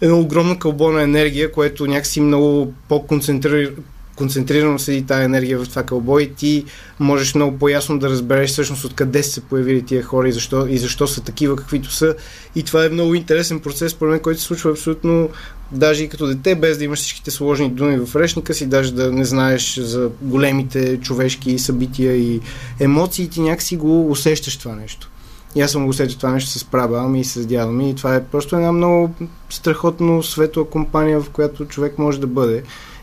една 0.00 0.16
огромна 0.16 0.58
кълбона 0.58 1.02
енергия, 1.02 1.52
което 1.52 1.86
някакси 1.86 2.20
много 2.20 2.72
по-концентрира, 2.88 3.70
концентрирано 4.16 4.78
седи 4.78 5.02
тази 5.02 5.24
енергия 5.24 5.58
в 5.58 5.68
това 5.68 5.82
кълбо 5.82 6.18
и 6.18 6.34
ти 6.34 6.64
можеш 7.00 7.34
много 7.34 7.58
по-ясно 7.58 7.98
да 7.98 8.08
разбереш 8.08 8.50
всъщност 8.50 8.84
откъде 8.84 9.22
са 9.22 9.32
се 9.32 9.40
появили 9.40 9.82
тия 9.82 10.02
хора 10.02 10.28
и 10.28 10.32
защо, 10.32 10.66
и 10.66 10.78
защо 10.78 11.06
са 11.06 11.20
такива 11.20 11.56
каквито 11.56 11.92
са. 11.92 12.14
И 12.54 12.62
това 12.62 12.84
е 12.84 12.88
много 12.88 13.14
интересен 13.14 13.60
процес, 13.60 13.92
според 13.92 14.10
мен, 14.10 14.20
който 14.20 14.40
се 14.40 14.46
случва 14.46 14.70
абсолютно 14.70 15.28
даже 15.72 16.04
и 16.04 16.08
като 16.08 16.26
дете, 16.26 16.54
без 16.54 16.78
да 16.78 16.84
имаш 16.84 16.98
всичките 16.98 17.30
сложни 17.30 17.70
думи 17.70 18.06
в 18.06 18.16
речника 18.16 18.54
си, 18.54 18.66
даже 18.66 18.94
да 18.94 19.12
не 19.12 19.24
знаеш 19.24 19.76
за 19.78 20.10
големите 20.22 21.00
човешки 21.00 21.58
събития 21.58 22.16
и 22.16 22.40
емоции, 22.80 23.28
ти 23.28 23.40
някакси 23.40 23.76
го 23.76 24.10
усещаш 24.10 24.56
това 24.56 24.74
нещо. 24.74 25.10
И 25.54 25.60
аз 25.60 25.70
съм 25.70 25.84
го 25.84 25.90
усетил 25.90 26.16
това 26.16 26.32
нещо 26.32 26.50
с 26.50 26.64
праба 26.64 27.08
ми 27.08 27.20
и 27.20 27.24
с 27.24 27.46
дядо 27.46 27.72
ми. 27.72 27.90
И 27.90 27.94
това 27.94 28.14
е 28.14 28.24
просто 28.24 28.56
една 28.56 28.72
много 28.72 29.14
страхотно 29.50 30.22
светла 30.22 30.70
компания, 30.70 31.20
в 31.20 31.30
която 31.30 31.64
човек 31.64 31.98
може 31.98 32.20
да 32.20 32.26
бъде. 32.26 32.62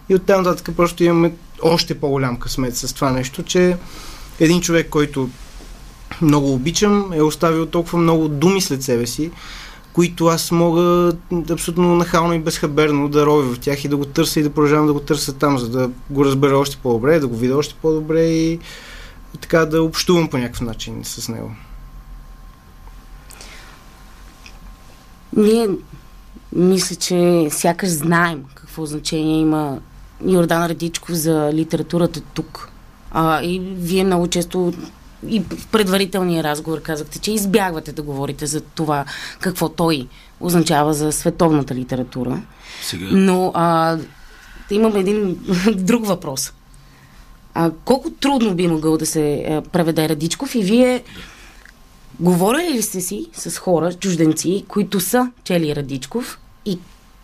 И 0.09 0.15
оттам 0.15 0.43
нататък 0.43 0.75
просто 0.75 1.03
имаме 1.03 1.33
още 1.61 1.99
по-голям 1.99 2.37
късмет 2.37 2.77
с 2.77 2.93
това 2.93 3.11
нещо, 3.11 3.43
че 3.43 3.77
един 4.39 4.61
човек, 4.61 4.89
който 4.89 5.29
много 6.21 6.53
обичам, 6.53 7.13
е 7.13 7.21
оставил 7.21 7.65
толкова 7.65 7.99
много 7.99 8.27
думи 8.27 8.61
след 8.61 8.83
себе 8.83 9.07
си, 9.07 9.31
които 9.93 10.25
аз 10.25 10.51
мога 10.51 11.13
абсолютно 11.49 11.95
нахално 11.95 12.33
и 12.33 12.39
безхаберно 12.39 13.09
да 13.09 13.25
ровя 13.25 13.53
в 13.53 13.59
тях 13.59 13.85
и 13.85 13.87
да 13.87 13.97
го 13.97 14.05
търся 14.05 14.39
и 14.39 14.43
да 14.43 14.49
продължавам 14.49 14.87
да 14.87 14.93
го 14.93 14.99
търся 14.99 15.33
там, 15.33 15.57
за 15.57 15.69
да 15.69 15.89
го 16.09 16.25
разбера 16.25 16.57
още 16.57 16.77
по-добре, 16.77 17.19
да 17.19 17.27
го 17.27 17.37
видя 17.37 17.57
още 17.57 17.75
по-добре 17.81 18.21
и, 18.21 18.59
така 19.41 19.65
да 19.65 19.83
общувам 19.83 20.27
по 20.27 20.37
някакъв 20.37 20.61
начин 20.61 21.01
с 21.03 21.29
него. 21.29 21.51
Ние 25.37 25.69
мисля, 26.55 26.95
че 26.95 27.47
сякаш 27.51 27.89
знаем 27.89 28.43
какво 28.55 28.85
значение 28.85 29.39
има 29.39 29.79
Йордан 30.25 30.65
Радичков 30.65 31.15
за 31.15 31.49
литературата 31.53 32.21
тук. 32.21 32.69
А, 33.11 33.43
и 33.43 33.59
вие 33.59 34.03
много 34.03 34.27
често 34.27 34.73
и 35.27 35.39
в 35.39 35.67
предварителния 35.67 36.43
разговор 36.43 36.81
казахте, 36.81 37.19
че 37.19 37.31
избягвате 37.31 37.91
да 37.91 38.01
говорите 38.01 38.45
за 38.45 38.61
това 38.61 39.05
какво 39.39 39.69
той 39.69 40.07
означава 40.39 40.93
за 40.93 41.11
световната 41.11 41.75
литература. 41.75 42.41
Сега... 42.81 43.07
Но 43.11 43.51
а, 43.55 43.97
имам 44.71 44.95
един 44.95 45.39
друг 45.75 46.05
въпрос. 46.05 46.53
А, 47.53 47.71
колко 47.85 48.09
трудно 48.11 48.55
би 48.55 48.67
могъл 48.67 48.97
да 48.97 49.05
се 49.05 49.45
а, 49.49 49.61
преведе 49.61 50.09
Радичков 50.09 50.55
и 50.55 50.63
вие 50.63 51.03
говорили 52.19 52.73
ли 52.73 52.81
сте 52.81 53.01
си 53.01 53.27
с 53.33 53.57
хора, 53.57 53.93
чужденци, 53.93 54.65
които 54.67 54.99
са 54.99 55.31
чели 55.43 55.75
Радичков 55.75 56.39
и 56.65 56.79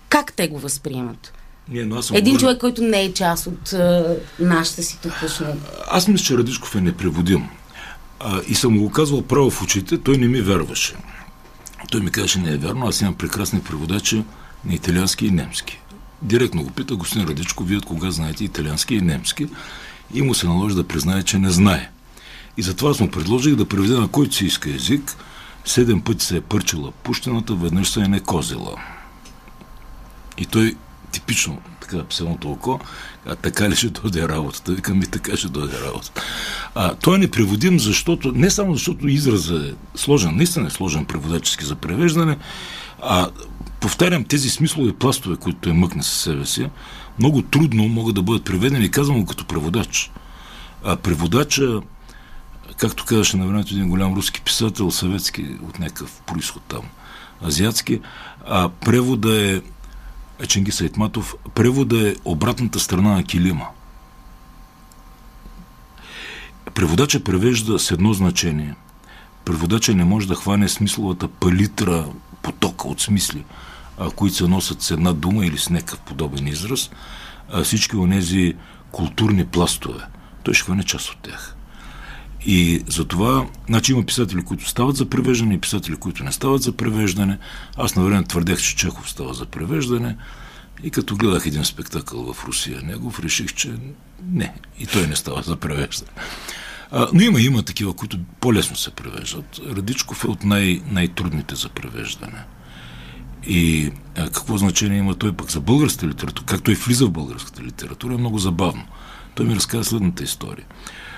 как 0.09 0.33
те 0.33 0.47
го 0.47 0.59
възприемат? 0.59 1.33
Не, 1.69 1.83
но 1.85 1.95
аз 1.95 2.05
съм 2.05 2.17
Един 2.17 2.33
говорил- 2.33 2.39
човек, 2.47 2.59
който 2.59 2.81
не 2.81 3.01
е 3.01 3.13
част 3.13 3.47
от 3.47 3.73
а, 3.73 4.15
нашата 4.39 4.83
си 4.83 4.99
тукашна. 5.01 5.55
Аз 5.91 6.07
мисля, 6.07 6.25
че 6.25 6.37
Радичков 6.37 6.75
е 6.75 6.81
непреводим. 6.81 7.47
А, 8.19 8.41
и 8.47 8.55
съм 8.55 8.77
го 8.77 8.91
казвал 8.91 9.21
право 9.21 9.49
в 9.49 9.61
очите, 9.61 9.97
той 9.97 10.17
не 10.17 10.27
ми 10.27 10.41
вярваше. 10.41 10.93
Той 11.91 12.01
ми 12.01 12.11
казаше, 12.11 12.39
не 12.39 12.51
е 12.53 12.57
вярно, 12.57 12.87
аз 12.87 13.01
имам 13.01 13.13
прекрасни 13.15 13.61
преводачи 13.61 14.23
на 14.65 14.73
италиански 14.73 15.25
и 15.27 15.31
немски. 15.31 15.79
Директно 16.21 16.63
го 16.63 16.69
пита, 16.71 16.95
господин 16.95 17.27
Радичко, 17.27 17.63
вие 17.63 17.77
от 17.77 17.85
кога 17.85 18.11
знаете 18.11 18.43
италиански 18.43 18.95
и 18.95 19.01
немски? 19.01 19.47
И 20.13 20.21
му 20.21 20.33
се 20.33 20.47
наложи 20.47 20.75
да 20.75 20.87
признае, 20.87 21.23
че 21.23 21.37
не 21.39 21.49
знае. 21.49 21.89
И 22.57 22.61
затова 22.61 22.91
аз 22.91 22.99
му 22.99 23.11
предложих 23.11 23.55
да 23.55 23.65
преведе 23.65 23.93
на 23.93 24.07
който 24.07 24.35
си 24.35 24.45
иска 24.45 24.69
език. 24.69 25.15
Седем 25.65 26.01
пъти 26.01 26.25
се 26.25 26.37
е 26.37 26.41
пърчила 26.41 26.91
пущената, 26.91 27.55
веднъж 27.55 27.89
се 27.89 27.99
е 27.99 28.07
не 28.07 28.19
козила. 28.19 28.75
И 30.37 30.45
той 30.45 30.75
типично, 31.11 31.61
така, 31.81 32.03
пселното 32.03 32.51
око, 32.51 32.79
а 33.25 33.35
така 33.35 33.69
ли 33.69 33.75
ще 33.75 33.89
дойде 33.89 34.27
работата? 34.27 34.71
Викам 34.71 34.99
ми, 34.99 35.05
така 35.05 35.37
ще 35.37 35.47
дойде 35.47 35.79
работата. 35.85 36.21
А, 36.75 36.95
той 36.95 37.15
е 37.15 37.19
непреводим, 37.19 37.79
защото, 37.79 38.31
не 38.31 38.49
само 38.49 38.73
защото 38.73 39.07
изразът 39.07 39.65
е 39.65 39.73
сложен, 39.95 40.35
наистина 40.35 40.67
е 40.67 40.69
сложен 40.69 41.05
преводачески 41.05 41.65
за 41.65 41.75
превеждане, 41.75 42.37
а 43.01 43.29
повтарям, 43.79 44.23
тези 44.23 44.49
смислови 44.49 44.93
пластове, 44.93 45.35
които 45.35 45.59
той 45.59 45.73
мъкне 45.73 46.03
със 46.03 46.19
себе 46.21 46.45
си, 46.45 46.69
много 47.19 47.41
трудно 47.41 47.87
могат 47.87 48.15
да 48.15 48.21
бъдат 48.21 48.45
преведени, 48.45 48.91
казвам 48.91 49.19
го 49.19 49.25
като 49.25 49.45
преводач. 49.45 50.11
А 50.83 50.95
преводача, 50.95 51.81
както 52.77 53.05
казваше 53.05 53.37
на 53.37 53.47
времето 53.47 53.73
един 53.73 53.89
голям 53.89 54.13
руски 54.13 54.41
писател, 54.41 54.91
съветски, 54.91 55.45
от 55.69 55.79
някакъв 55.79 56.21
происход 56.25 56.63
там, 56.67 56.81
азиатски, 57.45 58.01
а 58.47 58.69
превода 58.69 59.51
е 59.51 59.61
Ченгис 60.47 60.81
Айтматов, 60.81 61.35
превода 61.55 62.09
е 62.09 62.15
обратната 62.25 62.79
страна 62.79 63.15
на 63.15 63.23
килима. 63.23 63.67
Преводача 66.73 67.23
превежда 67.23 67.79
с 67.79 67.91
едно 67.91 68.13
значение. 68.13 68.75
Преводача 69.45 69.93
не 69.93 70.03
може 70.03 70.27
да 70.27 70.35
хване 70.35 70.69
смисловата 70.69 71.27
палитра, 71.27 72.05
потока 72.41 72.87
от 72.87 73.01
смисли, 73.01 73.43
които 74.15 74.35
се 74.35 74.47
носят 74.47 74.81
с 74.81 74.91
една 74.91 75.13
дума 75.13 75.45
или 75.45 75.57
с 75.57 75.69
някакъв 75.69 75.99
подобен 75.99 76.47
израз, 76.47 76.89
всички 77.63 77.95
онези 77.95 78.53
културни 78.91 79.45
пластове. 79.45 80.03
Той 80.43 80.53
ще 80.53 80.65
хване 80.65 80.83
част 80.83 81.09
от 81.09 81.17
тях. 81.17 81.56
И 82.47 82.83
затова, 82.87 83.47
значи 83.67 83.91
има 83.91 84.03
писатели, 84.03 84.41
които 84.41 84.69
стават 84.69 84.95
за 84.95 85.09
превеждане 85.09 85.53
и 85.53 85.61
писатели, 85.61 85.95
които 85.95 86.23
не 86.23 86.31
стават 86.31 86.61
за 86.61 86.71
превеждане. 86.71 87.37
Аз 87.77 87.95
на 87.95 88.03
време 88.03 88.23
твърдех, 88.23 88.61
че 88.61 88.75
Чехов 88.75 89.09
става 89.09 89.33
за 89.33 89.45
превеждане. 89.45 90.15
И 90.83 90.89
като 90.89 91.15
гледах 91.15 91.45
един 91.45 91.65
спектакъл 91.65 92.33
в 92.33 92.45
Русия 92.45 92.81
негов, 92.81 93.19
реших, 93.19 93.53
че 93.53 93.73
не, 94.31 94.53
и 94.79 94.85
той 94.85 95.07
не 95.07 95.15
става 95.15 95.41
за 95.41 95.55
превеждане. 95.55 96.11
А, 96.91 97.07
но 97.13 97.21
има, 97.21 97.41
има 97.41 97.63
такива, 97.63 97.93
които 97.93 98.19
по-лесно 98.39 98.75
се 98.75 98.91
превеждат. 98.91 99.59
Радичков 99.75 100.23
е 100.23 100.27
от 100.27 100.43
най- 100.43 100.81
най-трудните 100.91 101.55
за 101.55 101.69
превеждане. 101.69 102.43
И 103.47 103.91
а, 104.17 104.29
какво 104.29 104.57
значение 104.57 104.97
има 104.97 105.15
той 105.15 105.33
пък 105.33 105.51
за 105.51 105.61
българската 105.61 106.07
литература, 106.07 106.45
как 106.45 106.63
той 106.63 106.73
влиза 106.73 107.05
в 107.05 107.11
българската 107.11 107.63
литература, 107.63 108.13
е 108.13 108.17
много 108.17 108.37
забавно. 108.39 108.85
Той 109.35 109.45
ми 109.45 109.55
разказа 109.55 109.83
следната 109.83 110.23
история. 110.23 110.65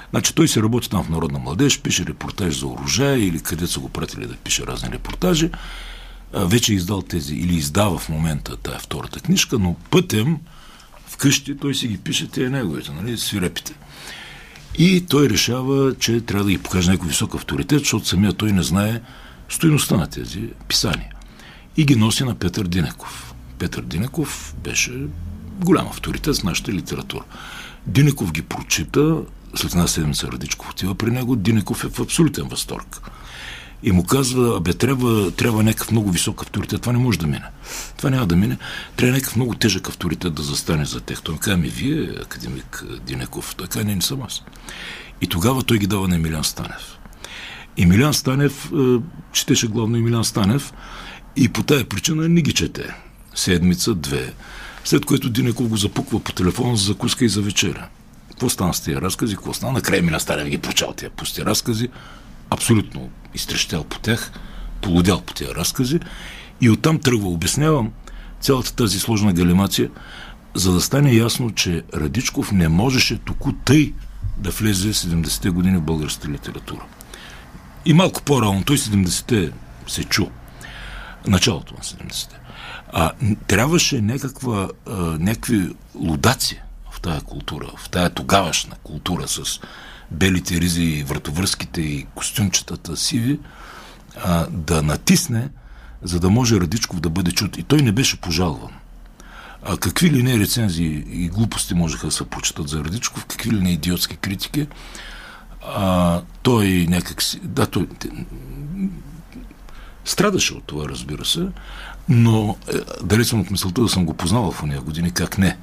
Значи 0.10 0.36
той 0.36 0.48
се 0.48 0.62
работи 0.62 0.90
там 0.90 1.04
в 1.04 1.10
Народна 1.10 1.40
младеж, 1.40 1.80
пише 1.80 2.06
репортаж 2.06 2.60
за 2.60 2.68
оръжая 2.68 3.26
или 3.28 3.40
къде 3.40 3.68
са 3.68 3.80
го 3.80 3.90
пратили 3.90 4.28
да 4.28 4.36
пише 4.36 4.68
разни 4.68 4.92
репортажи. 4.92 5.50
Вече 6.34 6.72
е 6.72 6.76
издал 6.76 7.02
тези, 7.02 7.36
или 7.36 7.56
издава 7.56 7.98
в 7.98 8.10
момента 8.10 8.58
тая 8.58 8.80
втората 8.80 9.20
книжка, 9.20 9.60
но 9.60 9.76
пътем 9.90 10.38
вкъщи 11.08 11.58
той 11.58 11.76
си 11.76 11.88
ги 11.88 11.98
пише 11.98 12.28
тези 12.28 12.50
неговите, 12.50 12.92
нали, 12.92 13.18
свирепите. 13.18 13.74
И 14.78 15.06
той 15.06 15.30
решава, 15.30 15.96
че 16.00 16.22
трябва 16.22 16.44
да 16.44 16.52
ги 16.52 16.58
покаже 16.58 16.92
някой 16.92 17.08
висок 17.08 17.36
авторитет, 17.36 17.80
защото 17.80 18.08
самия 18.08 18.34
той 18.34 18.52
не 18.52 18.64
знае 18.64 19.02
стоиността 19.50 19.98
на 19.98 20.08
тези 20.08 20.42
писания. 20.68 21.10
И 21.78 21.86
ги 21.86 21.96
носи 21.96 22.24
на 22.24 22.36
Петър 22.36 22.68
Динеков. 22.68 23.34
Петър 23.60 23.82
Динеков 23.82 24.56
беше 24.64 24.92
голям 25.60 25.88
авторитет 25.88 26.38
в 26.38 26.44
нашата 26.44 26.74
литература. 26.74 27.24
Динеков 27.88 28.32
ги 28.32 28.42
прочита, 28.42 29.22
след 29.56 29.72
една 29.72 29.88
седмица 29.88 30.28
Радичков 30.28 30.70
отива 30.70 30.96
при 30.96 31.12
него, 31.12 31.36
Динеков 31.36 31.84
е 31.84 31.90
в 31.90 32.00
абсолютен 32.00 32.48
възторг. 32.48 33.02
И 33.84 33.92
му 33.92 34.04
казва, 34.04 34.58
абе, 34.58 34.74
трябва, 34.74 35.32
трябва 35.32 35.64
някакъв 35.64 35.92
много 35.92 36.12
висок 36.12 36.42
авторитет. 36.42 36.82
Това 36.82 36.94
не 36.94 37.00
може 37.00 37.20
да 37.20 37.28
мине. 37.28 37.46
Това 37.98 38.10
няма 38.10 38.28
да 38.28 38.36
мине. 38.36 38.58
Трябва 38.96 39.14
някакъв 39.14 39.36
много 39.36 39.56
тежък 39.56 39.90
авторитет 39.90 40.34
да 40.34 40.44
застане 40.44 40.86
за 40.86 41.00
тех. 41.00 41.22
Той 41.22 41.36
ми 41.56 41.62
ми 41.62 41.70
вие, 41.70 42.10
академик 42.22 42.84
Динеков. 43.06 43.56
Той 43.56 43.68
казва, 43.68 43.84
не, 43.84 43.96
не 43.96 44.02
съм 44.02 44.22
аз. 44.22 44.44
И 45.22 45.28
тогава 45.28 45.64
той 45.64 45.78
ги 45.78 45.88
дава 45.88 46.08
на 46.08 46.16
Емилян 46.16 46.44
Станев. 46.44 46.98
Емилян 47.78 48.14
Станев, 48.14 48.72
е, 48.74 48.98
четеше 49.34 49.68
главно 49.68 49.98
Емилян 49.98 50.24
Станев 50.24 50.74
и 51.36 51.50
по 51.50 51.64
тая 51.64 51.90
причина 51.90 52.30
не 52.30 52.42
ги 52.42 52.54
чете. 52.54 52.96
Седмица, 53.36 53.96
две. 53.96 54.34
След 54.84 55.06
което 55.06 55.30
Динеков 55.30 55.68
го 55.68 55.78
запуква 55.78 56.20
по 56.20 56.32
телефона 56.32 56.78
за 56.78 56.84
закуска 56.84 57.26
и 57.26 57.30
за 57.30 57.42
вечеря. 57.42 57.88
Какво 58.40 58.50
стана 58.50 58.74
с 58.74 58.82
тия 58.82 59.02
разкази? 59.02 59.36
Какво 59.36 59.54
стана? 59.54 59.72
Накрая 59.72 60.00
Емилян 60.00 60.20
Станев 60.20 60.48
ги 60.48 60.58
прочал 60.58 60.94
тия 60.94 61.10
пусти 61.10 61.46
разкази. 61.46 61.90
Абсолютно 62.50 63.10
изтрещял 63.34 63.84
по 63.84 64.00
тях, 64.00 64.32
полудял 64.82 65.22
по 65.22 65.34
тия 65.34 65.56
разкази. 65.56 66.00
И 66.62 66.70
оттам 66.70 67.00
тръгва, 67.00 67.30
обяснявам 67.30 67.92
цялата 68.42 68.76
тази 68.76 69.00
сложна 69.00 69.34
галимация, 69.34 69.90
за 70.56 70.74
да 70.74 70.82
стане 70.82 71.14
ясно, 71.14 71.52
че 71.52 71.84
Радичков 71.94 72.52
не 72.52 72.68
можеше 72.68 73.18
току 73.18 73.52
тъй 73.52 73.94
да 74.38 74.50
влезе 74.50 74.94
70-те 74.94 75.50
години 75.50 75.78
в 75.78 75.82
българската 75.82 76.28
литература. 76.28 76.86
И 77.86 77.94
малко 77.94 78.22
по-рано, 78.22 78.64
той 78.66 78.78
70-те 78.78 79.52
се 79.88 80.04
чу. 80.04 80.26
Началото 81.28 81.74
на 81.74 81.80
70-те. 81.80 82.36
А, 82.94 83.12
трябваше 83.48 84.02
някаква, 84.02 84.70
а, 84.88 84.96
някакви 85.20 85.76
лудаци 85.96 86.62
в 87.00 87.02
тая 87.02 87.22
култура, 87.22 87.72
в 87.78 87.90
тая 87.90 88.10
тогавашна 88.10 88.76
култура 88.84 89.28
с 89.28 89.60
белите 90.12 90.62
ризи 90.62 90.84
и 90.84 91.04
вратовръзките 91.04 91.82
и 91.82 92.08
костюмчетата 92.16 92.98
сиви, 92.98 93.40
а, 94.24 94.48
да 94.50 94.82
натисне, 94.82 95.50
за 96.04 96.20
да 96.20 96.30
може 96.30 96.60
Радичков 96.60 97.00
да 97.00 97.10
бъде 97.10 97.32
чут. 97.32 97.58
И 97.58 97.64
той 97.64 97.82
не 97.82 97.92
беше 97.92 98.22
пожалван. 98.22 98.72
А 99.64 99.78
какви 99.78 100.12
ли 100.12 100.24
не 100.24 100.40
рецензии 100.40 101.04
и 101.10 101.30
глупости 101.30 101.74
можеха 101.74 102.08
да 102.08 102.12
се 102.12 102.26
прочитат 102.26 102.70
за 102.70 102.84
Радичков, 102.84 103.26
какви 103.26 103.52
ли 103.52 103.62
не 103.62 103.72
идиотски 103.72 104.18
критики, 104.18 104.68
а, 105.68 106.22
той 106.44 106.86
някак 106.90 107.22
си... 107.22 107.40
Да, 107.44 107.66
той 107.66 107.88
страдаше 110.06 110.54
от 110.54 110.64
това, 110.64 110.90
разбира 110.90 111.26
се, 111.26 111.48
но 112.10 112.58
е, 112.74 112.78
дали 113.04 113.26
съм 113.26 113.40
от 113.40 113.52
мисълта 113.52 113.82
да 113.82 113.90
съм 113.90 114.06
го 114.06 114.14
познавал 114.14 114.52
в 114.52 114.64
уния 114.64 114.82
години, 114.82 115.12
как 115.12 115.38
не. 115.38 115.58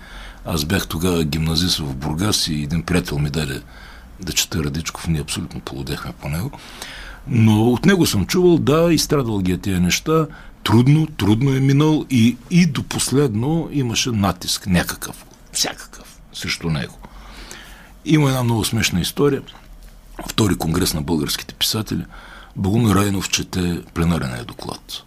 Аз 0.46 0.64
бях 0.64 0.86
тогава 0.86 1.24
гимназист 1.24 1.78
в 1.78 1.94
Бургас 1.94 2.48
и 2.48 2.62
един 2.62 2.82
приятел 2.82 3.18
ми 3.18 3.30
даде 3.30 3.62
да 4.20 4.32
чета 4.32 4.64
Радичков, 4.64 5.08
ние 5.08 5.20
абсолютно 5.20 5.60
полудехме 5.60 6.12
по 6.12 6.28
него. 6.28 6.50
Но 7.28 7.70
от 7.70 7.84
него 7.84 8.06
съм 8.06 8.26
чувал, 8.26 8.58
да, 8.58 8.92
изстрадал 8.92 9.38
ги 9.38 9.52
е 9.52 9.58
тия 9.58 9.80
неща, 9.80 10.26
трудно, 10.64 11.06
трудно 11.06 11.54
е 11.54 11.60
минал 11.60 12.04
и, 12.10 12.36
и 12.50 12.66
до 12.66 12.82
последно 12.82 13.68
имаше 13.72 14.10
натиск, 14.10 14.66
някакъв, 14.66 15.24
всякакъв, 15.52 16.20
срещу 16.32 16.70
него. 16.70 16.98
Има 18.04 18.28
една 18.28 18.42
много 18.42 18.64
смешна 18.64 19.00
история. 19.00 19.42
Втори 20.28 20.56
конгрес 20.56 20.94
на 20.94 21.02
българските 21.02 21.54
писатели. 21.54 22.04
Богомир 22.56 22.94
Райнов 22.94 23.28
чете 23.28 23.82
пленарения 23.94 24.44
доклад. 24.44 25.02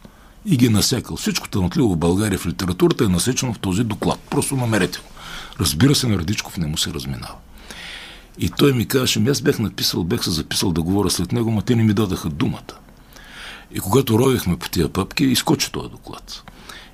И 0.45 0.57
ги 0.57 0.65
е 0.65 0.69
насякал. 0.69 1.17
Всичко 1.17 1.49
талантливо 1.49 1.93
в 1.93 1.97
България 1.97 2.39
в 2.39 2.45
литературата 2.45 3.03
е 3.03 3.07
насечено 3.07 3.53
в 3.53 3.59
този 3.59 3.83
доклад. 3.83 4.19
Просто 4.29 4.55
намерете 4.55 4.99
го. 4.99 5.05
Разбира 5.59 5.95
се, 5.95 6.07
на 6.07 6.17
Радичков 6.17 6.57
не 6.57 6.67
му 6.67 6.77
се 6.77 6.93
разминава. 6.93 7.35
И 8.37 8.49
той 8.49 8.73
ми 8.73 8.87
казваше, 8.87 9.19
«Ами 9.19 9.29
аз 9.29 9.41
бях 9.41 9.59
написал, 9.59 10.03
бях 10.03 10.23
се 10.23 10.31
записал 10.31 10.71
да 10.71 10.81
говоря 10.81 11.09
след 11.09 11.31
него, 11.31 11.51
но 11.51 11.61
те 11.61 11.75
не 11.75 11.83
ми 11.83 11.93
дадаха 11.93 12.29
думата. 12.29 12.73
И 13.71 13.79
когато 13.79 14.19
ровихме 14.19 14.57
по 14.57 14.69
тия 14.69 14.89
папки, 14.89 15.23
изкочи 15.23 15.71
този 15.71 15.89
доклад. 15.89 16.43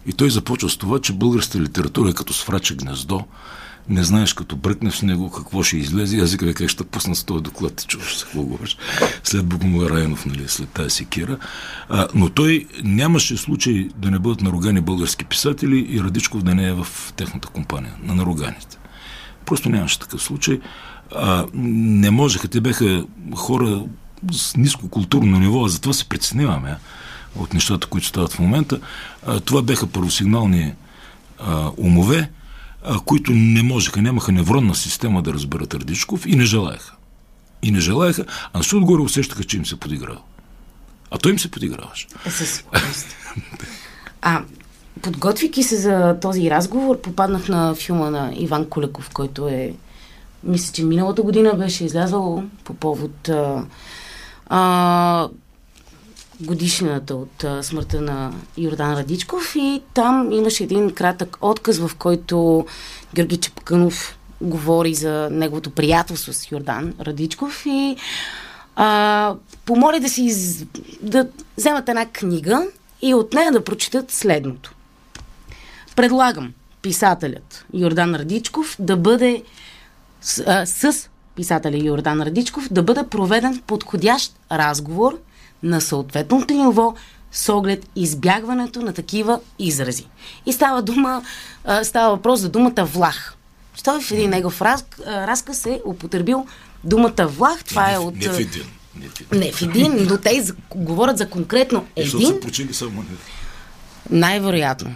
И 0.05 0.13
той 0.13 0.29
започва 0.29 0.69
с 0.69 0.77
това, 0.77 1.01
че 1.01 1.13
българската 1.13 1.59
литература 1.59 2.09
е 2.09 2.13
като 2.13 2.33
свраче 2.33 2.75
гнездо, 2.75 3.25
не 3.89 4.03
знаеш 4.03 4.33
като 4.33 4.55
бръкнеш 4.55 4.93
в 4.93 5.01
него 5.01 5.31
какво 5.31 5.63
ще 5.63 5.77
излезе. 5.77 6.17
Аз 6.17 6.31
викам, 6.31 6.53
как 6.53 6.69
ще 6.69 6.83
пусна 6.83 7.15
с 7.15 7.23
този 7.23 7.43
доклад, 7.43 7.75
ти 7.75 7.85
чуваш 7.87 8.23
какво 8.23 8.41
говориш. 8.41 8.77
След 9.23 9.45
Богомил 9.45 9.87
Райнов, 9.87 10.25
нали, 10.25 10.43
след 10.47 10.69
тази 10.69 10.89
секира. 10.89 11.37
А, 11.89 12.07
но 12.15 12.29
той 12.29 12.65
нямаше 12.83 13.37
случай 13.37 13.89
да 13.95 14.11
не 14.11 14.19
бъдат 14.19 14.41
наругани 14.41 14.81
български 14.81 15.25
писатели 15.25 15.87
и 15.89 16.01
Радичков 16.01 16.43
да 16.43 16.55
не 16.55 16.67
е 16.67 16.73
в 16.73 16.87
техната 17.15 17.47
компания, 17.47 17.93
на 18.03 18.15
наруганите. 18.15 18.77
Просто 19.45 19.69
нямаше 19.69 19.99
такъв 19.99 20.23
случай. 20.23 20.59
А, 21.15 21.45
не 21.53 22.11
можеха, 22.11 22.47
те 22.47 22.61
бяха 22.61 23.05
хора 23.35 23.83
с 24.31 24.57
ниско 24.57 24.89
културно 24.89 25.39
ниво, 25.39 25.65
а 25.65 25.69
затова 25.69 25.93
се 25.93 26.09
притесняваме 26.09 26.77
от 27.35 27.53
нещата, 27.53 27.87
които 27.87 28.07
стават 28.07 28.33
в 28.33 28.39
момента. 28.39 28.79
А, 29.27 29.39
това 29.39 29.61
бяха 29.61 29.87
първосигнални 29.87 30.73
а, 31.39 31.71
умове, 31.77 32.29
които 33.05 33.31
не 33.31 33.63
можеха, 33.63 34.01
нямаха 34.01 34.31
невронна 34.31 34.75
система 34.75 35.21
да 35.21 35.33
разберат 35.33 35.73
Радичков 35.73 36.25
и 36.25 36.35
не 36.35 36.45
желаяха. 36.45 36.95
И 37.63 37.71
не 37.71 37.79
желаяха, 37.79 38.25
а 38.53 38.57
защото 38.57 38.77
отгоре 38.77 39.01
усещаха, 39.01 39.43
че 39.43 39.57
им 39.57 39.65
се 39.65 39.79
подиграва. 39.79 40.21
А 41.11 41.17
той 41.17 41.31
им 41.31 41.39
се 41.39 41.51
подиграваше. 41.51 42.07
Със 42.29 42.49
сигурност. 42.49 43.15
А, 44.21 44.41
подготвики 45.01 45.63
се 45.63 45.75
за 45.77 46.17
този 46.21 46.49
разговор, 46.49 47.01
попаднах 47.01 47.47
на 47.47 47.75
филма 47.75 48.09
на 48.09 48.33
Иван 48.35 48.69
Кулеков, 48.69 49.09
който 49.13 49.47
е 49.47 49.73
мисля, 50.43 50.73
че 50.73 50.83
миналата 50.83 51.21
година 51.21 51.53
беше 51.53 51.85
излязъл 51.85 52.43
по 52.63 52.73
повод 52.73 53.29
а, 53.29 53.65
а, 54.47 55.29
годишнината 56.41 57.15
от 57.15 57.45
смъртта 57.61 58.01
на 58.01 58.33
Йордан 58.57 58.93
Радичков 58.93 59.55
и 59.55 59.81
там 59.93 60.31
имаше 60.31 60.63
един 60.63 60.91
кратък 60.91 61.37
отказ, 61.41 61.79
в 61.79 61.91
който 61.95 62.65
Георги 63.15 63.37
Чепканов 63.37 64.17
говори 64.41 64.93
за 64.93 65.29
неговото 65.31 65.69
приятелство 65.69 66.33
с 66.33 66.51
Йордан 66.51 66.93
Радичков 67.01 67.63
и 67.65 67.95
а, 68.75 69.35
помоли 69.65 69.99
да 69.99 70.09
си 70.09 70.23
из... 70.23 70.65
да 71.01 71.27
вземат 71.57 71.89
една 71.89 72.05
книга 72.05 72.67
и 73.01 73.13
от 73.13 73.33
нея 73.33 73.51
да 73.51 73.63
прочитат 73.63 74.11
следното. 74.11 74.73
Предлагам 75.95 76.53
писателят 76.81 77.65
Йордан 77.73 78.15
Радичков 78.15 78.75
да 78.79 78.97
бъде 78.97 79.43
с, 80.21 80.43
а, 80.47 80.65
с 80.65 81.09
писателя 81.35 81.77
Йордан 81.77 82.21
Радичков 82.21 82.67
да 82.71 82.83
бъде 82.83 83.03
проведен 83.03 83.61
подходящ 83.67 84.35
разговор 84.51 85.19
на 85.65 85.81
съответното 85.81 86.53
ниво 86.53 86.93
с 87.31 87.53
оглед 87.53 87.85
избягването 87.95 88.81
на 88.81 88.93
такива 88.93 89.39
изрази. 89.59 90.07
И 90.45 90.53
става 90.53 90.81
дума, 90.81 91.21
става 91.83 92.15
въпрос 92.15 92.39
за 92.39 92.49
думата 92.49 92.85
влах. 92.85 93.35
Що 93.75 94.01
в 94.01 94.11
един 94.11 94.29
негов 94.29 94.61
раз, 94.61 94.85
разказ 95.07 95.65
е 95.65 95.81
употребил 95.85 96.45
думата 96.83 97.27
влах. 97.27 97.63
Това 97.63 97.93
е 97.93 97.97
от... 97.97 98.15
Не 98.15 98.29
в 98.29 98.39
един. 98.39 98.63
Не 99.31 99.51
в 99.51 99.61
един. 99.61 100.07
Но 100.09 100.17
те 100.17 100.43
говорят 100.75 101.17
за 101.17 101.29
конкретно 101.29 101.85
един. 101.95 102.39
Най-вероятно. 104.09 104.95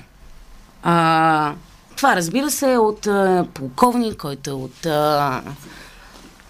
А, 0.83 1.53
това 1.95 2.15
разбира 2.15 2.51
се 2.51 2.73
е 2.73 2.77
от 2.77 3.07
а, 3.07 3.45
полковник, 3.53 4.17
който 4.17 4.49
е 4.49 4.53
от 4.53 4.85
а, 4.85 5.41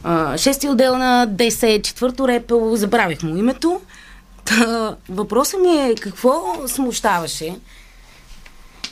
а, 0.03 0.37
шести 0.37 0.69
отдел 0.69 0.97
на 0.97 1.25
ДС, 1.25 1.81
четвърто 1.83 2.27
репело, 2.27 2.75
забравих 2.75 3.23
му 3.23 3.37
името. 3.37 3.81
Та, 4.49 4.95
въпросът 5.09 5.61
ми 5.61 5.69
е 5.69 5.95
какво 5.95 6.55
смущаваше 6.67 7.55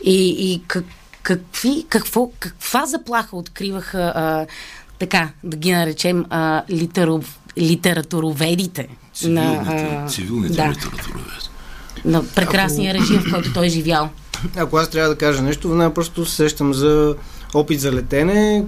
и, 0.03 0.29
и 0.53 0.63
как, 0.67 0.85
какви, 1.23 1.85
какво, 1.89 2.31
каква 2.39 2.85
заплаха 2.85 3.37
откриваха 3.37 4.13
а, 4.15 4.45
така, 4.99 5.29
да 5.43 5.57
ги 5.57 5.71
наречем 5.71 6.25
а, 6.29 6.63
литеров, 6.69 7.39
литературоведите 7.57 8.87
Цивилните, 9.13 10.01
а, 10.03 10.07
цивилните 10.07 10.55
да, 10.55 10.69
литературовед. 10.69 11.49
на 12.05 12.23
прекрасния 12.27 12.93
режим, 12.93 13.19
в 13.19 13.31
който 13.31 13.53
той 13.53 13.65
е 13.65 13.69
живял. 13.69 14.09
Ако 14.55 14.77
аз 14.77 14.89
трябва 14.89 15.09
да 15.09 15.17
кажа 15.17 15.41
нещо, 15.41 15.69
веднага 15.69 15.93
просто 15.93 16.25
се 16.25 16.35
сещам 16.35 16.73
за 16.73 17.15
опит 17.53 17.79
за 17.79 17.91
летене, 17.91 18.65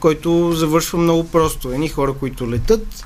който 0.00 0.52
завършва 0.52 0.98
много 0.98 1.28
просто. 1.28 1.72
Едни 1.72 1.88
хора, 1.88 2.12
които 2.12 2.50
летат, 2.50 3.04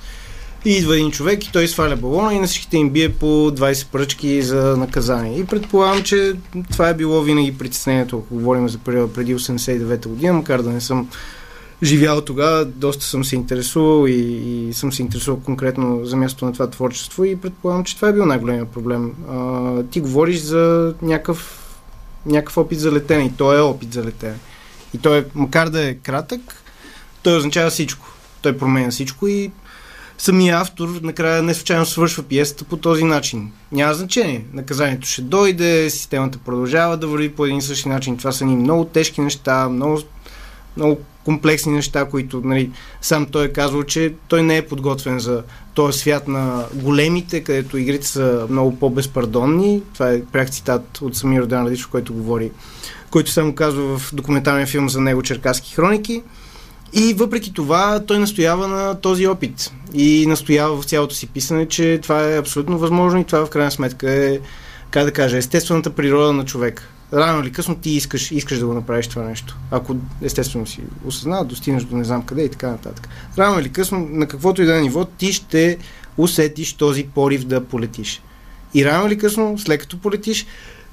и 0.67 0.77
идва 0.77 0.97
един 0.97 1.11
човек 1.11 1.45
и 1.45 1.53
той 1.53 1.69
сваля 1.69 1.97
балона 1.97 2.35
и 2.35 2.39
на 2.39 2.47
всичките 2.47 2.77
им 2.77 2.91
бие 2.91 3.13
по 3.13 3.27
20 3.27 3.87
пръчки 3.87 4.43
за 4.43 4.77
наказание. 4.77 5.39
И 5.39 5.47
предполагам, 5.47 6.03
че 6.03 6.33
това 6.73 6.89
е 6.89 6.95
било 6.95 7.23
винаги 7.23 7.59
притеснението, 7.59 8.19
ако 8.19 8.35
говорим 8.35 8.69
за 8.69 8.79
периода 8.79 9.13
преди 9.13 9.37
89-та 9.37 10.09
година, 10.09 10.33
макар 10.33 10.63
да 10.63 10.71
не 10.71 10.81
съм 10.81 11.09
живял 11.83 12.21
тогава, 12.21 12.65
доста 12.65 13.05
съм 13.05 13.25
се 13.25 13.37
интересувал 13.37 14.07
и, 14.07 14.13
и 14.69 14.75
съм 14.75 14.93
се 14.93 15.03
интересувал 15.03 15.41
конкретно 15.41 16.05
за 16.05 16.17
мястото 16.17 16.45
на 16.45 16.53
това 16.53 16.71
творчество 16.71 17.25
и 17.25 17.41
предполагам, 17.41 17.85
че 17.85 17.97
това 17.97 18.09
е 18.09 18.13
бил 18.13 18.27
най-големият 18.27 18.69
проблем. 18.69 19.13
А, 19.31 19.83
ти 19.83 20.01
говориш 20.01 20.39
за 20.39 20.95
някакъв, 21.03 21.67
някакъв 22.27 22.57
опит 22.57 22.81
за 22.81 22.93
летене 22.93 23.25
и 23.25 23.33
то 23.33 23.53
е 23.53 23.61
опит 23.61 23.93
за 23.93 24.05
летене. 24.05 24.39
И 24.95 24.99
той, 24.99 25.19
е, 25.19 25.25
макар 25.35 25.69
да 25.69 25.89
е 25.89 25.95
кратък, 25.95 26.41
той 27.23 27.37
означава 27.37 27.71
всичко. 27.71 28.07
Той 28.43 28.59
променя 28.59 28.91
всичко 28.91 29.27
и 29.27 29.51
самия 30.19 30.57
автор 30.57 30.89
накрая 31.03 31.43
не 31.43 31.55
случайно 31.55 31.87
свършва 31.87 32.23
пиесата 32.23 32.65
по 32.65 32.77
този 32.77 33.05
начин. 33.05 33.53
Няма 33.73 33.95
значение. 33.95 34.45
Наказанието 34.53 35.09
ще 35.09 35.23
дойде, 35.23 35.91
системата 35.91 36.39
продължава 36.39 36.97
да 36.97 37.07
върви 37.07 37.29
по 37.29 37.45
един 37.45 37.59
и 37.59 37.63
същи 37.63 37.89
начин. 37.89 38.17
Това 38.17 38.33
са 38.33 38.45
ни 38.45 38.57
много 38.57 38.85
тежки 38.85 39.21
неща, 39.21 39.69
много, 39.69 40.01
много 40.77 40.99
комплексни 41.25 41.73
неща, 41.73 42.05
които 42.05 42.41
нали, 42.45 42.71
сам 43.01 43.27
той 43.27 43.45
е 43.45 43.53
казал, 43.53 43.83
че 43.83 44.15
той 44.29 44.43
не 44.43 44.57
е 44.57 44.67
подготвен 44.67 45.19
за 45.19 45.43
този 45.75 45.99
свят 45.99 46.29
на 46.29 46.65
големите, 46.75 47.41
където 47.41 47.79
игрите 47.79 48.07
са 48.07 48.47
много 48.51 48.79
по-безпардонни. 48.79 49.83
Това 49.95 50.11
е 50.11 50.23
пряк 50.25 50.51
цитат 50.51 50.99
от 51.03 51.17
самия 51.17 51.43
Родан 51.43 51.67
Радичев, 51.67 51.89
който 51.89 52.15
говори, 52.15 52.51
който 53.11 53.31
само 53.31 53.55
казва 53.55 53.99
в 53.99 54.15
документалния 54.15 54.67
филм 54.67 54.89
за 54.89 55.01
него 55.01 55.23
Черкаски 55.23 55.75
хроники. 55.75 56.23
И 56.93 57.15
въпреки 57.15 57.53
това 57.53 58.01
той 58.07 58.19
настоява 58.19 58.69
на 58.69 59.01
този 59.01 59.27
опит 59.27 59.73
и 59.97 60.27
настоява 60.27 60.83
в 60.83 60.85
цялото 60.85 61.15
си 61.15 61.27
писане, 61.27 61.67
че 61.69 61.99
това 62.03 62.33
е 62.33 62.39
абсолютно 62.39 62.79
възможно 62.79 63.21
и 63.21 63.25
това 63.25 63.47
в 63.47 63.51
крайна 63.51 63.71
сметка 63.71 64.11
е, 64.11 64.39
как 64.91 65.05
да 65.05 65.13
кажа, 65.13 65.37
естествената 65.37 65.91
природа 65.91 66.33
на 66.33 66.45
човек. 66.45 66.89
Рано 67.13 67.43
или 67.43 67.53
късно 67.53 67.75
ти 67.75 67.91
искаш, 67.91 68.31
искаш 68.31 68.59
да 68.59 68.67
го 68.67 68.75
направиш 68.75 69.09
това 69.09 69.23
нещо. 69.23 69.57
Ако 69.71 69.97
естествено 70.23 70.67
си 70.67 70.81
осъзнава, 71.05 71.45
достигнеш 71.45 71.85
до 71.85 71.97
не 71.97 72.05
знам 72.05 72.23
къде 72.23 72.43
и 72.43 72.49
така 72.49 72.71
нататък. 72.71 73.09
Рано 73.39 73.61
или 73.61 73.69
късно, 73.69 74.09
на 74.11 74.27
каквото 74.29 74.63
и 74.63 74.67
да 74.67 74.79
е 74.79 74.81
ниво, 74.81 75.05
ти 75.05 75.33
ще 75.33 75.79
усетиш 76.17 76.73
този 76.73 77.05
порив 77.15 77.45
да 77.45 77.65
полетиш. 77.65 78.23
И 78.75 78.85
рано 78.85 79.07
или 79.07 79.19
късно, 79.19 79.59
след 79.59 79.81
като 79.81 79.99
полетиш, 79.99 80.47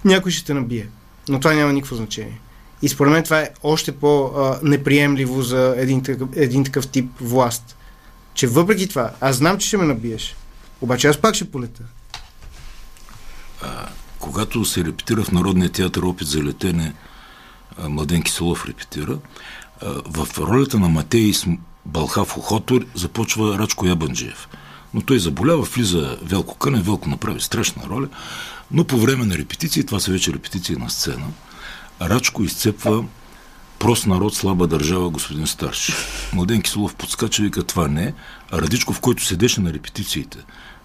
някой 0.06 0.32
ще 0.32 0.45
те 0.45 0.54
набие. 0.54 0.88
Но 1.30 1.39
това 1.39 1.54
няма 1.54 1.74
никакво 1.74 1.95
значение. 1.95 2.39
И 2.82 2.89
според 2.89 3.14
мен 3.14 3.24
това 3.24 3.39
е 3.39 3.49
още 3.64 3.91
по-неприемливо 3.91 5.41
за 5.41 5.76
един 5.78 6.04
такъв, 6.04 6.30
един 6.36 6.64
такъв 6.64 6.88
тип 6.88 7.10
власт. 7.22 7.76
Че 8.34 8.47
въпреки 8.47 8.88
това, 8.88 9.11
аз 9.21 9.36
знам, 9.36 9.57
че 9.57 9.67
ще 9.67 9.77
ме 9.77 9.86
набиеш. 9.86 10.36
Обаче 10.81 11.07
аз 11.07 11.17
пак 11.17 11.36
ще 11.36 11.51
полета. 11.51 11.84
А, 13.61 13.88
когато 14.19 14.65
се 14.65 14.84
репетира 14.84 15.23
в 15.23 15.31
Народния 15.31 15.69
театър 15.69 16.01
опит 16.01 16.27
за 16.27 16.43
летене, 16.43 16.93
Младен 17.79 18.21
Киселов 18.21 18.65
репетира, 18.65 19.17
в 20.05 20.27
ролята 20.38 20.79
на 20.79 20.89
Матей 20.89 21.34
Балхав 21.86 22.38
Охотор 22.38 22.86
започва 22.95 23.59
Рачко 23.59 23.88
Ябанджиев. 23.88 24.47
Но 24.93 25.01
той 25.01 25.19
заболява, 25.19 25.61
влиза 25.63 26.17
Велко 26.21 26.57
Къне, 26.57 26.81
Велко 26.81 27.09
направи 27.09 27.41
страшна 27.41 27.84
роля, 27.89 28.07
но 28.71 28.84
по 28.84 28.97
време 28.97 29.25
на 29.25 29.38
репетиции, 29.38 29.86
това 29.86 29.99
са 29.99 30.11
вече 30.11 30.34
репетиции 30.34 30.75
на 30.75 30.89
сцена, 30.89 31.25
Рачко 32.01 32.43
изцепва 32.43 33.05
прост 33.84 34.07
народ, 34.07 34.36
слаба 34.36 34.67
държава, 34.67 35.09
господин 35.09 35.47
Старш. 35.47 35.93
Младен 36.34 36.61
Киселов 36.61 36.95
подскача 36.95 37.41
и 37.41 37.45
вика, 37.45 37.63
това 37.63 37.88
не. 37.88 38.13
А 38.51 38.61
Радичков, 38.61 38.99
който 38.99 39.25
седеше 39.25 39.61
на 39.61 39.73
репетициите. 39.73 40.38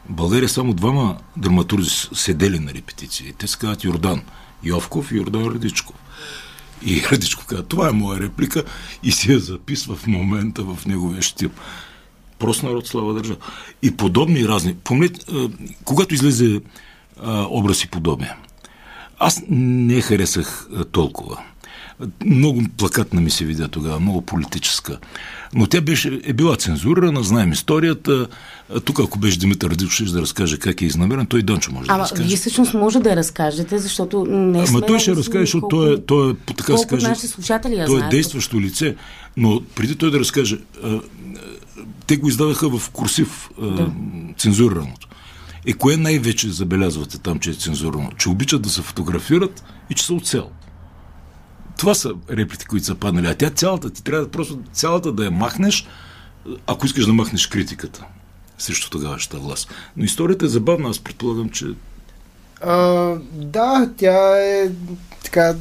България 0.08 0.48
само 0.48 0.74
двама 0.74 1.16
драматурзи 1.36 1.90
седели 2.12 2.58
на 2.58 2.74
репетиции. 2.74 3.32
Те 3.38 3.46
се 3.46 3.58
казват 3.58 3.84
Йордан 3.84 4.22
Йовков 4.64 5.12
и 5.12 5.16
Йордан 5.16 5.46
Радичков. 5.46 5.96
И 6.82 7.02
Радичков 7.12 7.46
казва, 7.46 7.64
това 7.64 7.88
е 7.88 7.92
моя 7.92 8.20
реплика 8.20 8.64
и 9.02 9.12
си 9.12 9.32
я 9.32 9.38
записва 9.38 9.96
в 9.96 10.06
момента 10.06 10.62
в 10.62 10.86
неговия 10.86 11.22
щип. 11.22 11.52
Прост 12.38 12.62
народ, 12.62 12.86
слава 12.86 13.14
държава. 13.14 13.38
И 13.82 13.96
подобни 13.96 14.48
разни. 14.48 14.74
Помните, 14.74 15.20
а, 15.32 15.48
когато 15.84 16.14
излезе 16.14 16.60
образ 17.50 17.84
и 17.84 17.88
подобие, 17.88 18.34
аз 19.18 19.42
не 19.48 20.00
харесах 20.00 20.68
толкова. 20.92 21.38
Много 22.24 22.62
плакатна 22.76 23.20
ми 23.20 23.30
се 23.30 23.44
видя 23.44 23.68
тогава, 23.68 24.00
много 24.00 24.22
политическа. 24.22 24.98
Но 25.54 25.66
тя 25.66 25.80
беше, 25.80 26.20
е 26.24 26.32
била 26.32 26.56
цензурирана, 26.56 27.22
знаем 27.22 27.52
историята. 27.52 28.26
Тук, 28.84 29.00
ако 29.00 29.18
беше 29.18 29.38
Димитър 29.38 29.70
Радичов, 29.70 29.92
ще 29.92 30.04
да 30.04 30.22
разкаже 30.22 30.58
как 30.58 30.82
е 30.82 30.84
изнамерен, 30.86 31.26
той 31.26 31.42
Дончо 31.42 31.72
може 31.72 31.86
да 31.86 31.92
Ама 31.94 32.02
разкаже. 32.02 32.22
вие 32.28 32.36
всъщност 32.36 32.74
може 32.74 32.98
да 32.98 33.16
разкажете, 33.16 33.78
защото 33.78 34.24
не 34.24 34.66
сме... 34.66 34.78
Ама 34.78 34.86
той 34.86 34.98
ще 34.98 35.16
разкаже, 35.16 35.40
защото 35.40 35.68
той 35.68 35.94
е, 35.94 36.00
той 36.00 36.30
е 36.30 36.34
така 36.56 36.76
се 36.76 36.86
каже, 36.86 37.14
слушатели 37.14 37.74
я 37.74 37.86
той 37.86 38.00
е 38.00 38.08
действащо 38.08 38.60
лице. 38.60 38.96
Но 39.36 39.60
преди 39.74 39.96
той 39.96 40.10
да 40.10 40.20
разкаже, 40.20 40.58
а, 40.84 41.00
те 42.06 42.16
го 42.16 42.28
издадаха 42.28 42.78
в 42.78 42.90
курсив 42.90 43.50
а, 43.62 43.66
Да. 43.66 43.90
цензурираното. 44.38 45.08
Е, 45.66 45.72
кое 45.72 45.96
най-вече 45.96 46.50
забелязвате 46.50 47.18
там, 47.18 47.38
че 47.38 47.50
е 47.50 47.54
цензурирано? 47.54 48.10
Че 48.18 48.28
обичат 48.28 48.62
да 48.62 48.68
се 48.68 48.82
фотографират 48.82 49.64
и 49.90 49.94
че 49.94 50.04
са 50.04 50.14
от 50.14 50.26
цел. 50.26 50.50
Това 51.78 51.94
са 51.94 52.12
реплики, 52.30 52.64
които 52.64 52.86
са 52.86 52.94
паднали. 52.94 53.26
А 53.26 53.34
тя 53.34 53.50
цялата, 53.50 53.90
ти 53.90 54.04
трябва 54.04 54.24
да 54.24 54.30
просто 54.30 54.58
цялата 54.72 55.12
да 55.12 55.24
я 55.24 55.30
махнеш, 55.30 55.86
ако 56.66 56.86
искаш 56.86 57.06
да 57.06 57.12
махнеш 57.12 57.46
критиката 57.46 58.04
срещу 58.58 58.90
тогавашната 58.90 59.38
власт. 59.38 59.70
Но 59.96 60.04
историята 60.04 60.46
е 60.46 60.48
забавна. 60.48 60.88
Аз 60.88 60.98
предполагам, 60.98 61.50
че 61.50 61.66
А, 62.60 62.76
да, 63.32 63.90
тя 63.96 64.38
е 64.38 64.70
така, 65.24 65.54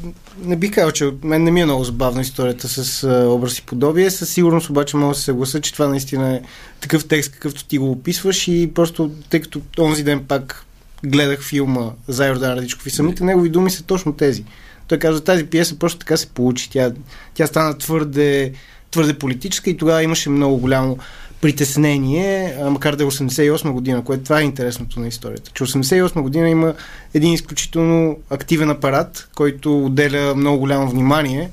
не 0.44 0.56
бих 0.56 0.74
казал, 0.74 0.92
че 0.92 1.06
от 1.06 1.24
мен 1.24 1.44
не 1.44 1.52
ми 1.52 1.62
е 1.62 1.66
много 1.66 1.84
забавна 1.84 2.22
историята 2.22 2.68
с 2.68 3.04
а, 3.04 3.28
образ 3.30 3.58
и 3.58 3.62
подобие. 3.62 4.12
Със 4.12 4.30
сигурност 4.30 4.70
обаче 4.70 4.98
мога 4.98 5.14
да 5.14 5.20
се 5.20 5.26
съгласа, 5.26 5.62
че 5.62 5.74
това 5.74 5.88
наистина 5.88 6.36
е 6.36 6.42
такъв 6.80 7.08
текст, 7.08 7.32
какъвто 7.32 7.66
ти 7.66 7.78
го 7.78 7.92
описваш 7.92 8.48
и 8.48 8.72
просто, 8.74 9.12
тъй 9.30 9.42
като 9.42 9.62
онзи 9.80 10.04
ден 10.04 10.26
пак 10.28 10.66
гледах 11.04 11.42
филма 11.42 11.92
за 12.08 12.28
Йордан 12.28 12.54
Радичков 12.54 12.88
и 12.88 12.90
самите 12.90 13.24
негови 13.24 13.50
думи 13.50 13.70
са 13.70 13.84
точно 13.84 14.14
тези. 14.14 14.44
Той 14.88 15.00
казва, 15.00 15.24
тази 15.24 15.46
пиеса 15.46 15.80
просто 15.80 16.00
така 16.00 16.18
се 16.18 16.28
получи. 16.28 16.70
Тя, 16.70 16.92
тя 17.34 17.48
стана 17.48 17.78
твърде, 17.78 18.52
твърде 18.92 19.14
политическа 19.14 19.70
и 19.70 19.78
тогава 19.78 20.04
имаше 20.04 20.30
много 20.30 20.58
голямо 20.58 20.98
притеснение, 21.42 22.58
макар 22.70 22.96
да 22.96 23.04
е 23.04 23.08
88 23.08 23.72
година, 23.72 24.04
което 24.04 24.24
това 24.24 24.40
е 24.40 24.44
интересното 24.44 25.00
на 25.00 25.08
историята. 25.08 25.52
Че 25.54 25.64
88 25.64 26.22
година 26.22 26.50
има 26.50 26.74
един 27.14 27.34
изключително 27.34 28.18
активен 28.30 28.70
апарат, 28.70 29.30
който 29.36 29.86
отделя 29.86 30.36
много 30.36 30.60
голямо 30.60 30.90
внимание 30.90 31.50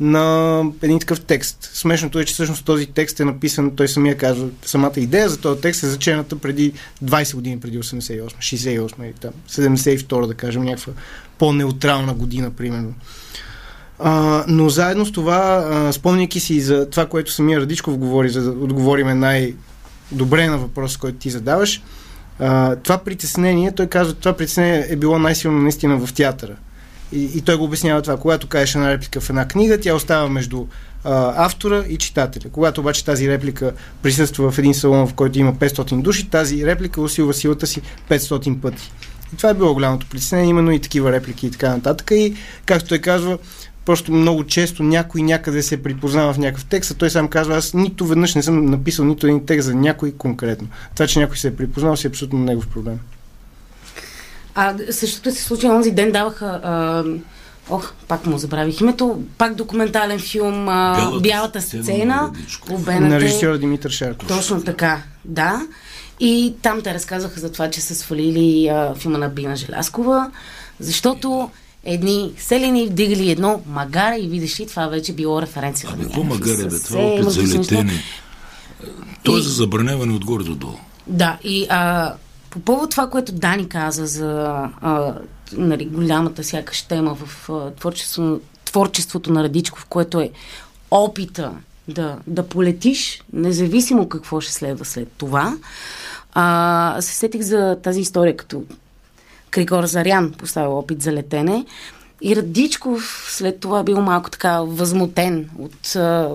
на 0.00 0.62
един 0.82 0.98
такъв 0.98 1.20
текст. 1.20 1.70
Смешното 1.74 2.18
е, 2.18 2.24
че 2.24 2.34
всъщност 2.34 2.64
този 2.64 2.86
текст 2.86 3.20
е 3.20 3.24
написан, 3.24 3.76
той 3.76 3.88
самия 3.88 4.16
казва, 4.16 4.48
самата 4.62 4.92
идея 4.96 5.28
за 5.28 5.40
този 5.40 5.60
текст 5.60 5.82
е 5.82 5.86
зачената 5.86 6.38
преди 6.38 6.72
20 7.04 7.34
години, 7.34 7.60
преди 7.60 7.78
88, 7.78 8.22
68 8.22 9.04
или 9.04 9.12
там, 9.12 9.30
72 9.48 10.26
да 10.26 10.34
кажем, 10.34 10.62
някаква 10.62 10.92
по-неутрална 11.38 12.14
година, 12.14 12.50
примерно. 12.50 12.94
А, 13.98 14.44
но 14.48 14.68
заедно 14.68 15.06
с 15.06 15.12
това, 15.12 15.68
а, 15.70 15.92
спомняйки 15.92 16.40
си 16.40 16.60
за 16.60 16.90
това, 16.90 17.06
което 17.06 17.32
самия 17.32 17.60
Радичков 17.60 17.96
говори, 17.98 18.28
за 18.28 18.42
да 18.42 18.50
отговориме 18.50 19.14
най-добре 19.14 20.46
на 20.46 20.58
въпроса, 20.58 20.98
който 20.98 21.18
ти 21.18 21.30
задаваш, 21.30 21.82
а, 22.38 22.76
това 22.76 22.98
притеснение, 22.98 23.72
той 23.72 23.86
казва, 23.86 24.14
това 24.14 24.32
притеснение 24.32 24.86
е 24.88 24.96
било 24.96 25.18
най-силно 25.18 25.58
наистина 25.58 26.06
в 26.06 26.12
театъра. 26.12 26.56
И, 27.12 27.24
и 27.34 27.40
той 27.40 27.56
го 27.56 27.64
обяснява 27.64 28.02
това. 28.02 28.16
Когато 28.16 28.46
кажеш 28.46 28.74
една 28.74 28.92
реплика 28.92 29.20
в 29.20 29.30
една 29.30 29.48
книга, 29.48 29.80
тя 29.80 29.94
остава 29.94 30.28
между 30.28 30.66
а, 31.04 31.44
автора 31.46 31.84
и 31.88 31.96
читателя. 31.96 32.50
Когато 32.52 32.80
обаче 32.80 33.04
тази 33.04 33.28
реплика 33.28 33.72
присъства 34.02 34.50
в 34.50 34.58
един 34.58 34.74
салон, 34.74 35.06
в 35.06 35.14
който 35.14 35.38
има 35.38 35.54
500 35.54 36.02
души, 36.02 36.30
тази 36.30 36.66
реплика 36.66 37.00
усилва 37.00 37.34
силата 37.34 37.66
си 37.66 37.82
500 38.10 38.60
пъти. 38.60 38.92
И 39.32 39.36
това 39.36 39.50
е 39.50 39.54
било 39.54 39.74
голямото 39.74 40.06
притеснение, 40.06 40.50
именно 40.50 40.70
и 40.70 40.80
такива 40.80 41.12
реплики 41.12 41.46
и 41.46 41.50
така 41.50 41.68
нататък. 41.68 42.10
И, 42.10 42.34
както 42.66 42.88
той 42.88 42.98
казва, 42.98 43.38
просто 43.84 44.12
много 44.12 44.44
често 44.44 44.82
някой 44.82 45.22
някъде 45.22 45.62
се 45.62 45.82
припознава 45.82 46.32
в 46.32 46.38
някакъв 46.38 46.64
текст, 46.64 46.90
а 46.90 46.94
той 46.94 47.10
сам 47.10 47.28
казва, 47.28 47.56
аз 47.56 47.74
нито 47.74 48.06
веднъж 48.06 48.34
не 48.34 48.42
съм 48.42 48.66
написал 48.66 49.04
нито 49.04 49.26
един 49.26 49.46
текст 49.46 49.66
за 49.66 49.74
някой 49.74 50.12
конкретно. 50.12 50.68
Това, 50.94 51.06
че 51.06 51.18
някой 51.18 51.36
се 51.36 51.48
е 51.48 51.56
припознал, 51.56 51.96
си 51.96 52.06
е 52.06 52.10
абсолютно 52.10 52.38
негов 52.38 52.68
проблем. 52.68 52.98
А 54.56 54.74
същото 54.90 55.32
се 55.32 55.42
случи 55.42 55.66
онзи 55.66 55.90
ден 55.90 56.12
даваха... 56.12 56.60
А, 56.64 57.04
ох, 57.70 57.92
пак 58.08 58.26
му 58.26 58.38
забравих 58.38 58.80
името. 58.80 59.22
Пак 59.38 59.54
документален 59.54 60.18
филм 60.18 60.68
а, 60.68 60.94
Бялата 60.94 61.20
Бялата, 61.20 61.62
сцена 61.62 61.84
сцена. 61.84 62.32
на 63.00 63.20
режисьора 63.20 63.58
Димитър 63.58 63.90
Шарков. 63.90 64.28
Точно 64.28 64.62
така, 64.62 65.02
да. 65.24 65.66
И 66.20 66.54
там 66.62 66.82
те 66.82 66.94
разказаха 66.94 67.40
за 67.40 67.52
това, 67.52 67.70
че 67.70 67.80
са 67.80 67.94
свалили 67.94 68.68
а, 68.68 68.94
филма 68.94 69.18
на 69.18 69.28
Бина 69.28 69.56
Желяскова, 69.56 70.30
защото 70.80 71.50
едни 71.84 72.32
селени 72.38 72.86
вдигали 72.86 73.30
едно 73.30 73.60
магаре 73.66 74.16
и 74.16 74.28
видиш 74.28 74.60
ли, 74.60 74.66
това 74.66 74.86
вече 74.86 75.12
било 75.12 75.42
референция. 75.42 75.90
На 75.90 76.04
какво 76.04 76.22
магаре, 76.22 76.64
бе? 76.64 76.80
Това 76.80 77.00
е 77.00 77.04
опит 77.04 77.30
за 77.30 77.58
летене. 77.58 78.02
То 79.22 79.38
е 79.38 79.40
за 79.40 79.50
забраняване 79.50 80.14
отгоре 80.14 80.44
до 80.44 80.54
долу. 80.54 80.78
Да, 81.06 81.38
и 81.44 81.66
а, 81.70 82.12
по 82.56 82.62
повод 82.62 82.90
това, 82.90 83.10
което 83.10 83.32
Дани 83.32 83.68
каза 83.68 84.06
за 84.06 84.46
а, 84.80 85.14
нали, 85.52 85.86
голямата 85.86 86.44
сякаш 86.44 86.82
тема 86.82 87.14
в 87.14 87.50
а, 87.50 87.70
творчество, 87.70 88.40
творчеството 88.64 89.32
на 89.32 89.42
Радичков, 89.42 89.84
което 89.84 90.20
е 90.20 90.30
опита 90.90 91.52
да, 91.88 92.16
да 92.26 92.48
полетиш, 92.48 93.22
независимо 93.32 94.08
какво 94.08 94.40
ще 94.40 94.52
следва 94.52 94.84
след 94.84 95.08
това, 95.12 95.56
а, 96.34 96.96
се 97.00 97.14
сетих 97.14 97.42
за 97.42 97.78
тази 97.82 98.00
история, 98.00 98.36
като 98.36 98.64
Кригор 99.50 99.84
Зарян 99.84 100.32
поставил 100.32 100.78
опит 100.78 101.02
за 101.02 101.12
летене. 101.12 101.64
И 102.22 102.36
Радичков 102.36 103.26
след 103.30 103.60
това 103.60 103.82
бил 103.82 104.00
малко 104.00 104.30
така 104.30 104.60
възмутен 104.60 105.50
от 105.58 105.96
а, 105.96 106.30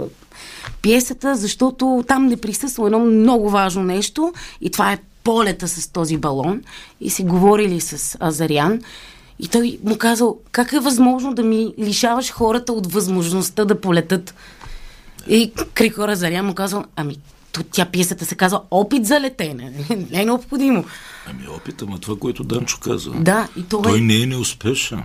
пиесата, 0.81 1.35
защото 1.35 2.03
там 2.07 2.25
не 2.25 2.37
присъства 2.37 2.85
едно 2.85 2.99
много 2.99 3.49
важно 3.49 3.83
нещо 3.83 4.33
и 4.61 4.71
това 4.71 4.93
е 4.93 4.97
полета 5.23 5.67
с 5.67 5.87
този 5.87 6.17
балон 6.17 6.61
и 7.01 7.09
си 7.09 7.23
говорили 7.23 7.81
с 7.81 8.17
Азарян 8.19 8.81
и 9.39 9.47
той 9.47 9.79
му 9.83 9.97
казал, 9.97 10.37
как 10.51 10.73
е 10.73 10.79
възможно 10.79 11.33
да 11.33 11.43
ми 11.43 11.73
лишаваш 11.79 12.31
хората 12.31 12.73
от 12.73 12.93
възможността 12.93 13.65
да 13.65 13.81
полетат? 13.81 14.35
И 15.27 15.51
Крикор 15.73 16.09
Азарян 16.09 16.45
му 16.45 16.53
казал, 16.53 16.85
ами, 16.95 17.17
то 17.51 17.63
тя 17.63 17.85
пиесата 17.85 18.25
се 18.25 18.35
казва 18.35 18.61
Опит 18.71 19.05
за 19.05 19.19
летене. 19.19 19.71
Не 20.11 20.21
е 20.21 20.25
необходимо. 20.25 20.85
Ами 21.27 21.47
опит, 21.47 21.81
ама 21.81 21.99
това, 21.99 22.15
което 22.19 22.43
Данчо 22.43 22.79
каза. 22.79 23.11
Да, 23.11 23.47
и 23.57 23.63
това 23.63 23.89
Той 23.89 24.01
не 24.01 24.21
е 24.21 24.25
неуспешен. 24.25 25.03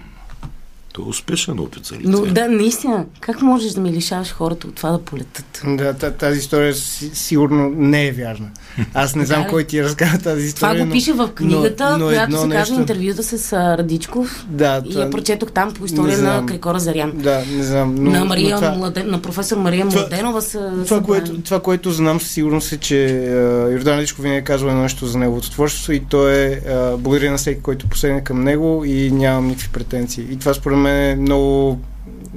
Той 0.96 1.04
е 1.04 1.08
успешен 1.08 1.58
опит 1.58 1.86
за 1.86 1.94
летене. 1.94 2.10
Но 2.10 2.26
да, 2.26 2.48
наистина, 2.48 3.04
как 3.20 3.42
можеш 3.42 3.72
да 3.72 3.80
ми 3.80 3.92
лишаваш 3.92 4.30
хората 4.30 4.66
от 4.66 4.74
това 4.74 4.90
да 4.90 4.98
полетат? 4.98 5.62
Да, 5.66 5.92
та- 5.92 6.10
тази 6.10 6.38
история 6.38 6.74
си, 6.74 7.10
сигурно 7.14 7.70
не 7.70 8.06
е 8.06 8.12
вярна. 8.12 8.48
Аз 8.94 9.14
не 9.14 9.24
знам 9.26 9.42
Да, 9.42 9.48
кой 9.48 9.64
ти 9.64 9.84
разказа 9.84 10.12
тази 10.14 10.54
Това 10.54 10.68
история. 10.68 10.86
го 10.86 10.92
пише 10.92 11.12
в 11.12 11.28
книгата, 11.28 11.90
но, 11.90 11.98
но 11.98 12.06
която 12.06 12.32
се 12.32 12.36
казва 12.38 12.46
нещо... 12.48 12.74
интервюта 12.74 13.22
с 13.22 13.52
Радичков. 13.52 14.44
Да, 14.48 14.82
и 14.86 14.90
това- 14.90 15.02
я 15.02 15.10
прочетох 15.10 15.52
там 15.52 15.72
по 15.72 15.84
история 15.84 16.18
на. 16.18 16.46
Крикора 16.46 16.78
Зарян. 16.78 17.12
Да, 17.14 17.42
не 17.50 17.62
знам. 17.62 17.94
Но, 17.94 18.10
на, 18.10 18.24
Мария 18.24 18.50
но 18.50 18.56
това... 18.56 18.70
Младен, 18.70 19.10
на 19.10 19.22
професор 19.22 19.56
Мария 19.56 19.88
Това- 19.88 20.00
Младенова 20.00 20.42
са 20.42 20.58
Това 20.70 20.84
събрани. 20.86 21.06
което, 21.06 21.40
това, 21.40 21.60
което 21.60 21.90
знам 21.90 22.20
със 22.20 22.30
сигурност 22.30 22.72
е, 22.72 22.76
че 22.76 23.06
а, 23.06 23.32
Йордан 23.70 23.96
Радичков 23.96 24.22
винаги 24.22 24.38
е 24.38 24.44
казвал 24.44 24.70
едно 24.70 24.82
нещо 24.82 25.06
за 25.06 25.18
неговото 25.18 25.50
творчество 25.50 25.92
и 25.92 26.00
то 26.00 26.28
е 26.28 26.60
а, 26.68 26.96
благодаря 26.96 27.30
на 27.30 27.36
всеки, 27.36 27.60
който 27.62 27.86
посегне 27.88 28.24
към 28.24 28.44
него 28.44 28.82
и 28.86 29.10
нямам 29.10 29.46
никакви 29.46 29.68
претенции. 29.68 30.24
И 30.30 30.38
това 30.38 30.54
според 30.54 30.78
мен 30.78 30.85
е 30.90 31.16
много 31.16 31.80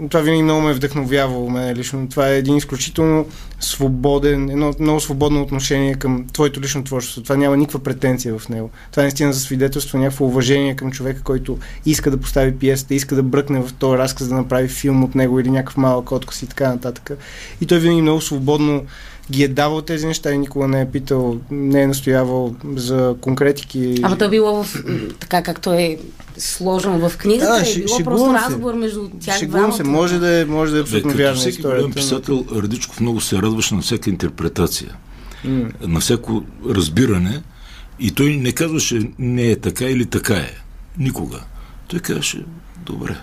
това 0.09 0.21
винаги 0.21 0.43
много 0.43 0.61
ме 0.61 0.71
е 0.71 0.73
вдъхновявало 0.73 1.49
мен 1.49 1.75
лично. 1.75 2.09
Това 2.09 2.29
е 2.29 2.37
един 2.37 2.55
изключително 2.55 3.25
свободен, 3.59 4.49
едно 4.49 4.73
много 4.79 4.99
свободно 4.99 5.41
отношение 5.41 5.95
към 5.95 6.25
твоето 6.33 6.61
лично 6.61 6.83
творчество. 6.83 7.23
Това 7.23 7.35
няма 7.35 7.57
никаква 7.57 7.79
претенция 7.79 8.37
в 8.37 8.49
него. 8.49 8.69
Това 8.91 9.03
наистина 9.03 9.33
за 9.33 9.39
свидетелство 9.39 9.97
някакво 9.97 10.25
уважение 10.25 10.75
към 10.75 10.91
човека, 10.91 11.21
който 11.23 11.57
иска 11.85 12.11
да 12.11 12.17
постави 12.17 12.55
пиесата, 12.55 12.93
иска 12.93 13.15
да 13.15 13.23
бръкне 13.23 13.59
в 13.59 13.73
този 13.73 13.97
разказ, 13.97 14.27
да 14.27 14.35
направи 14.35 14.67
филм 14.67 15.03
от 15.03 15.15
него 15.15 15.39
или 15.39 15.49
някакъв 15.49 15.77
малък 15.77 16.11
отказ 16.11 16.41
и 16.41 16.47
така 16.47 16.69
нататък. 16.69 17.11
И 17.61 17.65
той 17.65 17.79
винаги 17.79 18.01
много 18.01 18.21
свободно 18.21 18.85
ги 19.31 19.43
е 19.43 19.47
давал 19.47 19.81
тези 19.81 20.07
неща 20.07 20.31
и 20.31 20.37
никога 20.37 20.67
не 20.67 20.81
е 20.81 20.91
питал, 20.91 21.37
не 21.51 21.81
е 21.81 21.87
настоявал 21.87 22.55
за 22.65 23.15
конкретики. 23.21 23.95
Ама 24.03 24.17
то 24.17 24.25
е 24.25 24.29
било 24.29 24.63
в, 24.63 24.83
така 25.19 25.43
както 25.43 25.73
е 25.73 25.97
сложено 26.37 27.09
в 27.09 27.17
книгата, 27.17 27.51
Да, 27.51 27.61
е 27.61 27.65
ще- 27.65 27.79
било 27.79 27.97
шегувам 27.97 28.03
просто 28.17 28.39
се. 28.39 28.45
разговор 28.45 28.73
между 28.73 29.09
тях 29.19 29.37
Шегувам 29.39 29.71
се, 29.73 29.83
може 29.83 30.19
да 30.19 30.29
е, 30.31 30.45
може 30.45 30.71
да 30.71 30.77
е 30.77 30.81
абсолютно 30.81 31.11
вярна 31.13 31.35
всеки 31.35 31.61
голям 31.61 31.77
историята. 31.77 31.95
писател, 31.95 32.45
Радичков 32.53 32.99
много 32.99 33.21
се 33.21 33.35
радваше 33.35 33.75
на 33.75 33.81
всяка 33.81 34.09
интерпретация, 34.09 34.95
на 35.81 35.99
всяко 35.99 36.43
разбиране 36.67 37.41
и 37.99 38.11
той 38.11 38.29
не 38.31 38.51
казваше 38.51 38.99
не 39.19 39.43
е 39.43 39.55
така 39.55 39.85
или 39.85 40.05
така 40.05 40.35
е. 40.35 40.51
Никога. 40.97 41.39
Той 41.87 41.99
казваше 41.99 42.45
добре. 42.77 43.17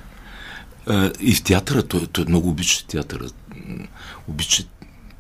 А, 0.87 1.11
и 1.21 1.35
в 1.35 1.43
театъра, 1.43 1.83
той, 1.83 2.07
той 2.07 2.25
много 2.25 2.49
обича 2.49 2.87
театъра. 2.87 3.25
Обича 4.29 4.63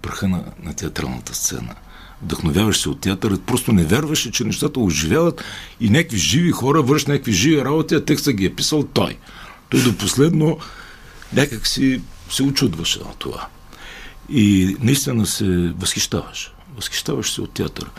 пръха 0.06 0.28
на, 0.28 0.44
на 0.62 0.74
театралната 0.74 1.34
сцена. 1.34 1.74
Вдъхновяваш 2.22 2.80
се 2.80 2.88
от 2.88 3.00
театъра, 3.00 3.38
просто 3.46 3.72
не 3.72 3.84
вярваше, 3.84 4.30
че 4.30 4.44
нещата 4.44 4.80
оживяват 4.80 5.44
и 5.80 5.90
някакви 5.90 6.18
живи 6.18 6.50
хора 6.50 6.82
вършат 6.82 7.08
някакви 7.08 7.32
живи 7.32 7.64
работи, 7.64 7.94
а 7.94 8.04
текста 8.04 8.32
ги 8.32 8.44
е 8.44 8.54
писал 8.54 8.82
той. 8.82 9.18
Той 9.70 9.82
до 9.82 9.96
последно 9.96 10.58
някак 11.32 11.66
си 11.66 12.02
се 12.30 12.42
очудваше 12.42 12.98
на 12.98 13.14
това. 13.18 13.46
И 14.28 14.76
наистина 14.80 15.26
се 15.26 15.72
възхищаваш. 15.78 16.52
Възхищаваш 16.76 17.32
се 17.32 17.40
от 17.40 17.50
театъра. 17.50 17.90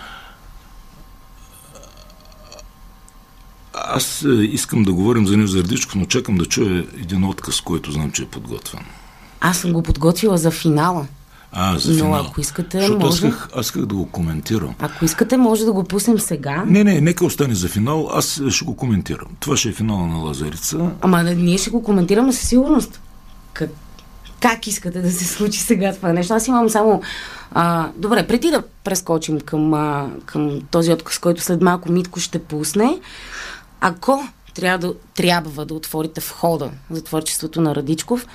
Аз 3.74 4.24
е, 4.24 4.30
искам 4.30 4.84
да 4.84 4.94
говорим 4.94 5.28
за 5.28 5.38
него 5.38 5.48
за 5.48 5.64
Радичков, 5.64 5.96
но 5.96 6.06
чакам 6.06 6.38
да 6.38 6.46
чуя 6.46 6.88
един 7.02 7.24
отказ, 7.24 7.62
който 7.62 7.92
знам, 7.92 8.12
че 8.12 8.24
е 8.24 8.26
подготвен. 8.26 8.86
Аз 9.42 9.58
съм 9.58 9.74
го 9.74 9.84
подготвила 9.84 10.38
за 10.38 10.52
финала. 10.52 11.08
А, 11.52 11.78
за 11.78 11.92
Но 11.92 11.98
финал. 11.98 12.16
ако 12.26 12.42
искате, 12.42 12.80
Защото 12.80 12.98
аз 12.98 13.04
може. 13.04 13.28
исках, 13.28 13.50
аз 13.56 13.66
исках 13.66 13.86
да 13.86 13.96
го 13.96 14.06
коментирам. 14.06 14.76
Ако 14.80 15.06
искате, 15.06 15.38
може 15.38 15.66
да 15.66 15.74
го 15.74 15.84
пуснем 15.84 16.20
сега. 16.20 16.64
Не, 16.68 16.84
не, 16.84 17.02
нека 17.02 17.26
остане 17.26 17.56
за 17.56 17.68
финал, 17.68 18.10
аз 18.14 18.42
ще 18.50 18.66
го 18.66 18.76
коментирам. 18.76 19.28
Това 19.40 19.58
ще 19.58 19.70
е 19.70 19.74
финала 19.74 20.08
на 20.08 20.18
Лазарица. 20.18 20.92
Ама 21.02 21.24
ние 21.24 21.58
ще 21.58 21.70
го 21.70 21.84
коментираме 21.84 22.34
със 22.34 22.50
сигурност. 22.50 23.02
Как, 23.54 23.70
как 24.40 24.68
искате 24.68 25.02
да 25.02 25.12
се 25.12 25.26
случи 25.26 25.60
сега 25.60 25.94
това 25.94 26.14
нещо. 26.14 26.34
Аз 26.34 26.48
имам 26.48 26.70
само... 26.70 27.02
А, 27.52 27.90
добре, 27.96 28.28
преди 28.28 28.52
да 28.52 28.64
прескочим 28.84 29.40
към, 29.40 29.74
а, 29.74 30.10
към 30.26 30.62
този 30.72 30.92
отказ, 30.92 31.20
който 31.20 31.42
след 31.42 31.62
малко 31.62 31.92
Митко 31.92 32.20
ще 32.20 32.40
пусне, 32.40 33.00
ако 33.82 34.28
трябва 34.54 34.88
да, 34.88 34.94
трябва 35.16 35.66
да 35.66 35.74
отворите 35.74 36.22
входа 36.22 36.70
за 36.92 37.04
творчеството 37.04 37.62
на 37.62 37.76
Радичков, 37.76 38.28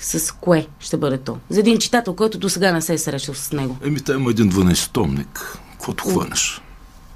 с 0.00 0.34
кое 0.34 0.66
ще 0.80 0.96
бъде 0.96 1.18
то? 1.18 1.38
За 1.50 1.60
един 1.60 1.78
читател, 1.78 2.14
който 2.14 2.38
до 2.38 2.48
сега 2.48 2.72
не 2.72 2.82
се 2.82 2.94
е 2.94 2.98
срещал 2.98 3.34
с 3.34 3.52
него. 3.52 3.76
Еми, 3.84 4.00
там 4.00 4.20
има 4.20 4.30
един 4.30 4.52
12-томник. 4.52 5.58
Каквото 5.72 6.04
хванеш. 6.04 6.60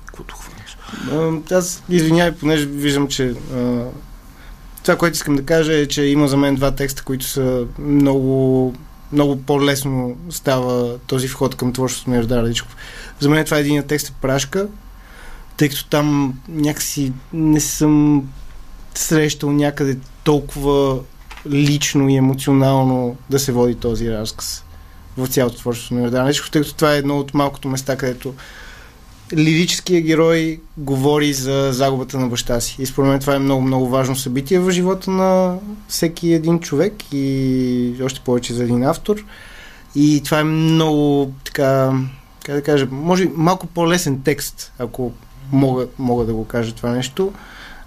Каквото 0.06 0.36
хванеш. 0.36 0.78
А, 1.50 1.54
Аз 1.56 1.82
извинявай, 1.88 2.32
понеже 2.32 2.66
виждам, 2.66 3.08
че 3.08 3.34
а, 3.54 3.84
това, 4.82 4.96
което 4.96 5.14
искам 5.14 5.36
да 5.36 5.44
кажа 5.44 5.72
е, 5.74 5.86
че 5.86 6.02
има 6.02 6.28
за 6.28 6.36
мен 6.36 6.54
два 6.54 6.70
текста, 6.70 7.02
които 7.02 7.24
са 7.24 7.66
много, 7.78 8.74
много 9.12 9.42
по-лесно 9.42 10.16
става 10.30 10.98
този 10.98 11.28
вход 11.28 11.54
към 11.54 11.72
творчеството 11.72 12.10
на 12.10 12.16
Йордан 12.16 12.40
Радичков. 12.40 12.76
За 13.20 13.28
мен 13.28 13.44
това 13.44 13.56
е 13.56 13.60
един 13.60 13.82
текст 13.82 14.08
е 14.08 14.12
Прашка, 14.20 14.68
тъй 15.56 15.68
като 15.68 15.86
там 15.86 16.34
някакси 16.48 17.12
не 17.32 17.60
съм 17.60 18.22
срещал 18.94 19.52
някъде 19.52 19.98
толкова 20.24 20.98
лично 21.50 22.08
и 22.08 22.16
емоционално 22.16 23.16
да 23.30 23.38
се 23.38 23.52
води 23.52 23.74
този 23.74 24.10
разказ 24.10 24.64
в 25.16 25.26
цялото 25.26 25.56
творчество 25.56 25.94
на 25.94 26.00
Йордан 26.02 26.24
Радичков, 26.24 26.50
тъй 26.50 26.62
като 26.62 26.74
това 26.74 26.94
е 26.94 26.98
едно 26.98 27.18
от 27.18 27.34
малкото 27.34 27.68
места, 27.68 27.96
където 27.96 28.34
лирическия 29.36 30.00
герой 30.00 30.60
говори 30.76 31.32
за 31.32 31.72
загубата 31.72 32.18
на 32.18 32.28
баща 32.28 32.60
си. 32.60 32.76
И 32.78 32.86
според 32.86 33.10
мен 33.10 33.20
това 33.20 33.34
е 33.34 33.38
много, 33.38 33.62
много 33.62 33.88
важно 33.88 34.16
събитие 34.16 34.58
в 34.58 34.70
живота 34.70 35.10
на 35.10 35.58
всеки 35.88 36.32
един 36.32 36.60
човек 36.60 36.94
и 37.12 37.94
още 38.02 38.20
повече 38.20 38.54
за 38.54 38.64
един 38.64 38.84
автор. 38.84 39.24
И 39.94 40.22
това 40.24 40.40
е 40.40 40.44
много 40.44 41.32
така, 41.44 41.92
как 42.44 42.54
да 42.54 42.62
кажа, 42.62 42.88
може 42.90 43.30
малко 43.34 43.66
по-лесен 43.66 44.20
текст, 44.22 44.72
ако 44.78 45.12
мога, 45.52 45.86
мога 45.98 46.24
да 46.24 46.34
го 46.34 46.44
кажа 46.44 46.74
това 46.74 46.90
нещо. 46.90 47.32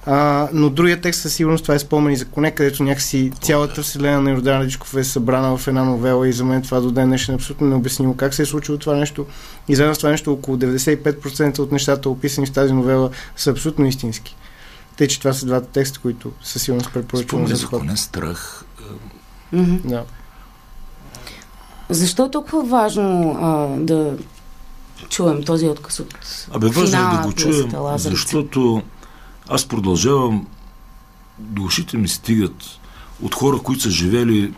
А, 0.05 0.49
но 0.53 0.69
другия 0.69 1.01
текст 1.01 1.21
със 1.21 1.33
сигурност 1.33 1.63
това 1.63 1.75
е 1.75 1.79
спомени 1.79 2.17
за 2.17 2.25
коне, 2.25 2.51
където 2.51 2.83
някакси 2.83 3.31
цялата 3.41 3.81
вселена 3.81 4.21
на 4.21 4.31
Йордан 4.31 4.59
Радичков 4.59 4.95
е 4.95 5.03
събрана 5.03 5.57
в 5.57 5.67
една 5.67 5.83
новела 5.83 6.27
и 6.27 6.33
за 6.33 6.45
мен 6.45 6.61
това 6.61 6.79
до 6.79 6.91
ден 6.91 7.07
днешен 7.07 7.33
е 7.33 7.35
абсолютно 7.35 7.67
необяснимо 7.67 8.17
как 8.17 8.33
се 8.33 8.41
е 8.41 8.45
случило 8.45 8.77
това 8.77 8.95
нещо. 8.95 9.25
И 9.67 9.75
заедно 9.75 9.95
с 9.95 9.97
това 9.97 10.09
нещо 10.09 10.33
около 10.33 10.57
95% 10.57 11.59
от 11.59 11.71
нещата, 11.71 12.09
описани 12.09 12.47
в 12.47 12.51
тази 12.51 12.73
новела, 12.73 13.09
са 13.35 13.51
абсолютно 13.51 13.85
истински. 13.85 14.35
Тъй, 14.97 15.07
че 15.07 15.19
това 15.19 15.33
са 15.33 15.45
двата 15.45 15.67
текста, 15.67 15.99
които 15.99 16.31
със 16.43 16.61
сигурност 16.61 16.93
препоръчвам 16.93 17.47
за 17.47 17.55
за 17.55 17.61
сход. 17.61 17.79
коне 17.79 17.97
страх. 17.97 18.65
Мгм. 19.51 19.75
Да. 19.85 20.03
Защо 21.89 22.25
е 22.25 22.31
толкова 22.31 22.63
важно 22.63 23.37
а, 23.41 23.79
да 23.79 24.17
чуем 25.09 25.43
този 25.43 25.67
отказ 25.67 25.99
от 25.99 26.15
Абе, 26.51 26.67
важно 26.67 26.99
е 26.99 27.17
да 27.17 27.27
го 27.27 27.33
чуем, 27.33 27.71
защото 27.95 28.81
аз 29.49 29.65
продължавам. 29.65 30.47
До 31.39 31.63
ушите 31.63 31.97
ми 31.97 32.07
стигат 32.07 32.79
от 33.21 33.35
хора, 33.35 33.57
които 33.57 33.81
са 33.81 33.91
живели 33.91 34.53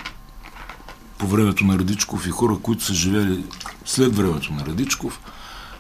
по 1.18 1.28
времето 1.28 1.66
на 1.66 1.80
Радичков 1.80 2.28
и 2.28 2.30
хора, 2.30 2.58
които 2.62 2.84
са 2.84 2.94
живели 2.94 3.44
след 3.86 4.16
времето 4.16 4.54
на 4.54 4.66
Радичков, 4.66 5.20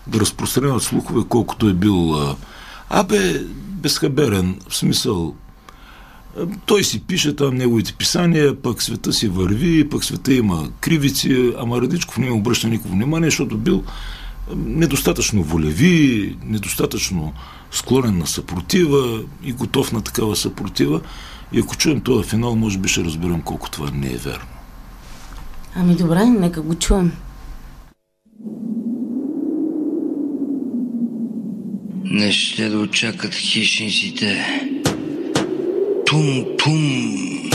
да 0.08 0.20
разпространяват 0.20 0.84
слухове, 0.84 1.24
колкото 1.30 1.70
е 1.70 1.74
бил 1.74 2.16
абе, 2.90 3.44
безхаберен, 3.56 4.60
в 4.70 4.78
смисъл 4.78 5.36
той 6.66 6.84
си 6.84 7.00
пише 7.00 7.36
там 7.36 7.56
неговите 7.56 7.94
писания, 7.94 8.62
пък 8.62 8.82
света 8.82 9.14
си 9.14 9.28
върви, 9.28 9.90
пък 9.90 10.04
света 10.04 10.34
има 10.34 10.70
кривици, 10.80 11.54
ама 11.60 11.82
Радичков 11.82 12.18
не 12.18 12.32
обръща 12.32 12.68
никакво 12.68 12.94
внимание, 12.94 13.30
защото 13.30 13.58
бил 13.58 13.84
недостатъчно 14.56 15.44
волеви, 15.44 16.36
недостатъчно 16.44 17.34
склонен 17.72 18.18
на 18.18 18.28
съпротива 18.28 19.22
и 19.44 19.54
готов 19.54 19.92
на 19.92 20.02
такава 20.02 20.36
съпротива. 20.36 21.02
И 21.54 21.60
ако 21.60 21.78
чуем 21.78 22.02
този 22.02 22.30
финал, 22.30 22.56
може 22.56 22.78
би 22.78 22.90
ще 22.90 23.04
разберем 23.04 23.42
колко 23.42 23.70
това 23.70 23.92
не 23.94 24.08
е 24.08 24.18
верно. 24.18 24.46
Ами 25.76 25.96
добре, 25.96 26.26
нека 26.26 26.62
го 26.62 26.76
чуем. 26.76 27.12
Не 32.04 32.32
ще 32.32 32.70
да 32.70 32.80
очакат 32.80 33.34
хищниците. 33.34 34.48
Тум-тум. 36.06 37.52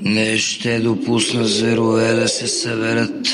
Не 0.00 0.38
ще 0.38 0.80
допусна 0.80 1.44
зверове 1.44 2.12
да 2.12 2.28
се 2.28 2.46
съберат 2.46 3.26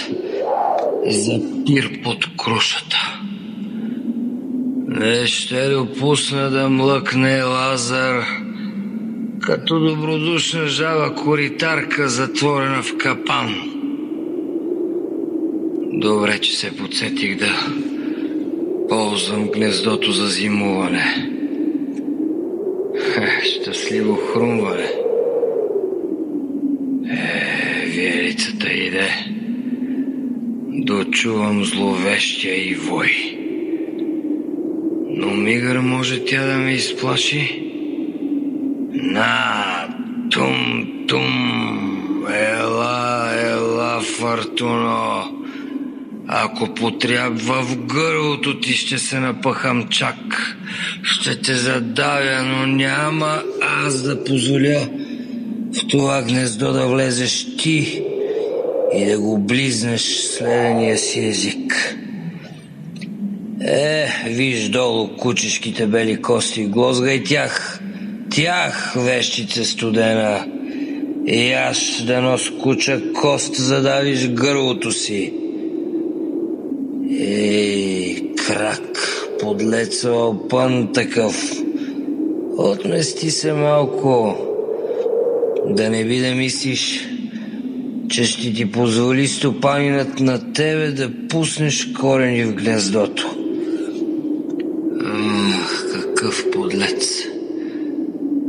за 1.10 1.40
пир 1.66 2.02
под 2.02 2.36
крушата. 2.36 3.23
Не 4.94 5.26
ще 5.26 5.68
допусна 5.68 6.50
да 6.50 6.68
млъкне 6.68 7.42
Лазар 7.42 8.24
като 9.40 9.80
добродушна 9.80 10.66
жава 10.66 11.14
коритарка, 11.14 12.08
затворена 12.08 12.82
в 12.82 12.96
капан. 12.96 13.54
Добре, 15.92 16.38
че 16.38 16.56
се 16.56 16.76
подсетих 16.76 17.38
да 17.38 17.66
ползвам 18.88 19.48
гнездото 19.48 20.12
за 20.12 20.26
зимуване. 20.26 21.30
Хе, 22.98 23.44
щастливо 23.44 24.16
хрумване. 24.16 24.90
Е, 27.10 27.86
виелицата 27.86 28.72
иде. 28.72 29.10
Дочувам 30.68 31.64
зловещия 31.64 32.70
и 32.70 32.74
вой. 32.74 33.43
Но 35.24 35.34
мигър 35.34 35.78
може 35.78 36.24
тя 36.24 36.46
да 36.46 36.54
ме 36.54 36.72
изплаши. 36.72 37.62
На, 38.92 39.64
тум, 40.30 40.86
тум, 41.08 42.26
ела, 42.34 43.30
ела, 43.40 44.00
Фортуно. 44.00 45.24
Ако 46.28 46.74
потрябва 46.74 47.62
в 47.62 47.76
гърлото 47.76 48.60
ти 48.60 48.72
ще 48.72 48.98
се 48.98 49.20
напъхам 49.20 49.88
чак. 49.88 50.56
Ще 51.02 51.40
те 51.40 51.54
задавя, 51.54 52.42
но 52.42 52.66
няма 52.66 53.42
аз 53.60 54.02
да 54.02 54.24
позволя 54.24 54.88
в 55.72 55.86
това 55.88 56.22
гнездо 56.22 56.72
да 56.72 56.86
влезеш 56.86 57.56
ти 57.56 58.02
и 58.94 59.06
да 59.06 59.18
го 59.18 59.38
близнеш 59.38 60.02
следения 60.02 60.98
си 60.98 61.26
език. 61.26 61.96
Е, 63.66 64.08
виж 64.26 64.68
долу 64.68 65.08
кучешките 65.16 65.86
бели 65.86 66.22
кости, 66.22 66.64
глозгай 66.64 67.22
тях, 67.22 67.80
тях, 68.30 68.94
вещице 68.96 69.64
студена. 69.64 70.46
И 71.26 71.52
аз 71.52 72.02
да 72.06 72.20
нос 72.20 72.50
куча 72.62 73.12
кост 73.12 73.54
задавиш 73.54 74.28
гърлото 74.28 74.92
си. 74.92 75.32
Ей, 77.20 78.34
крак, 78.46 79.08
подлец 79.40 80.04
опън 80.04 80.92
такъв. 80.92 81.52
Отмести 82.58 83.30
се 83.30 83.52
малко, 83.52 84.36
да 85.68 85.90
не 85.90 86.04
би 86.04 86.18
да 86.18 86.34
мислиш, 86.34 87.08
че 88.10 88.24
ще 88.24 88.52
ти 88.52 88.70
позволи 88.70 89.28
стопанинът 89.28 90.20
на 90.20 90.52
тебе 90.52 90.90
да 90.90 91.10
пуснеш 91.28 91.92
корени 91.92 92.44
в 92.44 92.54
гнездото. 92.54 93.43
Ах, 96.34 96.44
какъв 96.44 96.50
подлец. 96.50 97.22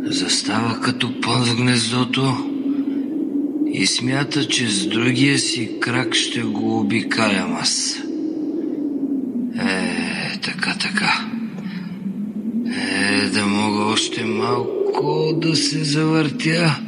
Застава 0.04 0.82
като 0.82 1.22
пън 1.22 1.46
в 1.46 1.56
гнездото 1.56 2.50
и 3.68 3.88
смята, 3.88 4.48
че 4.48 4.68
с 4.68 4.88
другия 4.88 5.40
си 5.40 5.80
крак 5.80 6.16
ще 6.16 6.42
го 6.42 6.80
обикалям 6.80 7.56
аз. 7.56 8.00
Е, 9.60 10.40
така, 10.42 10.76
така. 10.82 11.26
Е, 12.68 13.30
да 13.30 13.46
мога 13.46 13.84
още 13.84 14.24
малко 14.24 15.34
да 15.42 15.56
се 15.56 15.84
завъртя. 15.84 16.80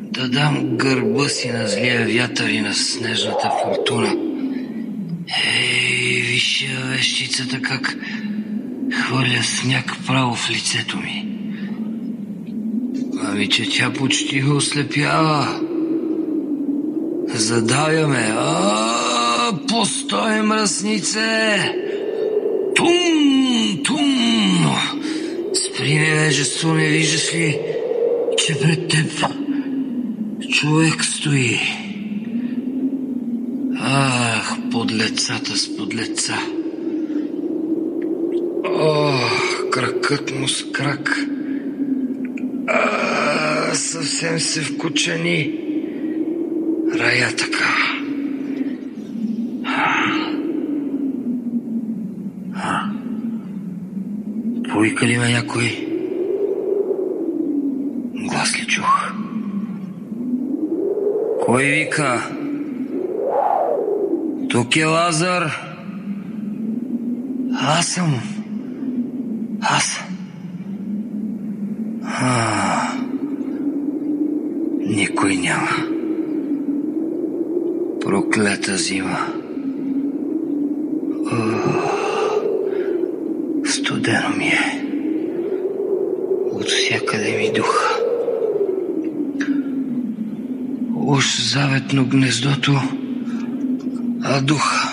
Да 0.00 0.28
дам 0.28 0.76
гърба 0.76 1.28
си 1.28 1.50
на 1.50 1.68
злия 1.68 2.06
вятър 2.06 2.48
и 2.48 2.60
на 2.60 2.74
снежната 2.74 3.50
фортуна. 3.62 4.16
Ей, 5.46 6.20
виж 6.20 6.62
я 6.62 6.96
вещицата 6.96 7.62
как 7.62 7.96
хвърля 9.06 9.42
сняг 9.42 9.96
право 10.06 10.34
в 10.34 10.50
лицето 10.50 10.96
ми. 10.96 11.28
Ами, 13.24 13.48
че 13.48 13.70
тя 13.70 13.92
почти 13.92 14.40
го 14.40 14.56
ослепява. 14.56 15.60
Задавя 17.28 18.08
ме. 18.08 18.32
А, 18.36 19.52
постой, 19.68 20.42
мръснице! 20.42 21.72
Тум, 22.76 23.82
тум! 23.84 24.76
Спри 25.54 25.94
невежество, 25.94 26.74
не 26.74 26.86
виждаш 26.86 27.34
ли, 27.34 27.60
че 28.38 28.60
пред 28.60 28.88
теб 28.88 29.26
човек 30.52 31.04
стои. 31.04 31.60
Ах, 33.80 34.56
подлецата 34.72 35.56
с 35.56 35.76
подлеца. 35.76 36.55
Ох, 38.88 39.70
кракът 39.70 40.38
му 40.38 40.48
с 40.48 40.72
крак. 40.72 41.18
А, 42.68 43.74
съвсем 43.74 44.38
се 44.38 44.60
вкучени. 44.60 45.60
Рая 46.98 47.36
така. 47.36 47.86
Повика 54.72 55.06
ли 55.06 55.18
ме 55.18 55.28
някой? 55.28 55.88
Глас 58.14 58.60
ли 58.60 58.66
чух? 58.66 59.12
Кой 61.44 61.64
вика? 61.64 62.30
Тук 64.48 64.76
е 64.76 64.84
Лазар. 64.84 65.50
Аз 67.60 67.86
съм. 67.86 68.20
Аз. 69.60 70.00
А, 72.04 72.92
никой 75.26 75.36
няма. 75.36 75.76
Проклета 78.00 78.76
зима. 78.76 79.26
О, 81.32 81.36
студено 83.64 84.36
ми 84.36 84.44
е. 84.44 84.82
От 86.52 86.68
всякъде 86.68 87.36
ми 87.36 87.52
духа. 87.56 87.98
Уж 90.94 91.50
заветно 91.52 92.04
гнездото, 92.04 92.80
а 94.22 94.40
духа. 94.40 94.85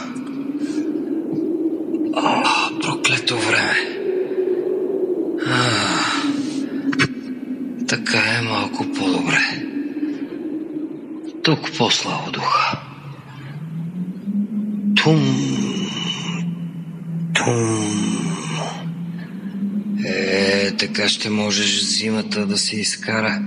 Тук 11.83 11.89
по-слабо 11.89 12.31
духа. 12.31 12.79
Тум, 14.95 15.21
тум. 17.33 17.87
Е, 20.05 20.71
така 20.71 21.09
ще 21.09 21.29
можеш 21.29 21.83
зимата 21.83 22.45
да 22.45 22.57
се 22.57 22.75
изкара, 22.75 23.41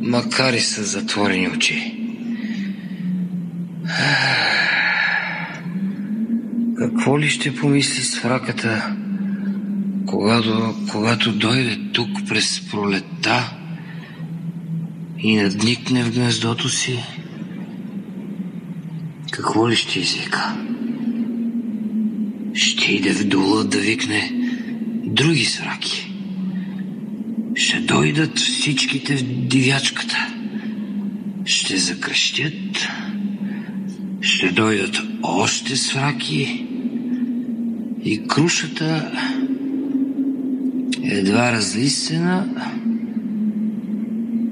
макар 0.00 0.52
и 0.52 0.60
с 0.60 0.82
затворени 0.82 1.48
очи. 1.48 1.94
Какво 6.78 7.20
ли 7.20 7.30
ще 7.30 7.56
помисли 7.56 8.02
с 8.02 8.20
фраката, 8.20 8.96
когато, 10.06 10.74
когато 10.92 11.32
дойде 11.32 11.78
тук 11.92 12.08
през 12.28 12.70
пролетта 12.70 13.52
и 15.18 15.36
надникне 15.36 16.04
в 16.04 16.14
гнездото 16.14 16.68
си? 16.68 17.23
Какво 19.34 19.70
ли 19.70 19.76
ще 19.76 20.00
извика? 20.00 20.56
Ще 22.54 22.92
иде 22.92 23.12
в 23.12 23.24
дула 23.24 23.64
да 23.64 23.78
викне 23.78 24.32
други 25.04 25.44
сраки. 25.44 26.12
Ще 27.54 27.80
дойдат 27.80 28.38
всичките 28.38 29.16
в 29.16 29.24
дивячката. 29.24 30.34
Ще 31.44 31.76
закръщят. 31.76 32.88
Ще 34.20 34.48
дойдат 34.48 35.02
още 35.22 35.76
сраки. 35.76 36.66
И 38.04 38.26
крушата 38.28 39.12
едва 41.02 41.52
разлистена 41.52 42.46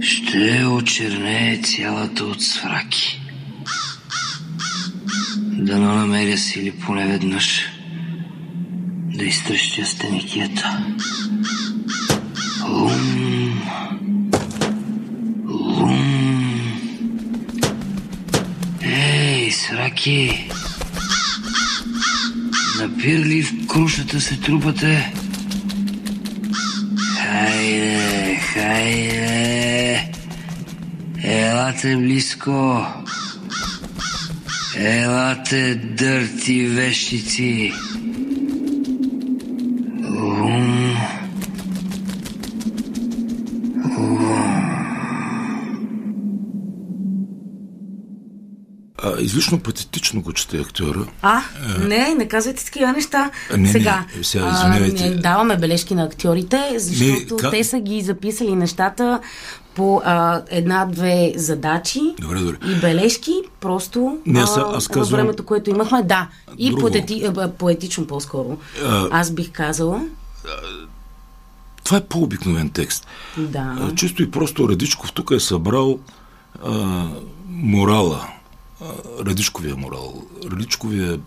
ще 0.00 0.64
очернее 0.64 1.60
цялата 1.62 2.24
от 2.24 2.42
свраки. 2.42 3.21
Да 5.62 5.78
намеря 5.78 6.38
сили 6.38 6.70
поне 6.70 7.06
веднъж 7.06 7.66
да 9.16 9.24
изтръщя 9.24 9.84
стеникията. 9.84 10.86
Лум, 12.68 13.62
лум. 15.48 16.72
Ей, 18.82 19.50
сраки! 19.50 20.50
Напирли 22.80 23.42
в 23.42 23.66
крушата 23.66 24.20
се 24.20 24.40
трупате? 24.40 25.12
Хайде, 27.18 28.40
хайде! 28.54 30.12
Елате 31.22 31.96
близко! 31.96 32.86
Елате, 34.84 35.74
дърти 35.74 36.66
вещици! 36.66 37.72
Излишно 49.32 49.60
патетично 49.60 50.20
го 50.20 50.32
чете 50.32 50.58
актьора. 50.58 51.06
А, 51.22 51.40
не, 51.78 52.14
не 52.14 52.28
казвайте 52.28 52.64
такива 52.64 52.92
неща. 52.92 53.30
А, 53.50 53.56
не, 53.56 53.62
не, 53.62 53.68
сега, 53.68 54.04
сега, 54.22 54.44
а, 54.46 54.50
извинявайте. 54.52 55.10
не, 55.10 55.16
даваме 55.16 55.56
бележки 55.56 55.94
на 55.94 56.04
актьорите, 56.04 56.62
защото 56.72 57.36
ка- 57.36 57.50
те 57.50 57.64
са 57.64 57.80
ги 57.80 58.00
записали 58.00 58.52
нещата 58.52 59.20
по 59.74 60.02
а, 60.04 60.42
една-две 60.48 61.32
задачи 61.36 62.00
Добре, 62.20 62.38
добре. 62.38 62.56
и 62.66 62.74
бележки, 62.74 63.32
просто 63.60 64.18
Не, 64.26 64.40
аз- 64.40 64.56
а, 64.56 64.60
аз 64.62 64.86
във 64.86 64.88
казвам- 64.90 65.16
времето, 65.16 65.44
което 65.44 65.70
имахме. 65.70 66.02
Да, 66.02 66.28
и 66.58 66.70
Друго. 66.70 66.80
поети, 66.82 67.24
а, 67.28 67.48
поетично 67.50 68.06
по-скоро. 68.06 68.58
А- 68.84 69.08
Аз 69.10 69.30
бих 69.30 69.50
казала. 69.50 70.00
Това 71.84 71.96
е 71.96 72.02
по-обикновен 72.02 72.70
текст. 72.70 73.06
Да. 73.38 73.76
А, 73.80 73.94
Чисто 73.94 74.22
и 74.22 74.30
просто 74.30 74.68
Радичков 74.68 75.12
тук 75.12 75.30
е 75.30 75.40
събрал 75.40 75.98
а, 76.64 77.04
морала, 77.48 78.20
а, 78.24 78.28
Радичковия 79.20 79.76
морал, 79.76 80.22
Радичковия, 80.44 81.20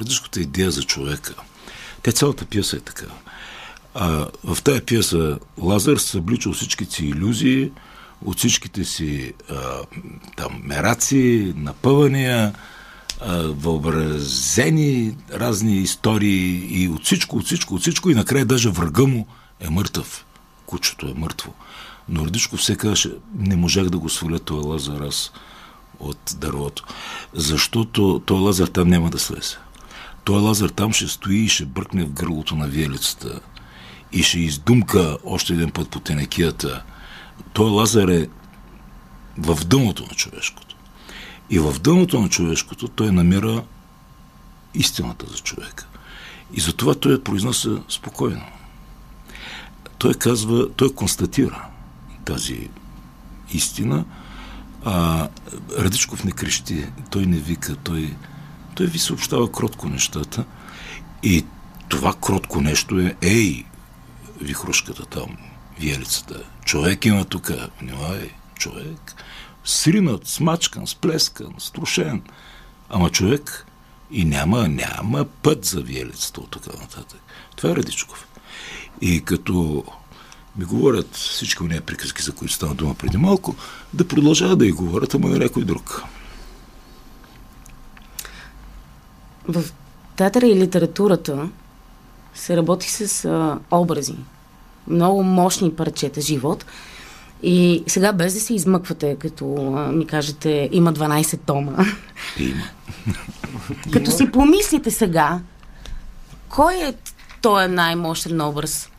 Радичковата 0.00 0.40
идея 0.40 0.70
за 0.70 0.82
човека. 0.82 1.34
Те 2.02 2.12
цялата 2.12 2.44
пиеса 2.44 2.76
е 2.76 2.80
така. 2.80 3.06
А, 3.94 4.26
в 4.44 4.62
тая 4.62 4.84
пиеса 4.84 5.38
Лазар 5.58 5.96
съблича 5.96 6.48
от 6.48 6.56
всичките 6.56 6.94
си 6.94 7.06
иллюзии, 7.06 7.70
от 8.24 8.38
всичките 8.38 8.84
си 8.84 9.32
а, 9.50 9.54
там, 10.36 10.60
мераци, 10.64 11.52
напъвания, 11.56 12.54
въобразени 13.44 15.16
разни 15.32 15.76
истории 15.76 16.66
и 16.82 16.88
от 16.88 17.04
всичко, 17.04 17.36
от 17.36 17.44
всичко, 17.44 17.74
от 17.74 17.80
всичко 17.80 18.10
и 18.10 18.14
накрая 18.14 18.46
даже 18.46 18.68
врага 18.68 19.02
му 19.02 19.26
е 19.60 19.70
мъртъв. 19.70 20.24
Кучето 20.66 21.06
е 21.06 21.14
мъртво. 21.14 21.54
Но 22.08 22.26
Радичков 22.26 22.60
все 22.60 22.76
казваше, 22.76 23.10
не 23.38 23.56
можах 23.56 23.88
да 23.88 23.98
го 23.98 24.08
сваля 24.08 24.38
този 24.38 24.66
Лазар 24.66 25.00
аз 25.00 25.32
от 26.00 26.36
дървото. 26.38 26.84
Защото 27.34 28.22
той 28.26 28.38
Лазар 28.40 28.66
там 28.66 28.88
няма 28.88 29.10
да 29.10 29.18
слезе. 29.18 29.56
Той 30.24 30.40
Лазар 30.40 30.68
там 30.68 30.92
ще 30.92 31.08
стои 31.08 31.38
и 31.38 31.48
ще 31.48 31.64
бръкне 31.64 32.04
в 32.04 32.12
гърлото 32.12 32.56
на 32.56 32.68
виелицата 32.68 33.40
и 34.12 34.22
ще 34.22 34.38
издумка 34.38 35.18
още 35.24 35.52
един 35.52 35.70
път 35.70 35.88
по 35.88 36.00
тенекията. 36.00 36.82
Той 37.52 37.70
Лазар 37.70 38.08
е 38.08 38.28
в 39.38 39.64
дъното 39.64 40.02
на 40.02 40.14
човешкото. 40.14 40.76
И 41.50 41.58
в 41.58 41.80
дъното 41.80 42.20
на 42.20 42.28
човешкото 42.28 42.88
той 42.88 43.12
намира 43.12 43.64
истината 44.74 45.26
за 45.30 45.38
човека. 45.38 45.86
И 46.54 46.60
затова 46.60 46.94
той 46.94 47.12
я 47.12 47.24
произнася 47.24 47.82
спокойно. 47.88 48.44
Той 49.98 50.14
казва, 50.14 50.68
той 50.76 50.94
констатира 50.94 51.66
тази 52.24 52.68
истина, 53.52 54.04
а 54.84 55.28
Радичков 55.78 56.24
не 56.24 56.32
крещи, 56.32 56.86
той 57.10 57.26
не 57.26 57.38
вика, 57.38 57.76
той, 57.76 58.16
той 58.74 58.86
ви 58.86 58.98
съобщава 58.98 59.52
кротко 59.52 59.88
нещата. 59.88 60.44
И 61.22 61.44
това 61.88 62.14
кротко 62.14 62.60
нещо 62.60 63.00
е, 63.00 63.16
ей, 63.22 63.64
вихрушката 64.40 65.06
там, 65.06 65.36
виелицата, 65.80 66.42
човек 66.64 67.04
има 67.04 67.24
тук, 67.24 67.50
внимавай, 67.80 68.30
човек, 68.54 69.14
сринат, 69.64 70.26
смачкан, 70.26 70.86
сплескан, 70.86 71.54
струшен, 71.58 72.22
ама 72.88 73.10
човек 73.10 73.66
и 74.10 74.24
няма, 74.24 74.68
няма 74.68 75.24
път 75.24 75.64
за 75.64 75.80
виелицата 75.80 76.40
от 76.40 76.50
така 76.50 76.78
нататък. 76.80 77.20
Това 77.56 77.70
е 77.70 77.76
Радичков. 77.76 78.26
И 79.00 79.24
като 79.24 79.84
ми 80.56 80.64
говорят 80.64 81.16
всички 81.16 81.62
уния 81.62 81.80
приказки, 81.80 82.22
за 82.22 82.32
които 82.32 82.54
стана 82.54 82.74
дума 82.74 82.94
преди 82.94 83.16
малко, 83.16 83.54
да 83.94 84.08
продължават 84.08 84.58
да 84.58 84.66
ги 84.66 84.72
говорят, 84.72 85.14
ама 85.14 85.28
на 85.28 85.38
някой 85.38 85.64
друг. 85.64 86.02
В 89.48 89.64
театъра 90.16 90.46
и 90.46 90.56
литературата 90.56 91.48
се 92.34 92.56
работи 92.56 92.90
с 92.90 93.24
а, 93.24 93.58
образи. 93.70 94.14
Много 94.86 95.22
мощни 95.22 95.72
парчета 95.72 96.20
живот. 96.20 96.64
И 97.42 97.84
сега 97.86 98.12
без 98.12 98.34
да 98.34 98.40
се 98.40 98.54
измъквате, 98.54 99.16
като 99.16 99.74
а, 99.76 99.92
ми 99.92 100.06
кажете, 100.06 100.68
има 100.72 100.92
12 100.92 101.40
тома. 101.46 101.72
Има. 102.38 102.64
като 103.92 104.10
си 104.10 104.30
помислите 104.32 104.90
сега, 104.90 105.40
кой 106.48 106.74
е 106.74 106.94
той 107.42 107.68
най-мощен 107.68 108.40
образ? 108.40 108.89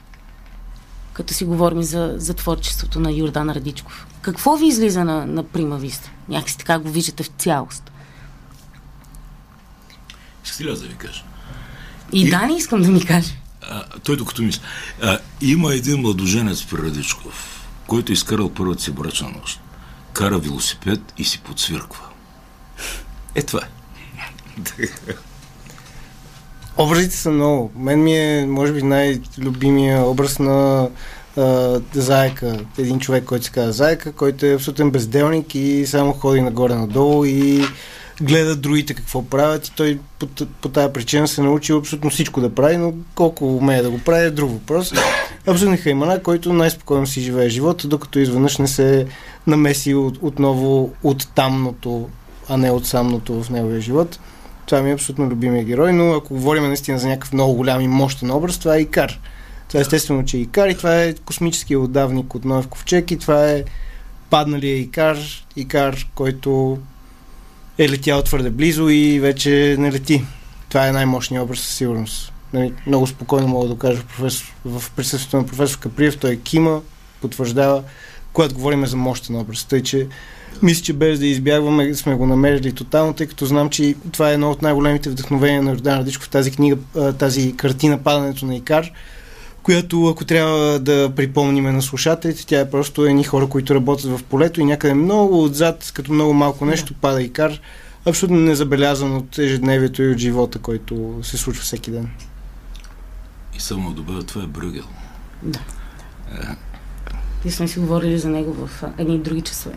Като 1.13 1.33
си 1.33 1.45
говорим 1.45 1.83
за, 1.83 2.13
за 2.17 2.33
творчеството 2.33 2.99
на 2.99 3.11
Йордан 3.11 3.49
Радичков. 3.49 4.07
Какво 4.21 4.55
ви 4.55 4.67
излиза 4.67 5.05
на, 5.05 5.25
на 5.25 5.43
Прима 5.43 5.77
Виста? 5.77 6.11
Някакси 6.29 6.57
така 6.57 6.79
го 6.79 6.89
виждате 6.89 7.23
в 7.23 7.27
цялост. 7.27 7.91
Искате 10.45 10.63
ли 10.65 10.69
аз 10.71 10.81
да 10.81 10.87
ви 10.87 10.95
кажа? 10.95 11.23
И, 12.13 12.21
И- 12.21 12.29
да, 12.29 12.41
не 12.47 12.53
искам 12.57 12.81
да 12.81 12.91
ми 12.91 13.05
каже. 13.05 13.33
А, 13.61 13.83
той 14.03 14.17
докато 14.17 14.41
мисля. 14.41 14.61
А, 15.01 15.17
има 15.41 15.73
един 15.73 16.01
младоженец 16.01 16.65
при 16.65 16.77
Радичков, 16.77 17.67
който 17.87 18.11
е 18.11 18.13
изкарал 18.13 18.53
първата 18.53 18.81
си 18.83 18.91
брачна 18.91 19.29
нощ. 19.29 19.59
Кара 20.13 20.37
велосипед 20.39 21.13
и 21.17 21.23
си 21.23 21.39
подсвирква. 21.39 22.05
Е, 23.35 23.43
това 23.43 23.59
е. 23.59 23.69
Образите 26.77 27.15
са 27.15 27.31
много. 27.31 27.71
Мен 27.75 28.03
ми 28.03 28.17
е, 28.17 28.45
може 28.45 28.73
би, 28.73 28.83
най-любимия 28.83 30.01
образ 30.01 30.39
на 30.39 30.89
а, 31.37 31.79
Заека. 31.93 32.59
Един 32.77 32.99
човек, 32.99 33.23
който 33.23 33.45
се 33.45 33.51
казва 33.51 33.71
Заека, 33.71 34.11
който 34.11 34.45
е 34.45 34.53
абсолютен 34.53 34.91
безделник 34.91 35.55
и 35.55 35.85
само 35.87 36.13
ходи 36.13 36.41
нагоре-надолу 36.41 37.25
и 37.25 37.63
гледа 38.21 38.55
другите 38.55 38.93
какво 38.93 39.25
правят 39.25 39.67
и 39.67 39.75
той 39.75 39.99
по, 40.19 40.27
по 40.61 40.69
тази 40.69 40.93
причина 40.93 41.27
се 41.27 41.41
научи 41.41 41.73
абсолютно 41.73 42.09
всичко 42.09 42.41
да 42.41 42.55
прави, 42.55 42.77
но 42.77 42.93
колко 43.15 43.57
умее 43.57 43.81
да 43.81 43.89
го 43.89 43.99
прави 43.99 44.25
е 44.25 44.31
друг 44.31 44.51
въпрос. 44.51 44.93
Абсолютно 45.47 45.77
хаймана, 45.83 46.23
който 46.23 46.53
най-спокойно 46.53 47.07
си 47.07 47.21
живее 47.21 47.49
живота, 47.49 47.87
докато 47.87 48.19
изведнъж 48.19 48.57
не 48.57 48.67
се 48.67 49.07
намеси 49.47 49.93
от, 49.93 50.17
отново 50.21 50.93
от 51.03 51.27
тамното, 51.35 52.09
а 52.49 52.57
не 52.57 52.71
от 52.71 52.87
самното 52.87 53.43
в 53.43 53.49
неговия 53.49 53.81
живот. 53.81 54.19
Това 54.65 54.81
ми 54.81 54.89
е 54.89 54.93
абсолютно 54.93 55.29
любимия 55.29 55.63
герой, 55.63 55.93
но 55.93 56.13
ако 56.13 56.33
говорим 56.33 56.63
наистина 56.63 56.99
за 56.99 57.07
някакъв 57.07 57.33
много 57.33 57.53
голям 57.53 57.81
и 57.81 57.87
мощен 57.87 58.31
образ, 58.31 58.57
това 58.57 58.75
е 58.75 58.81
Икар. 58.81 59.19
Това 59.67 59.79
е 59.79 59.81
естествено, 59.81 60.25
че 60.25 60.37
е 60.37 60.39
Икар 60.39 60.67
и 60.67 60.77
това 60.77 61.03
е 61.03 61.13
космическия 61.13 61.79
отдавник 61.79 62.35
от 62.35 62.45
Ноев 62.45 62.67
Ковчег 62.67 63.11
и 63.11 63.17
това 63.17 63.49
е 63.49 63.63
падналия 64.29 64.77
Икар, 64.77 65.17
Икар, 65.55 66.07
който 66.15 66.79
е 67.77 67.89
летял 67.89 68.21
твърде 68.21 68.49
близо 68.49 68.89
и 68.89 69.19
вече 69.19 69.75
не 69.79 69.91
лети. 69.91 70.23
Това 70.69 70.87
е 70.87 70.91
най-мощният 70.91 71.43
образ 71.43 71.59
със 71.59 71.75
сигурност. 71.75 72.33
Нали, 72.53 72.73
много 72.87 73.07
спокойно 73.07 73.47
мога 73.47 73.67
да 73.67 73.77
кажа 73.77 74.01
в, 74.65 74.91
присъствието 74.95 75.37
на 75.37 75.45
професор 75.45 75.79
Каприев. 75.79 76.17
Той 76.17 76.31
е 76.31 76.39
кима, 76.39 76.81
потвърждава, 77.21 77.83
когато 78.33 78.55
говорим 78.55 78.85
за 78.85 78.97
мощен 78.97 79.35
образ. 79.35 79.65
Тъй, 79.65 79.83
че 79.83 80.07
мисля, 80.63 80.83
че 80.83 80.93
без 80.93 81.19
да 81.19 81.25
избягваме 81.25 81.95
сме 81.95 82.15
го 82.15 82.25
намерили 82.25 82.71
тотално, 82.71 83.13
тъй 83.13 83.27
като 83.27 83.45
знам, 83.45 83.69
че 83.69 83.95
това 84.11 84.29
е 84.29 84.33
едно 84.33 84.51
от 84.51 84.61
най-големите 84.61 85.09
вдъхновения 85.09 85.63
на 85.63 85.71
Йордан 85.71 85.99
Радичков, 85.99 86.29
тази 86.29 86.51
книга, 86.51 86.77
тази 87.17 87.57
картина 87.57 87.97
Падането 87.97 88.45
на 88.45 88.55
Икар, 88.55 88.91
която, 89.63 90.07
ако 90.07 90.25
трябва 90.25 90.79
да 90.79 91.11
припомниме 91.15 91.71
на 91.71 91.81
слушателите, 91.81 92.45
тя 92.45 92.59
е 92.59 92.69
просто 92.69 93.05
едни 93.05 93.23
хора, 93.23 93.47
които 93.47 93.75
работят 93.75 94.11
в 94.11 94.23
полето 94.23 94.61
и 94.61 94.65
някъде 94.65 94.93
много 94.93 95.43
отзад, 95.43 95.91
като 95.93 96.13
много 96.13 96.33
малко 96.33 96.65
нещо, 96.65 96.93
пада 96.93 97.23
Икар, 97.23 97.59
абсолютно 98.05 98.37
незабелязан 98.37 99.15
от 99.15 99.37
ежедневието 99.37 100.03
и 100.03 100.11
от 100.11 100.17
живота, 100.17 100.59
който 100.59 101.19
се 101.23 101.37
случва 101.37 101.63
всеки 101.63 101.91
ден. 101.91 102.09
И 103.57 103.59
само 103.59 103.91
добавя, 103.91 104.23
това 104.23 104.43
е 104.43 104.47
Брюгел. 104.47 104.83
Да. 105.43 105.59
Ние 107.45 107.51
сме 107.51 107.67
си 107.67 107.79
говорили 107.79 108.17
за 108.17 108.29
него 108.29 108.67
в 108.67 108.83
а, 108.83 108.91
едни 108.97 109.19
други 109.19 109.41
часове. 109.41 109.75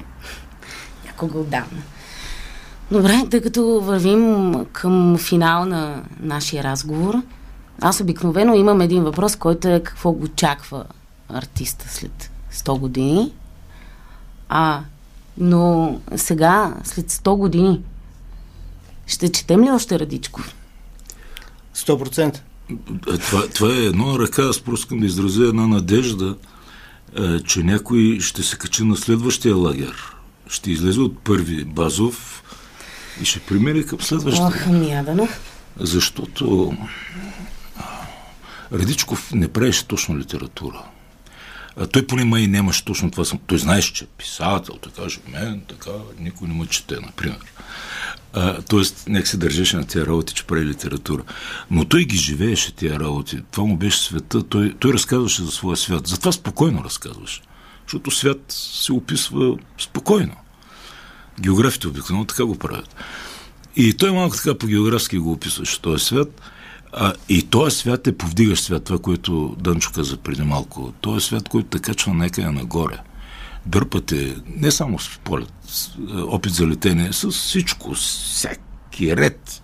Някога 1.14 1.38
отдавна. 1.38 1.82
Добре, 2.90 3.26
тъй 3.30 3.40
като 3.40 3.80
вървим 3.80 4.54
към 4.72 5.18
финал 5.18 5.64
на 5.64 6.02
нашия 6.20 6.64
разговор, 6.64 7.22
аз 7.80 8.00
обикновено 8.00 8.54
имам 8.54 8.80
един 8.80 9.02
въпрос, 9.02 9.36
който 9.36 9.68
е 9.68 9.82
какво 9.84 10.12
го 10.12 10.24
очаква 10.24 10.84
артиста 11.28 11.88
след 11.88 12.30
100 12.52 12.78
години. 12.78 13.32
А, 14.48 14.80
но 15.38 15.94
сега, 16.16 16.74
след 16.84 17.10
100 17.10 17.36
години, 17.36 17.80
ще 19.06 19.32
четем 19.32 19.64
ли 19.64 19.70
още 19.70 19.98
Радичков? 19.98 20.54
100%. 21.76 22.38
Е, 23.14 23.18
Това, 23.18 23.48
това 23.48 23.74
е 23.74 23.84
едно 23.84 24.18
ръка. 24.18 24.42
Аз 24.42 24.60
просто 24.60 24.84
искам 24.84 25.00
да 25.00 25.06
изразя 25.06 25.44
една 25.44 25.66
надежда, 25.66 26.36
е, 27.18 27.40
че 27.40 27.62
някой 27.62 28.18
ще 28.20 28.42
се 28.42 28.56
качи 28.56 28.84
на 28.84 28.96
следващия 28.96 29.56
лагер. 29.56 30.13
Ще 30.48 30.70
излезе 30.70 31.00
от 31.00 31.18
първи 31.18 31.64
базов 31.64 32.42
и 33.22 33.24
ще 33.24 33.40
премине 33.40 33.82
към 33.82 34.00
следващия. 34.00 34.46
Ох, 34.46 34.66
ми 34.66 34.90
ядано. 34.90 35.28
Защото 35.76 36.76
Радичков 38.72 39.32
не 39.32 39.48
правеше 39.48 39.86
точно 39.86 40.18
литература. 40.18 40.82
А, 41.76 41.86
той 41.86 42.06
поне 42.06 42.24
май 42.24 42.46
нямаше 42.46 42.84
точно 42.84 43.10
това. 43.10 43.38
Той 43.46 43.58
знаеше, 43.58 43.94
че 43.94 44.04
е 44.04 44.08
писател, 44.18 44.74
той 44.74 44.92
каже, 44.92 45.18
мен 45.32 45.62
така, 45.68 45.90
никой 46.18 46.48
не 46.48 46.54
му 46.54 46.66
чете, 46.66 46.94
например. 46.94 47.38
А, 48.32 48.62
тоест, 48.62 49.04
нека 49.08 49.28
се 49.28 49.36
държеше 49.36 49.76
на 49.76 49.86
тези 49.86 50.06
работи, 50.06 50.34
че 50.34 50.44
прави 50.44 50.64
литература. 50.66 51.22
Но 51.70 51.84
той 51.84 52.04
ги 52.04 52.16
живееше 52.16 52.72
тези 52.72 52.94
работи. 52.94 53.42
Това 53.50 53.66
му 53.66 53.76
беше 53.76 53.98
света. 53.98 54.42
Той, 54.42 54.74
той 54.78 54.92
разказваше 54.92 55.42
за 55.42 55.50
своя 55.50 55.76
свят. 55.76 56.06
Затова 56.06 56.32
спокойно 56.32 56.84
разказваше. 56.84 57.42
Защото 57.86 58.10
свят 58.10 58.44
се 58.48 58.92
описва 58.92 59.56
спокойно. 59.78 60.36
Географите 61.40 61.88
обикновено 61.88 62.24
така 62.24 62.44
го 62.44 62.58
правят. 62.58 62.96
И 63.76 63.94
той 63.94 64.12
малко 64.12 64.36
така 64.36 64.58
по 64.58 64.66
географски 64.66 65.18
го 65.18 65.32
описваше 65.32 65.80
този 65.80 66.04
свят. 66.04 66.40
А, 66.92 67.12
и 67.28 67.42
този 67.42 67.76
свят 67.76 68.06
е 68.06 68.16
повдигащ 68.16 68.64
свят, 68.64 68.84
това, 68.84 68.98
което 68.98 69.56
Дънчо 69.58 69.92
каза 69.94 70.16
преди 70.16 70.42
малко. 70.42 70.92
Този 71.00 71.26
свят, 71.26 71.48
който 71.48 71.68
те 71.68 71.78
качва 71.78 72.14
някъде 72.14 72.50
нагоре. 72.50 72.98
Дърпате 73.66 74.36
не 74.46 74.70
само 74.70 74.98
с 74.98 75.18
полет, 75.24 75.52
е, 76.10 76.16
опит 76.16 76.52
за 76.52 76.66
летение, 76.66 77.12
с 77.12 77.30
всичко, 77.30 77.94
всеки 77.94 79.16
ред 79.16 79.62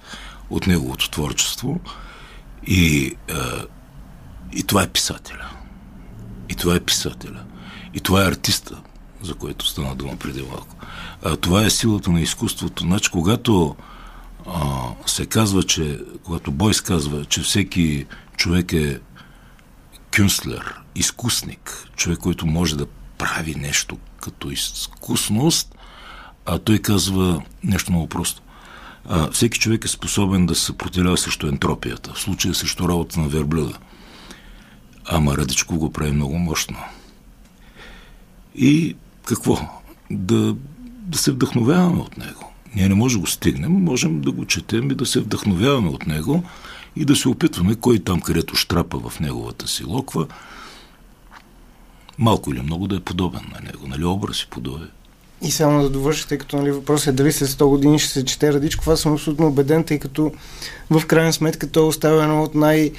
от 0.51 0.67
неговото 0.67 1.11
творчество. 1.11 1.81
И, 2.67 3.07
е, 3.07 3.35
и 4.53 4.63
това 4.63 4.83
е 4.83 4.89
писателя. 4.89 5.51
И 6.49 6.55
това 6.55 6.75
е 6.75 6.81
писателя. 6.81 7.45
И 7.95 8.01
това 8.01 8.25
е 8.25 8.29
артиста, 8.29 8.81
за 9.23 9.35
което 9.35 9.67
стана 9.67 9.95
дума 9.95 10.17
преди 10.17 10.43
малко. 10.43 10.77
А, 11.23 11.37
това 11.37 11.65
е 11.65 11.71
силата 11.71 12.11
на 12.11 12.21
изкуството. 12.21 12.83
Значи, 12.83 13.11
когато 13.11 13.77
а, 14.47 14.89
се 15.07 15.27
казва, 15.27 15.62
че, 15.62 16.01
когато 16.25 16.51
Бойс 16.51 16.81
казва, 16.81 17.25
че 17.25 17.43
всеки 17.43 18.07
човек 18.37 18.73
е 18.73 19.01
кюнслер, 20.17 20.75
изкусник, 20.95 21.89
човек, 21.97 22.19
който 22.19 22.47
може 22.47 22.77
да 22.77 22.87
прави 23.19 23.55
нещо 23.55 23.99
като 24.21 24.51
изкусност, 24.51 25.75
а 26.47 26.59
той 26.59 26.79
казва 26.79 27.43
нещо 27.65 27.93
много 27.93 28.07
просто. 28.07 28.43
А, 29.09 29.31
всеки 29.31 29.59
човек 29.59 29.85
е 29.85 29.89
способен 29.89 30.47
да 30.47 30.55
се 30.55 30.65
съпротивлява 30.65 31.19
срещу 31.19 31.47
ентропията, 31.49 32.12
в 32.15 32.21
случая 32.21 32.55
срещу 32.55 32.89
работа 32.89 33.21
на 33.21 33.29
верблюда. 33.29 33.79
Ама 35.07 35.37
Радичко 35.37 35.79
го 35.79 35.93
прави 35.93 36.12
много 36.12 36.39
мощно. 36.39 36.79
И 38.55 38.97
какво? 39.25 39.59
Да, 40.11 40.57
да 40.83 41.19
се 41.19 41.33
вдъхновяваме 41.33 42.01
от 42.01 42.19
него. 42.19 42.53
Ние 42.75 42.89
не 42.89 42.95
можем 42.95 43.21
да 43.21 43.21
го 43.21 43.27
стигнем, 43.27 43.73
можем 43.73 44.21
да 44.21 44.33
го 44.33 44.47
четем 44.47 44.91
и 44.91 44.95
да 44.95 45.07
се 45.07 45.21
вдъхновяваме 45.21 45.89
от 45.89 46.07
него 46.07 46.43
и 46.97 47.05
да 47.05 47.17
се 47.17 47.29
опитваме 47.29 47.75
кой 47.75 47.99
там, 47.99 48.21
където 48.21 48.57
штрапа 48.57 48.99
в 48.99 49.21
неговата 49.21 49.69
си 49.69 49.85
локва, 49.85 50.27
малко 52.19 52.53
или 52.53 52.63
много 52.63 52.89
да 52.89 52.97
е 52.97 53.01
подобен 53.01 53.43
на 53.55 53.61
него. 53.61 53.87
Нали 53.87 54.05
образ 54.05 54.43
и 54.43 54.47
подобие. 54.51 54.89
И 55.43 55.51
само 55.51 55.83
да 55.83 55.91
довърша, 55.91 56.29
тъй 56.29 56.39
като 56.39 56.57
нали, 56.57 56.71
въпросът 56.71 57.07
е 57.07 57.13
дали 57.13 57.33
след 57.33 57.49
100 57.49 57.69
години 57.69 57.99
ще 57.99 58.09
се 58.09 58.25
чете 58.25 58.53
Радичков, 58.53 58.89
аз 58.89 59.01
съм 59.01 59.13
абсолютно 59.13 59.47
убеден, 59.47 59.85
тъй 59.85 59.99
като 59.99 60.33
в 60.91 61.07
крайна 61.07 61.33
сметка 61.33 61.71
той 61.71 61.87
оставя 61.87 62.23
едно 62.23 62.43
от 62.43 62.55
най- 62.55 62.93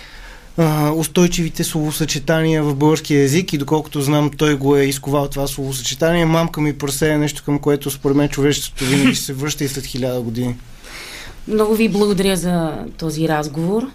устойчивите 0.95 1.64
словосъчетания 1.64 2.64
в 2.64 2.76
българския 2.76 3.23
език 3.23 3.53
и 3.53 3.57
доколкото 3.57 4.02
знам, 4.02 4.32
той 4.38 4.56
го 4.56 4.76
е 4.76 4.84
изковал 4.84 5.28
това 5.28 5.48
словосъчетание. 5.48 6.26
Мамка 6.26 6.61
ми 6.61 6.78
прасе 6.78 7.10
е 7.10 7.18
нещо, 7.18 7.44
към 7.45 7.60
което 7.60 7.91
според 7.91 8.18
мен 8.18 8.30
човечеството 8.30 8.86
винаги 8.86 9.15
ще 9.15 9.26
се 9.26 9.34
връща 9.34 9.64
и 9.64 9.68
след 9.68 9.86
хиляда 9.86 10.22
години. 10.22 10.56
Много 11.48 11.76
ви 11.76 11.90
благодаря 11.90 12.36
за 12.36 12.86
този 12.98 13.28
разговор. 13.28 13.88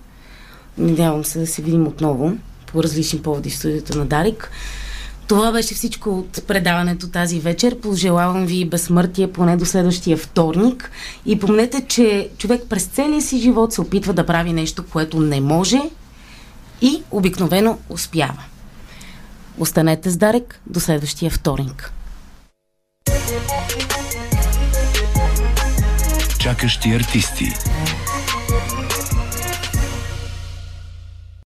Надявам 0.78 1.24
се 1.24 1.38
да 1.38 1.46
се 1.46 1.62
видим 1.62 1.86
отново 1.86 2.32
по 2.66 2.82
различни 2.82 3.22
поводи 3.22 3.50
в 3.50 3.56
студиото 3.56 3.98
на 3.98 4.06
Дарик. 4.06 4.50
Това 5.28 5.52
беше 5.52 5.74
всичко 5.74 6.10
от 6.10 6.46
предаването 6.46 7.08
тази 7.08 7.40
вечер. 7.40 7.80
Пожелавам 7.80 8.46
ви 8.46 8.64
безсмъртие 8.64 9.32
поне 9.32 9.56
до 9.56 9.64
следващия 9.64 10.16
вторник. 10.16 10.90
И 11.26 11.38
помнете, 11.38 11.84
че 11.88 12.28
човек 12.38 12.62
през 12.68 12.84
целия 12.84 13.22
си 13.22 13.38
живот 13.38 13.72
се 13.72 13.80
опитва 13.80 14.12
да 14.12 14.26
прави 14.26 14.52
нещо, 14.52 14.84
което 14.92 15.20
не 15.20 15.40
може 15.40 15.80
и 16.80 17.02
обикновено 17.12 17.78
успява. 17.88 18.42
Останете 19.58 20.10
с 20.10 20.16
Дарек 20.16 20.60
до 20.66 20.80
следващия 20.80 21.30
вторник. 21.30 21.92
Чакащи 26.38 26.92
артисти. 26.92 27.52